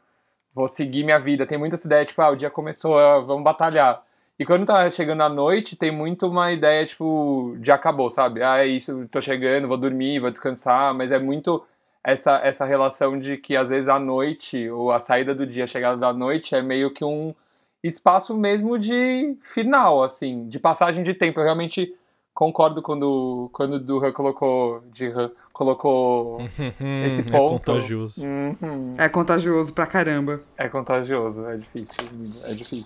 vou 0.53 0.67
seguir 0.67 1.03
minha 1.03 1.19
vida. 1.19 1.45
Tem 1.45 1.57
muito 1.57 1.75
essa 1.75 1.87
ideia, 1.87 2.05
tipo, 2.05 2.21
ah, 2.21 2.29
o 2.29 2.35
dia 2.35 2.49
começou, 2.49 2.97
ah, 2.97 3.19
vamos 3.19 3.43
batalhar. 3.43 4.03
E 4.37 4.45
quando 4.45 4.65
tá 4.65 4.89
chegando 4.89 5.21
a 5.21 5.29
noite, 5.29 5.75
tem 5.75 5.91
muito 5.91 6.27
uma 6.27 6.51
ideia, 6.51 6.85
tipo, 6.85 7.55
de 7.59 7.71
acabou, 7.71 8.09
sabe? 8.09 8.41
Ah, 8.43 8.57
é 8.59 8.67
isso, 8.67 9.07
tô 9.11 9.21
chegando, 9.21 9.67
vou 9.67 9.77
dormir, 9.77 10.19
vou 10.19 10.31
descansar, 10.31 10.93
mas 10.93 11.11
é 11.11 11.19
muito 11.19 11.63
essa, 12.03 12.37
essa 12.43 12.65
relação 12.65 13.19
de 13.19 13.37
que 13.37 13.55
às 13.55 13.67
vezes 13.67 13.87
a 13.87 13.99
noite, 13.99 14.69
ou 14.69 14.91
a 14.91 14.99
saída 14.99 15.35
do 15.35 15.45
dia, 15.45 15.65
a 15.65 15.67
chegada 15.67 15.97
da 15.97 16.11
noite, 16.11 16.55
é 16.55 16.61
meio 16.61 16.91
que 16.91 17.05
um 17.05 17.35
espaço 17.83 18.35
mesmo 18.35 18.77
de 18.79 19.37
final, 19.53 20.03
assim, 20.03 20.47
de 20.49 20.59
passagem 20.59 21.03
de 21.03 21.13
tempo. 21.13 21.39
Eu 21.39 21.43
realmente 21.43 21.95
concordo 22.33 22.81
quando, 22.81 23.49
quando 23.53 23.73
o 23.75 23.79
Duhan 23.79 24.11
colocou, 24.11 24.81
Jihan 24.93 25.31
colocou 25.53 26.39
esse 26.47 27.21
é 27.21 27.23
ponto. 27.23 27.65
contagioso. 27.71 28.25
Uhum. 28.25 28.95
É 28.97 29.07
contagioso 29.09 29.73
pra 29.73 29.85
caramba. 29.85 30.41
É 30.57 30.67
contagioso, 30.67 31.45
é 31.45 31.57
difícil, 31.57 32.07
é 32.43 32.53
difícil. 32.53 32.85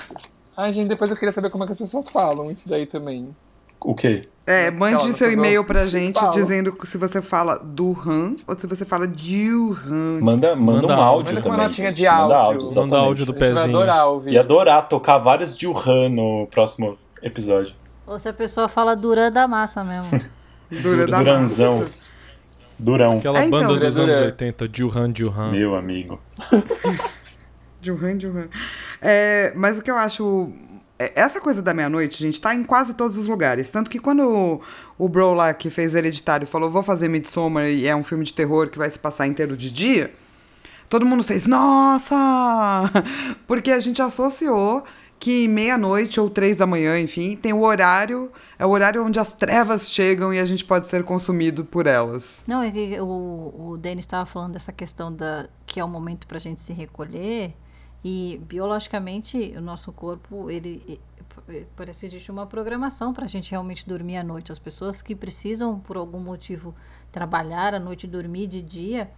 Ai, 0.57 0.73
gente, 0.73 0.87
depois 0.89 1.09
eu 1.11 1.17
queria 1.17 1.33
saber 1.33 1.49
como 1.49 1.63
é 1.63 1.67
que 1.67 1.73
as 1.73 1.77
pessoas 1.77 2.09
falam 2.09 2.49
isso 2.51 2.67
daí 2.67 2.85
também. 2.85 3.35
O 3.81 3.93
quê? 3.93 4.27
É, 4.47 4.71
mande 4.71 5.05
não, 5.05 5.13
seu 5.13 5.31
e-mail 5.31 5.63
pra 5.65 5.83
gente 5.85 6.19
fala. 6.19 6.31
dizendo 6.31 6.75
se 6.85 6.97
você 6.97 7.21
fala 7.21 7.57
Duhan 7.59 8.35
ou 8.47 8.57
se 8.57 8.65
você 8.67 8.85
fala 8.85 9.07
Dilhan. 9.07 10.19
Manda, 10.21 10.55
manda, 10.55 10.81
Manda 10.87 10.87
um 10.97 11.01
áudio 11.03 11.35
Manda 11.35 11.41
com 11.41 11.49
uma 11.49 11.55
também. 11.55 11.67
notinha 11.69 11.87
gente. 11.89 11.97
de 11.97 12.05
Manda 12.05 12.21
áudio. 12.21 12.35
áudio, 12.37 12.61
Manda 12.61 12.71
exatamente. 12.71 13.05
áudio 13.05 13.25
do 13.25 13.33
pezinho. 13.33 13.59
adorar 13.77 14.07
ouvir. 14.07 14.31
E 14.33 14.37
adorar 14.37 14.87
tocar 14.87 15.17
vários 15.17 15.55
Dilhan 15.57 16.09
no 16.09 16.47
próximo 16.47 16.97
episódio. 17.21 17.75
Ou 18.07 18.19
se 18.19 18.29
a 18.29 18.33
pessoa 18.33 18.67
fala 18.67 18.95
Duran 18.95 19.31
da 19.31 19.47
massa 19.47 19.83
mesmo. 19.83 20.21
Dura 20.81 21.07
da 21.07 21.17
Duranzão. 21.19 21.79
massa. 21.79 21.91
Durão. 22.77 23.17
Aquela 23.19 23.39
É, 23.39 23.45
então. 23.45 23.59
banda 23.59 23.73
dos 23.79 23.99
anos 23.99 24.15
dura. 24.15 24.25
80, 24.25 24.67
Dilhan 24.67 25.11
Dilhan. 25.11 25.51
Meu 25.51 25.75
amigo. 25.75 26.19
Dilhan, 27.81 28.17
Dilhan. 28.17 28.47
É, 29.01 29.53
mas 29.55 29.79
o 29.79 29.83
que 29.83 29.91
eu 29.91 29.95
acho 29.95 30.51
é, 30.97 31.11
essa 31.15 31.39
coisa 31.39 31.61
da 31.61 31.73
meia-noite, 31.73 32.17
gente, 32.21 32.39
tá 32.41 32.53
em 32.55 32.63
quase 32.63 32.93
todos 32.95 33.17
os 33.17 33.27
lugares. 33.27 33.69
Tanto 33.69 33.89
que 33.89 33.99
quando 33.99 34.21
o, 34.27 34.61
o 34.97 35.09
Bro 35.09 35.33
lá 35.33 35.53
que 35.53 35.69
fez 35.69 35.93
Hereditário 35.93 36.47
falou, 36.47 36.69
vou 36.69 36.83
fazer 36.83 37.07
Midsommar 37.07 37.65
e 37.65 37.85
é 37.87 37.95
um 37.95 38.03
filme 38.03 38.23
de 38.25 38.33
terror 38.33 38.69
que 38.69 38.77
vai 38.77 38.89
se 38.89 38.97
passar 38.99 39.27
inteiro 39.27 39.55
de 39.55 39.69
dia, 39.71 40.11
todo 40.89 41.05
mundo 41.05 41.23
fez, 41.23 41.45
nossa! 41.47 42.15
Porque 43.47 43.71
a 43.71 43.79
gente 43.79 44.01
associou 44.01 44.83
que 45.25 45.47
meia-noite 45.47 46.19
ou 46.19 46.29
três 46.29 46.57
da 46.59 46.67
manhã, 46.67 46.99
enfim, 46.99 47.35
tem 47.35 47.51
o 47.51 47.63
horário, 47.63 48.31
é 48.59 48.65
o 48.65 48.69
horário 48.69 49.03
onde 49.03 49.19
as 49.19 49.33
trevas 49.33 49.89
chegam 49.89 50.31
e 50.31 50.37
a 50.37 50.45
gente 50.45 50.63
pode 50.63 50.87
ser 50.87 51.03
consumido 51.03 51.65
por 51.65 51.87
elas. 51.87 52.43
Não, 52.45 52.71
que 52.71 53.01
o, 53.01 53.71
o 53.71 53.75
Denis 53.75 54.05
estava 54.05 54.23
falando 54.27 54.53
dessa 54.53 54.71
questão 54.71 55.11
da 55.11 55.49
que 55.65 55.79
é 55.79 55.83
o 55.83 55.87
momento 55.87 56.27
para 56.27 56.37
a 56.37 56.39
gente 56.39 56.61
se 56.61 56.73
recolher 56.73 57.55
e 58.03 58.39
biologicamente 58.47 59.55
o 59.57 59.61
nosso 59.61 59.91
corpo 59.91 60.51
ele 60.51 61.01
parece 61.75 62.01
que 62.01 62.05
existe 62.05 62.29
uma 62.29 62.45
programação 62.45 63.11
para 63.11 63.25
a 63.25 63.27
gente 63.27 63.49
realmente 63.49 63.89
dormir 63.89 64.17
à 64.17 64.23
noite. 64.23 64.51
As 64.51 64.59
pessoas 64.59 65.01
que 65.01 65.15
precisam 65.15 65.79
por 65.79 65.97
algum 65.97 66.19
motivo 66.19 66.75
trabalhar 67.11 67.73
à 67.73 67.79
noite 67.79 68.03
e 68.03 68.07
dormir 68.07 68.45
de 68.45 68.61
dia 68.61 69.09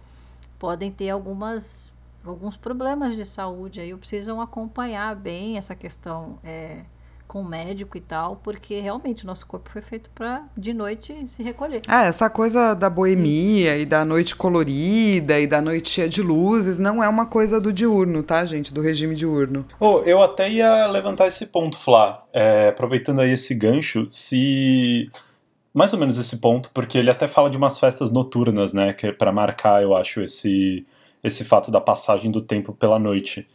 podem 0.58 0.90
ter 0.90 1.10
algumas 1.10 1.92
alguns 2.24 2.56
problemas 2.56 3.16
de 3.16 3.24
saúde 3.24 3.80
aí 3.80 3.94
precisam 3.96 4.40
acompanhar 4.40 5.14
bem 5.16 5.56
essa 5.56 5.74
questão 5.74 6.38
é, 6.44 6.82
com 7.28 7.42
o 7.42 7.44
médico 7.44 7.96
e 7.96 8.00
tal, 8.00 8.40
porque 8.42 8.80
realmente 8.80 9.24
o 9.24 9.26
nosso 9.26 9.46
corpo 9.46 9.70
foi 9.70 9.82
feito 9.82 10.10
para 10.10 10.44
de 10.56 10.72
noite 10.72 11.28
se 11.28 11.42
recolher. 11.42 11.82
É, 11.86 12.08
essa 12.08 12.28
coisa 12.30 12.74
da 12.74 12.88
boemia 12.88 13.74
Isso. 13.74 13.82
e 13.82 13.86
da 13.86 14.04
noite 14.04 14.34
colorida 14.34 15.38
e 15.38 15.46
da 15.46 15.60
noite 15.60 15.90
cheia 15.90 16.08
de 16.08 16.22
luzes 16.22 16.78
não 16.78 17.04
é 17.04 17.08
uma 17.08 17.26
coisa 17.26 17.60
do 17.60 17.72
diurno, 17.72 18.22
tá, 18.22 18.44
gente? 18.46 18.72
Do 18.72 18.80
regime 18.80 19.14
diurno. 19.14 19.66
Oh, 19.78 19.98
eu 20.04 20.22
até 20.22 20.50
ia 20.50 20.86
levantar 20.86 21.26
esse 21.26 21.46
ponto, 21.46 21.78
Flá, 21.78 22.24
é, 22.32 22.68
aproveitando 22.68 23.20
aí 23.20 23.32
esse 23.32 23.54
gancho, 23.54 24.06
se 24.08 25.10
mais 25.72 25.92
ou 25.92 25.98
menos 25.98 26.18
esse 26.18 26.38
ponto, 26.40 26.70
porque 26.72 26.98
ele 26.98 27.10
até 27.10 27.28
fala 27.28 27.50
de 27.50 27.56
umas 27.56 27.78
festas 27.78 28.10
noturnas, 28.10 28.72
né, 28.72 28.92
que 28.94 29.08
é 29.08 29.12
para 29.12 29.30
marcar, 29.30 29.82
eu 29.82 29.94
acho, 29.94 30.22
esse 30.22 30.84
esse 31.22 31.44
fato 31.44 31.70
da 31.70 31.80
passagem 31.80 32.30
do 32.30 32.40
tempo 32.40 32.72
pela 32.72 32.98
noite. 32.98 33.46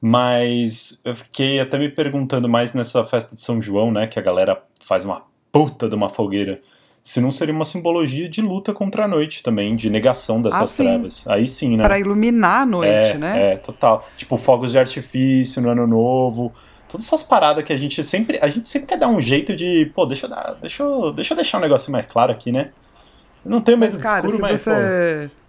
Mas 0.00 1.00
eu 1.04 1.14
fiquei 1.14 1.60
até 1.60 1.78
me 1.78 1.88
perguntando 1.88 2.48
mais 2.48 2.74
nessa 2.74 3.04
festa 3.04 3.34
de 3.34 3.40
São 3.40 3.62
João, 3.62 3.92
né, 3.92 4.06
que 4.06 4.18
a 4.18 4.22
galera 4.22 4.60
faz 4.80 5.04
uma 5.04 5.22
puta 5.52 5.88
de 5.88 5.94
uma 5.94 6.08
fogueira, 6.08 6.60
se 7.02 7.20
não 7.20 7.30
seria 7.30 7.54
uma 7.54 7.64
simbologia 7.64 8.28
de 8.28 8.40
luta 8.40 8.72
contra 8.72 9.04
a 9.04 9.08
noite 9.08 9.42
também, 9.42 9.76
de 9.76 9.90
negação 9.90 10.40
dessas 10.40 10.80
ah, 10.80 10.84
trevas. 10.84 11.28
Aí 11.28 11.46
sim, 11.46 11.76
né? 11.76 11.82
Para 11.82 11.98
iluminar 11.98 12.62
a 12.62 12.66
noite, 12.66 13.10
é, 13.10 13.18
né? 13.18 13.52
É, 13.52 13.56
total. 13.56 14.06
Tipo 14.16 14.36
fogos 14.36 14.72
de 14.72 14.78
artifício 14.78 15.60
no 15.60 15.68
ano 15.68 15.86
novo, 15.86 16.52
todas 16.88 17.06
essas 17.06 17.22
paradas 17.22 17.64
que 17.64 17.72
a 17.72 17.76
gente 17.76 18.02
sempre, 18.04 18.38
a 18.40 18.48
gente 18.48 18.68
sempre 18.68 18.88
quer 18.88 18.98
dar 18.98 19.08
um 19.08 19.20
jeito 19.20 19.54
de, 19.56 19.90
pô, 19.94 20.06
deixa 20.06 20.26
eu 20.26 20.30
dar, 20.30 20.56
deixa 20.60 20.82
eu, 20.82 21.12
deixa 21.12 21.32
eu 21.32 21.36
deixar 21.36 21.58
um 21.58 21.60
negócio 21.60 21.90
mais 21.90 22.06
claro 22.06 22.30
aqui, 22.30 22.52
né? 22.52 22.70
Eu 23.44 23.50
não 23.50 23.60
tenho 23.60 23.78
medo 23.78 23.94
mas, 23.94 24.02
cara, 24.02 24.20
escuro, 24.20 24.40
mas 24.40 24.60
você... 24.60 25.28
Pô, 25.28 25.41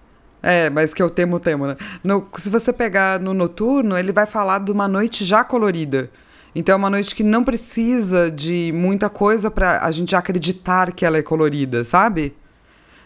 é, 0.43 0.69
mas 0.69 0.93
que 0.93 1.01
eu 1.01 1.09
temo, 1.09 1.39
temo, 1.39 1.65
né? 1.65 1.77
No, 2.03 2.27
se 2.37 2.49
você 2.49 2.73
pegar 2.73 3.17
no 3.17 3.33
noturno, 3.33 3.97
ele 3.97 4.11
vai 4.11 4.25
falar 4.25 4.59
de 4.59 4.71
uma 4.71 4.89
noite 4.89 5.23
já 5.23 5.41
colorida. 5.41 6.11
Então 6.53 6.73
é 6.73 6.75
uma 6.75 6.89
noite 6.89 7.15
que 7.15 7.23
não 7.23 7.45
precisa 7.45 8.29
de 8.29 8.71
muita 8.75 9.09
coisa 9.09 9.49
para 9.49 9.83
a 9.83 9.89
gente 9.89 10.13
acreditar 10.15 10.91
que 10.91 11.05
ela 11.05 11.17
é 11.17 11.21
colorida, 11.21 11.85
sabe? 11.85 12.35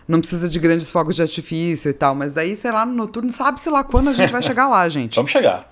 Não 0.08 0.20
precisa 0.20 0.50
de 0.50 0.60
grandes 0.60 0.90
fogos 0.90 1.16
de 1.16 1.22
artifício 1.22 1.90
e 1.90 1.94
tal. 1.94 2.16
Mas 2.16 2.34
daí, 2.34 2.56
sei 2.56 2.72
lá, 2.72 2.86
no 2.86 2.94
noturno, 2.94 3.32
sabe-se 3.32 3.70
lá 3.70 3.84
quando 3.84 4.10
a 4.10 4.14
gente 4.14 4.32
vai 4.32 4.42
chegar 4.42 4.68
lá, 4.68 4.88
gente. 4.90 5.16
Vamos 5.16 5.30
chegar. 5.30 5.72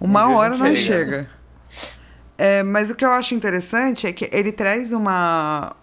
Uma 0.00 0.26
um 0.26 0.34
hora 0.34 0.56
nós 0.56 0.78
chega. 0.78 1.28
É, 2.38 2.62
mas 2.62 2.90
o 2.90 2.94
que 2.94 3.04
eu 3.04 3.12
acho 3.12 3.34
interessante 3.34 4.06
é 4.06 4.12
que 4.12 4.28
ele 4.32 4.50
traz 4.50 4.92
uma, 4.92 5.76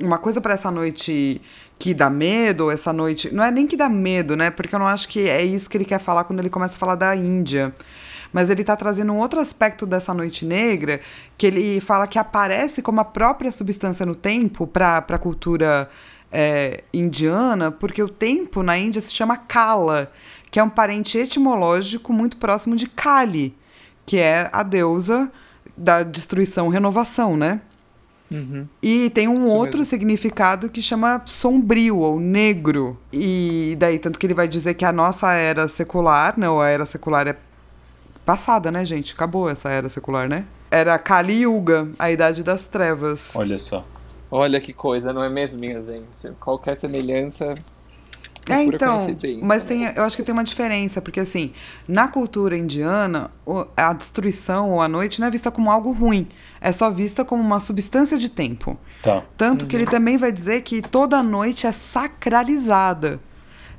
uma 0.00 0.18
coisa 0.18 0.40
para 0.40 0.54
essa 0.54 0.70
noite 0.70 1.40
que 1.78 1.94
dá 1.94 2.10
medo, 2.10 2.70
essa 2.70 2.92
noite. 2.92 3.32
Não 3.32 3.44
é 3.44 3.50
nem 3.50 3.66
que 3.66 3.76
dá 3.76 3.88
medo, 3.88 4.36
né? 4.36 4.50
Porque 4.50 4.74
eu 4.74 4.78
não 4.78 4.86
acho 4.86 5.08
que 5.08 5.28
é 5.28 5.42
isso 5.42 5.68
que 5.68 5.76
ele 5.76 5.84
quer 5.84 5.98
falar 5.98 6.24
quando 6.24 6.40
ele 6.40 6.50
começa 6.50 6.76
a 6.76 6.78
falar 6.78 6.94
da 6.94 7.14
Índia. 7.14 7.74
Mas 8.32 8.50
ele 8.50 8.60
está 8.60 8.76
trazendo 8.76 9.12
um 9.12 9.18
outro 9.18 9.40
aspecto 9.40 9.86
dessa 9.86 10.12
noite 10.12 10.44
negra, 10.44 11.00
que 11.36 11.46
ele 11.46 11.80
fala 11.80 12.06
que 12.06 12.18
aparece 12.18 12.82
como 12.82 13.00
a 13.00 13.04
própria 13.04 13.50
substância 13.50 14.04
no 14.04 14.14
tempo 14.14 14.66
para 14.66 14.98
a 14.98 15.18
cultura 15.18 15.88
é, 16.30 16.84
indiana, 16.92 17.70
porque 17.70 18.02
o 18.02 18.08
tempo 18.08 18.62
na 18.62 18.76
Índia 18.76 19.00
se 19.00 19.14
chama 19.14 19.36
Kala, 19.36 20.12
que 20.50 20.60
é 20.60 20.62
um 20.62 20.68
parente 20.68 21.16
etimológico 21.16 22.12
muito 22.12 22.36
próximo 22.36 22.76
de 22.76 22.86
Kali, 22.86 23.56
que 24.04 24.18
é 24.18 24.50
a 24.52 24.62
deusa 24.62 25.30
da 25.76 26.02
destruição 26.02 26.68
renovação, 26.68 27.36
né? 27.36 27.60
Uhum. 28.30 28.66
E 28.82 29.10
tem 29.10 29.26
um 29.28 29.46
Isso 29.46 29.54
outro 29.54 29.78
mesmo. 29.78 29.90
significado 29.90 30.68
que 30.68 30.82
chama 30.82 31.22
sombrio 31.24 31.98
ou 31.98 32.20
negro. 32.20 32.98
E 33.12 33.76
daí, 33.78 33.98
tanto 33.98 34.18
que 34.18 34.26
ele 34.26 34.34
vai 34.34 34.46
dizer 34.46 34.74
que 34.74 34.84
a 34.84 34.92
nossa 34.92 35.32
era 35.32 35.66
secular, 35.68 36.34
não, 36.36 36.60
a 36.60 36.68
era 36.68 36.84
secular 36.84 37.26
é 37.26 37.36
passada, 38.24 38.70
né, 38.70 38.84
gente? 38.84 39.14
Acabou 39.14 39.48
essa 39.48 39.70
era 39.70 39.88
secular, 39.88 40.28
né? 40.28 40.44
Era 40.70 40.98
Kali 40.98 41.42
Yuga, 41.42 41.88
a 41.98 42.10
idade 42.10 42.42
das 42.42 42.66
trevas. 42.66 43.34
Olha 43.34 43.56
só. 43.56 43.84
Olha 44.30 44.60
que 44.60 44.74
coisa, 44.74 45.12
não 45.12 45.24
é 45.24 45.30
mesmo, 45.30 45.58
minha 45.58 45.82
gente? 45.82 46.30
Qualquer 46.38 46.78
semelhança 46.78 47.56
é, 48.52 48.64
então, 48.64 49.06
mas 49.42 49.64
tem, 49.64 49.84
eu 49.84 50.04
acho 50.04 50.16
que 50.16 50.22
tem 50.22 50.32
uma 50.32 50.44
diferença, 50.44 51.00
porque 51.00 51.20
assim, 51.20 51.52
na 51.86 52.08
cultura 52.08 52.56
indiana, 52.56 53.30
a 53.76 53.92
destruição 53.92 54.70
ou 54.70 54.80
a 54.80 54.88
noite 54.88 55.20
não 55.20 55.28
é 55.28 55.30
vista 55.30 55.50
como 55.50 55.70
algo 55.70 55.92
ruim, 55.92 56.28
é 56.60 56.72
só 56.72 56.90
vista 56.90 57.24
como 57.24 57.42
uma 57.42 57.60
substância 57.60 58.18
de 58.18 58.28
tempo. 58.28 58.78
Tá. 59.02 59.22
Tanto 59.36 59.62
uhum. 59.62 59.68
que 59.68 59.76
ele 59.76 59.84
uhum. 59.84 59.90
também 59.90 60.16
vai 60.16 60.32
dizer 60.32 60.62
que 60.62 60.82
toda 60.82 61.22
noite 61.22 61.66
é 61.66 61.72
sacralizada. 61.72 63.20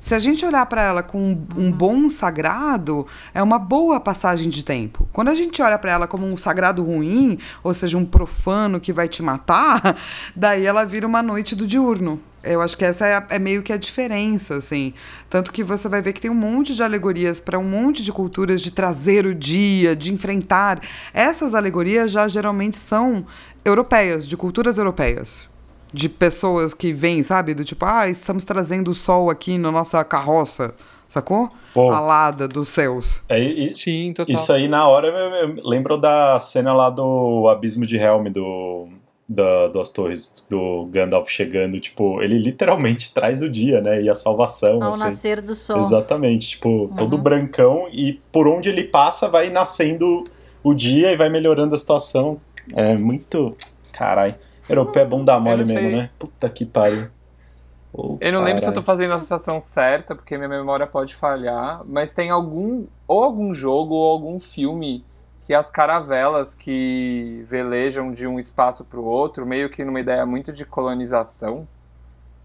Se 0.00 0.14
a 0.14 0.18
gente 0.18 0.46
olhar 0.46 0.64
para 0.64 0.82
ela 0.82 1.02
com 1.02 1.18
um, 1.18 1.46
um, 1.58 1.70
bom 1.70 2.08
sagrado, 2.08 3.06
é 3.34 3.42
uma 3.42 3.58
boa 3.58 4.00
passagem 4.00 4.48
de 4.48 4.64
tempo. 4.64 5.06
Quando 5.12 5.28
a 5.28 5.34
gente 5.34 5.60
olha 5.60 5.78
para 5.78 5.92
ela 5.92 6.06
como 6.06 6.26
um 6.26 6.38
sagrado 6.38 6.82
ruim, 6.82 7.38
ou 7.62 7.74
seja, 7.74 7.98
um 7.98 8.06
profano 8.06 8.80
que 8.80 8.94
vai 8.94 9.08
te 9.08 9.22
matar, 9.22 9.98
daí 10.34 10.64
ela 10.64 10.86
vira 10.86 11.06
uma 11.06 11.22
noite 11.22 11.54
do 11.54 11.66
diurno. 11.66 12.18
Eu 12.42 12.62
acho 12.62 12.76
que 12.76 12.84
essa 12.84 13.06
é, 13.06 13.14
a, 13.14 13.26
é, 13.30 13.38
meio 13.38 13.62
que 13.62 13.72
a 13.72 13.76
diferença, 13.76 14.56
assim. 14.56 14.94
Tanto 15.28 15.52
que 15.52 15.62
você 15.62 15.88
vai 15.88 16.00
ver 16.00 16.12
que 16.12 16.20
tem 16.20 16.30
um 16.30 16.34
monte 16.34 16.74
de 16.74 16.82
alegorias 16.82 17.40
para 17.40 17.58
um 17.58 17.64
monte 17.64 18.02
de 18.02 18.12
culturas 18.12 18.60
de 18.62 18.70
trazer 18.70 19.26
o 19.26 19.34
dia, 19.34 19.94
de 19.94 20.12
enfrentar. 20.12 20.80
Essas 21.12 21.54
alegorias 21.54 22.10
já 22.12 22.26
geralmente 22.28 22.78
são 22.78 23.26
europeias, 23.64 24.26
de 24.26 24.36
culturas 24.36 24.78
europeias 24.78 25.50
de 25.92 26.08
pessoas 26.08 26.72
que 26.72 26.92
vêm, 26.92 27.22
sabe? 27.22 27.54
Do 27.54 27.64
tipo, 27.64 27.84
ah, 27.84 28.08
estamos 28.08 28.44
trazendo 28.44 28.90
o 28.90 28.94
sol 28.94 29.30
aqui 29.30 29.58
na 29.58 29.70
nossa 29.70 30.02
carroça, 30.04 30.74
sacou? 31.06 31.50
Pô. 31.74 31.90
Alada 31.90 32.48
dos 32.48 32.68
céus. 32.68 33.22
É, 33.28 33.38
e, 33.38 33.76
Sim, 33.76 34.12
total. 34.12 34.34
Isso 34.34 34.52
aí 34.52 34.68
na 34.68 34.88
hora 34.88 35.12
lembro 35.62 35.98
da 35.98 36.38
cena 36.40 36.72
lá 36.72 36.90
do 36.90 37.48
Abismo 37.48 37.86
de 37.86 37.96
Helm, 37.96 38.28
do, 38.28 38.88
da, 39.30 39.68
das 39.68 39.90
torres 39.90 40.46
do 40.50 40.86
Gandalf 40.86 41.28
chegando, 41.28 41.78
tipo, 41.78 42.20
ele 42.20 42.38
literalmente 42.38 43.12
traz 43.14 43.40
o 43.42 43.48
dia, 43.48 43.80
né? 43.80 44.02
E 44.02 44.08
a 44.08 44.14
salvação. 44.14 44.82
Ao 44.82 44.88
assim. 44.88 45.04
nascer 45.04 45.40
do 45.40 45.54
sol. 45.54 45.78
Exatamente, 45.78 46.50
tipo, 46.50 46.68
uhum. 46.68 46.96
todo 46.96 47.16
brancão 47.16 47.88
e 47.92 48.20
por 48.32 48.48
onde 48.48 48.68
ele 48.68 48.84
passa 48.84 49.28
vai 49.28 49.48
nascendo 49.50 50.24
o 50.62 50.74
dia 50.74 51.12
e 51.12 51.16
vai 51.16 51.28
melhorando 51.28 51.74
a 51.74 51.78
situação. 51.78 52.40
É 52.74 52.96
muito. 52.96 53.50
Caralho. 53.92 54.34
Europeu 54.68 55.02
é 55.02 55.06
bom 55.06 55.24
dar 55.24 55.40
mole 55.40 55.64
mesmo, 55.64 55.90
né? 55.90 56.10
Puta 56.18 56.48
que 56.48 56.64
pariu. 56.64 57.08
Oh, 57.92 58.16
eu 58.20 58.32
não 58.32 58.40
carai. 58.40 58.44
lembro 58.44 58.60
se 58.62 58.68
eu 58.68 58.74
tô 58.74 58.82
fazendo 58.84 59.12
a 59.12 59.16
associação 59.16 59.60
certa, 59.60 60.14
porque 60.14 60.36
minha 60.36 60.48
memória 60.48 60.86
pode 60.86 61.14
falhar, 61.16 61.82
mas 61.84 62.12
tem 62.12 62.30
algum, 62.30 62.86
ou 63.06 63.24
algum 63.24 63.52
jogo, 63.52 63.94
ou 63.94 64.12
algum 64.12 64.38
filme 64.38 65.04
que 65.50 65.54
as 65.54 65.68
caravelas 65.68 66.54
que 66.54 67.44
velejam 67.48 68.12
de 68.12 68.24
um 68.24 68.38
espaço 68.38 68.84
para 68.84 69.00
o 69.00 69.04
outro, 69.04 69.44
meio 69.44 69.68
que 69.68 69.84
numa 69.84 69.98
ideia 69.98 70.24
muito 70.24 70.52
de 70.52 70.64
colonização, 70.64 71.66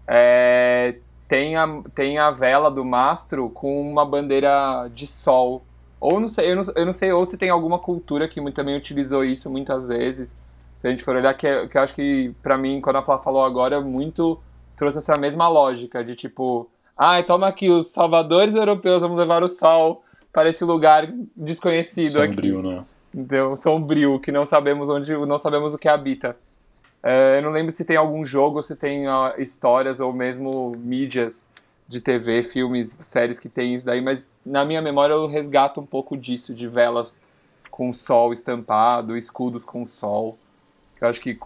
é, 0.08 0.96
tem, 1.28 1.54
a, 1.54 1.68
tem 1.94 2.18
a 2.18 2.32
vela 2.32 2.68
do 2.68 2.84
mastro 2.84 3.48
com 3.50 3.80
uma 3.80 4.04
bandeira 4.04 4.90
de 4.92 5.06
sol. 5.06 5.62
Ou 6.00 6.18
não 6.18 6.26
sei, 6.26 6.50
eu 6.50 6.56
não, 6.56 6.64
eu 6.74 6.84
não 6.84 6.92
sei, 6.92 7.12
ou 7.12 7.24
se 7.24 7.38
tem 7.38 7.48
alguma 7.48 7.78
cultura 7.78 8.26
que 8.26 8.40
também 8.50 8.76
utilizou 8.76 9.24
isso 9.24 9.48
muitas 9.48 9.86
vezes 9.86 10.28
se 10.80 10.88
a 10.88 10.90
gente 10.90 11.04
for 11.04 11.14
olhar, 11.14 11.32
que, 11.34 11.46
é, 11.46 11.68
que 11.68 11.78
eu 11.78 11.82
acho 11.82 11.94
que, 11.94 12.34
para 12.42 12.58
mim, 12.58 12.80
quando 12.80 12.96
a 12.96 13.02
Flá 13.02 13.18
falou 13.18 13.44
agora, 13.44 13.80
muito 13.80 14.36
trouxe 14.76 14.98
essa 14.98 15.14
mesma 15.16 15.48
lógica 15.48 16.04
de 16.04 16.16
tipo, 16.16 16.68
ai, 16.98 17.20
ah, 17.20 17.24
toma 17.24 17.46
aqui, 17.46 17.70
os 17.70 17.86
salvadores 17.86 18.56
europeus 18.56 19.00
vamos 19.00 19.16
levar 19.16 19.44
o 19.44 19.48
sol 19.48 20.02
para 20.32 20.48
esse 20.48 20.64
lugar 20.64 21.08
desconhecido 21.36 22.08
sombrio, 22.08 22.58
aqui. 22.58 22.68
Né? 22.68 22.84
Então, 23.16 23.56
sombrio, 23.56 24.20
que 24.20 24.30
não 24.30 24.44
sabemos 24.44 24.90
onde, 24.90 25.16
não 25.16 25.38
sabemos 25.38 25.72
o 25.72 25.78
que 25.78 25.88
habita. 25.88 26.36
É, 27.02 27.38
eu 27.38 27.42
não 27.42 27.50
lembro 27.50 27.72
se 27.72 27.82
tem 27.82 27.96
algum 27.96 28.26
jogo, 28.26 28.62
se 28.62 28.76
tem 28.76 29.04
histórias 29.38 30.00
ou 30.00 30.12
mesmo 30.12 30.76
mídias 30.76 31.46
de 31.88 32.00
TV, 32.00 32.42
filmes, 32.42 32.98
séries 33.04 33.38
que 33.38 33.48
tem 33.48 33.74
isso 33.74 33.86
daí, 33.86 34.02
mas 34.02 34.28
na 34.44 34.64
minha 34.66 34.82
memória 34.82 35.14
eu 35.14 35.26
resgato 35.26 35.80
um 35.80 35.86
pouco 35.86 36.14
disso, 36.14 36.54
de 36.54 36.68
velas 36.68 37.18
com 37.70 37.90
sol 37.92 38.34
estampado, 38.34 39.16
escudos 39.16 39.64
com 39.64 39.86
sol. 39.86 40.36
Eu 41.00 41.08
acho 41.08 41.20
que 41.20 41.38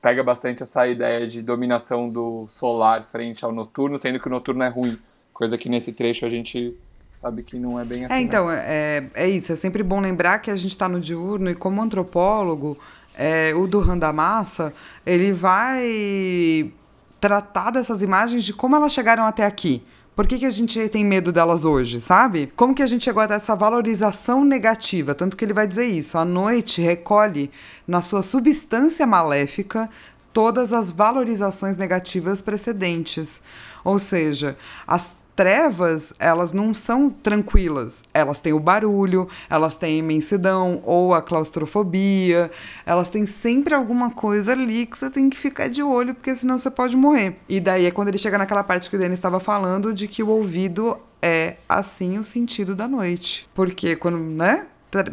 pega 0.00 0.22
bastante 0.22 0.62
essa 0.62 0.86
ideia 0.86 1.26
de 1.26 1.42
dominação 1.42 2.08
do 2.08 2.46
solar 2.48 3.06
frente 3.10 3.44
ao 3.44 3.50
noturno, 3.50 3.98
sendo 3.98 4.20
que 4.20 4.26
o 4.26 4.30
noturno 4.30 4.62
é 4.62 4.68
ruim. 4.68 4.98
Coisa 5.32 5.58
que 5.58 5.68
nesse 5.68 5.92
trecho 5.92 6.26
a 6.26 6.28
gente 6.28 6.76
sabe 7.22 7.44
que 7.44 7.58
não 7.58 7.78
é 7.78 7.84
bem 7.84 8.04
assim. 8.04 8.14
É, 8.14 8.20
então, 8.20 8.48
né? 8.48 8.62
é, 8.66 9.04
é 9.14 9.28
isso. 9.28 9.52
É 9.52 9.56
sempre 9.56 9.82
bom 9.82 10.00
lembrar 10.00 10.40
que 10.40 10.50
a 10.50 10.56
gente 10.56 10.72
está 10.72 10.88
no 10.88 11.00
diurno 11.00 11.48
e 11.48 11.54
como 11.54 11.80
antropólogo, 11.80 12.76
é, 13.16 13.54
o 13.54 13.66
do 13.66 13.82
Massa, 14.12 14.74
ele 15.06 15.32
vai 15.32 16.72
tratar 17.20 17.70
dessas 17.70 18.02
imagens 18.02 18.44
de 18.44 18.52
como 18.52 18.74
elas 18.74 18.92
chegaram 18.92 19.24
até 19.24 19.46
aqui. 19.46 19.82
Por 20.14 20.26
que, 20.26 20.38
que 20.38 20.44
a 20.44 20.50
gente 20.50 20.88
tem 20.90 21.04
medo 21.04 21.32
delas 21.32 21.64
hoje, 21.64 22.00
sabe? 22.00 22.52
Como 22.54 22.74
que 22.74 22.82
a 22.82 22.86
gente 22.86 23.04
chegou 23.04 23.22
a 23.22 23.26
essa 23.26 23.56
valorização 23.56 24.44
negativa? 24.44 25.14
Tanto 25.14 25.36
que 25.36 25.44
ele 25.44 25.54
vai 25.54 25.66
dizer 25.66 25.86
isso. 25.86 26.18
A 26.18 26.24
noite 26.24 26.82
recolhe 26.82 27.50
na 27.86 28.02
sua 28.02 28.20
substância 28.20 29.06
maléfica 29.06 29.88
todas 30.30 30.72
as 30.74 30.90
valorizações 30.90 31.78
negativas 31.78 32.42
precedentes. 32.42 33.42
Ou 33.82 33.98
seja, 33.98 34.56
as 34.86 35.16
trevas, 35.34 36.12
elas 36.18 36.52
não 36.52 36.74
são 36.74 37.10
tranquilas. 37.10 38.02
Elas 38.12 38.40
têm 38.40 38.52
o 38.52 38.60
barulho, 38.60 39.28
elas 39.48 39.76
têm 39.76 39.94
a 39.94 39.98
imensidão 39.98 40.82
ou 40.84 41.14
a 41.14 41.22
claustrofobia. 41.22 42.50
Elas 42.84 43.08
têm 43.08 43.26
sempre 43.26 43.74
alguma 43.74 44.10
coisa 44.10 44.52
ali 44.52 44.86
que 44.86 44.98
você 44.98 45.10
tem 45.10 45.30
que 45.30 45.38
ficar 45.38 45.68
de 45.68 45.82
olho, 45.82 46.14
porque 46.14 46.34
senão 46.36 46.58
você 46.58 46.70
pode 46.70 46.96
morrer. 46.96 47.38
E 47.48 47.60
daí 47.60 47.86
é 47.86 47.90
quando 47.90 48.08
ele 48.08 48.18
chega 48.18 48.38
naquela 48.38 48.62
parte 48.62 48.90
que 48.90 48.96
o 48.96 48.98
Denis 48.98 49.18
estava 49.18 49.40
falando 49.40 49.92
de 49.92 50.06
que 50.06 50.22
o 50.22 50.28
ouvido 50.28 50.96
é 51.20 51.56
assim 51.68 52.18
o 52.18 52.24
sentido 52.24 52.74
da 52.74 52.86
noite. 52.86 53.48
Porque 53.54 53.96
quando, 53.96 54.18
né? 54.18 54.66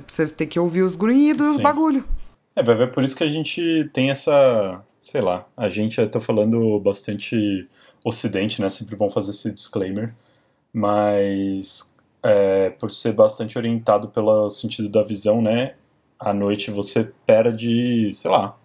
Você 0.07 0.27
tem 0.27 0.45
que 0.45 0.59
ouvir 0.59 0.81
os 0.81 0.97
grunhidos, 0.97 1.55
os 1.55 1.61
bagulho. 1.61 2.03
É, 2.53 2.61
ver 2.61 2.91
por 2.91 3.01
isso 3.01 3.15
que 3.15 3.23
a 3.23 3.29
gente 3.29 3.89
tem 3.93 4.09
essa, 4.09 4.83
sei 4.99 5.21
lá, 5.21 5.47
a 5.55 5.69
gente 5.69 5.97
eu 5.97 6.11
tô 6.11 6.19
falando 6.19 6.77
bastante 6.81 7.65
Ocidente, 8.03 8.61
né? 8.61 8.69
Sempre 8.69 8.95
bom 8.95 9.09
fazer 9.09 9.31
esse 9.31 9.53
disclaimer, 9.53 10.13
mas 10.73 11.95
é, 12.23 12.69
por 12.71 12.91
ser 12.91 13.13
bastante 13.13 13.57
orientado 13.57 14.09
pelo 14.09 14.49
sentido 14.49 14.89
da 14.89 15.03
visão, 15.03 15.41
né? 15.41 15.75
À 16.19 16.33
noite 16.33 16.71
você 16.71 17.11
perde, 17.25 18.11
sei 18.13 18.29
lá, 18.31 18.57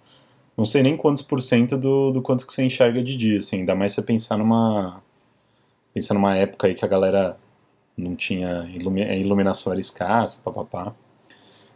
não 0.57 0.65
sei 0.65 0.83
nem 0.83 0.97
quantos 0.97 1.23
por 1.23 1.41
cento 1.43 1.77
do, 1.79 2.13
do 2.13 2.23
quanto 2.23 2.47
que 2.47 2.53
você 2.53 2.65
enxerga 2.65 3.03
de 3.03 3.17
dia, 3.17 3.39
assim, 3.39 3.59
ainda 3.61 3.75
mais 3.75 3.93
você 3.93 4.03
pensar 4.03 4.39
numa 4.39 5.03
pensar 5.95 6.15
numa 6.15 6.37
época 6.37 6.67
aí 6.67 6.75
que 6.75 6.85
a 6.85 6.89
galera 6.89 7.37
não 7.97 8.17
tinha 8.17 8.69
iluminação 8.75 9.73
era 9.73 9.81
escassa, 9.81 10.43
papapá. 10.43 10.95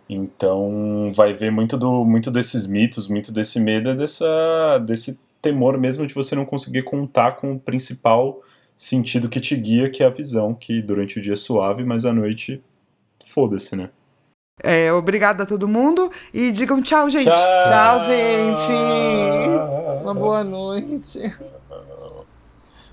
Então 0.08 1.12
vai 1.14 1.34
ver 1.34 1.50
muito 1.50 1.76
do 1.76 2.04
muito 2.04 2.30
desses 2.30 2.66
mitos, 2.66 3.08
muito 3.08 3.32
desse 3.32 3.60
medo, 3.60 3.94
dessa 3.96 4.78
desse 4.78 5.20
temor 5.40 5.78
mesmo 5.78 6.06
de 6.06 6.14
você 6.14 6.34
não 6.34 6.44
conseguir 6.44 6.82
contar 6.82 7.32
com 7.32 7.52
o 7.52 7.60
principal 7.60 8.42
sentido 8.74 9.28
que 9.28 9.40
te 9.40 9.56
guia, 9.56 9.90
que 9.90 10.02
é 10.02 10.06
a 10.06 10.10
visão, 10.10 10.54
que 10.54 10.80
durante 10.80 11.18
o 11.18 11.22
dia 11.22 11.32
é 11.32 11.36
suave, 11.36 11.84
mas 11.84 12.04
à 12.04 12.12
noite 12.12 12.62
foda-se, 13.24 13.74
né? 13.74 13.90
É, 14.62 14.92
obrigada 14.92 15.44
a 15.44 15.46
todo 15.46 15.68
mundo 15.68 16.10
e 16.34 16.50
digam 16.50 16.82
tchau, 16.82 17.08
gente. 17.08 17.24
Tchau, 17.24 17.34
tchau 17.34 18.06
gente. 18.06 18.72
Uma 20.02 20.14
boa 20.14 20.42
noite. 20.42 21.20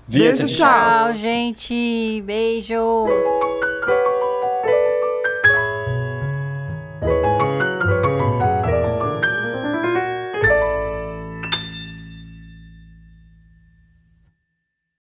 Beijo, 0.06 0.46
tchau. 0.46 0.56
Tchau, 0.56 1.14
gente. 1.16 2.22
Beijos. 2.24 3.65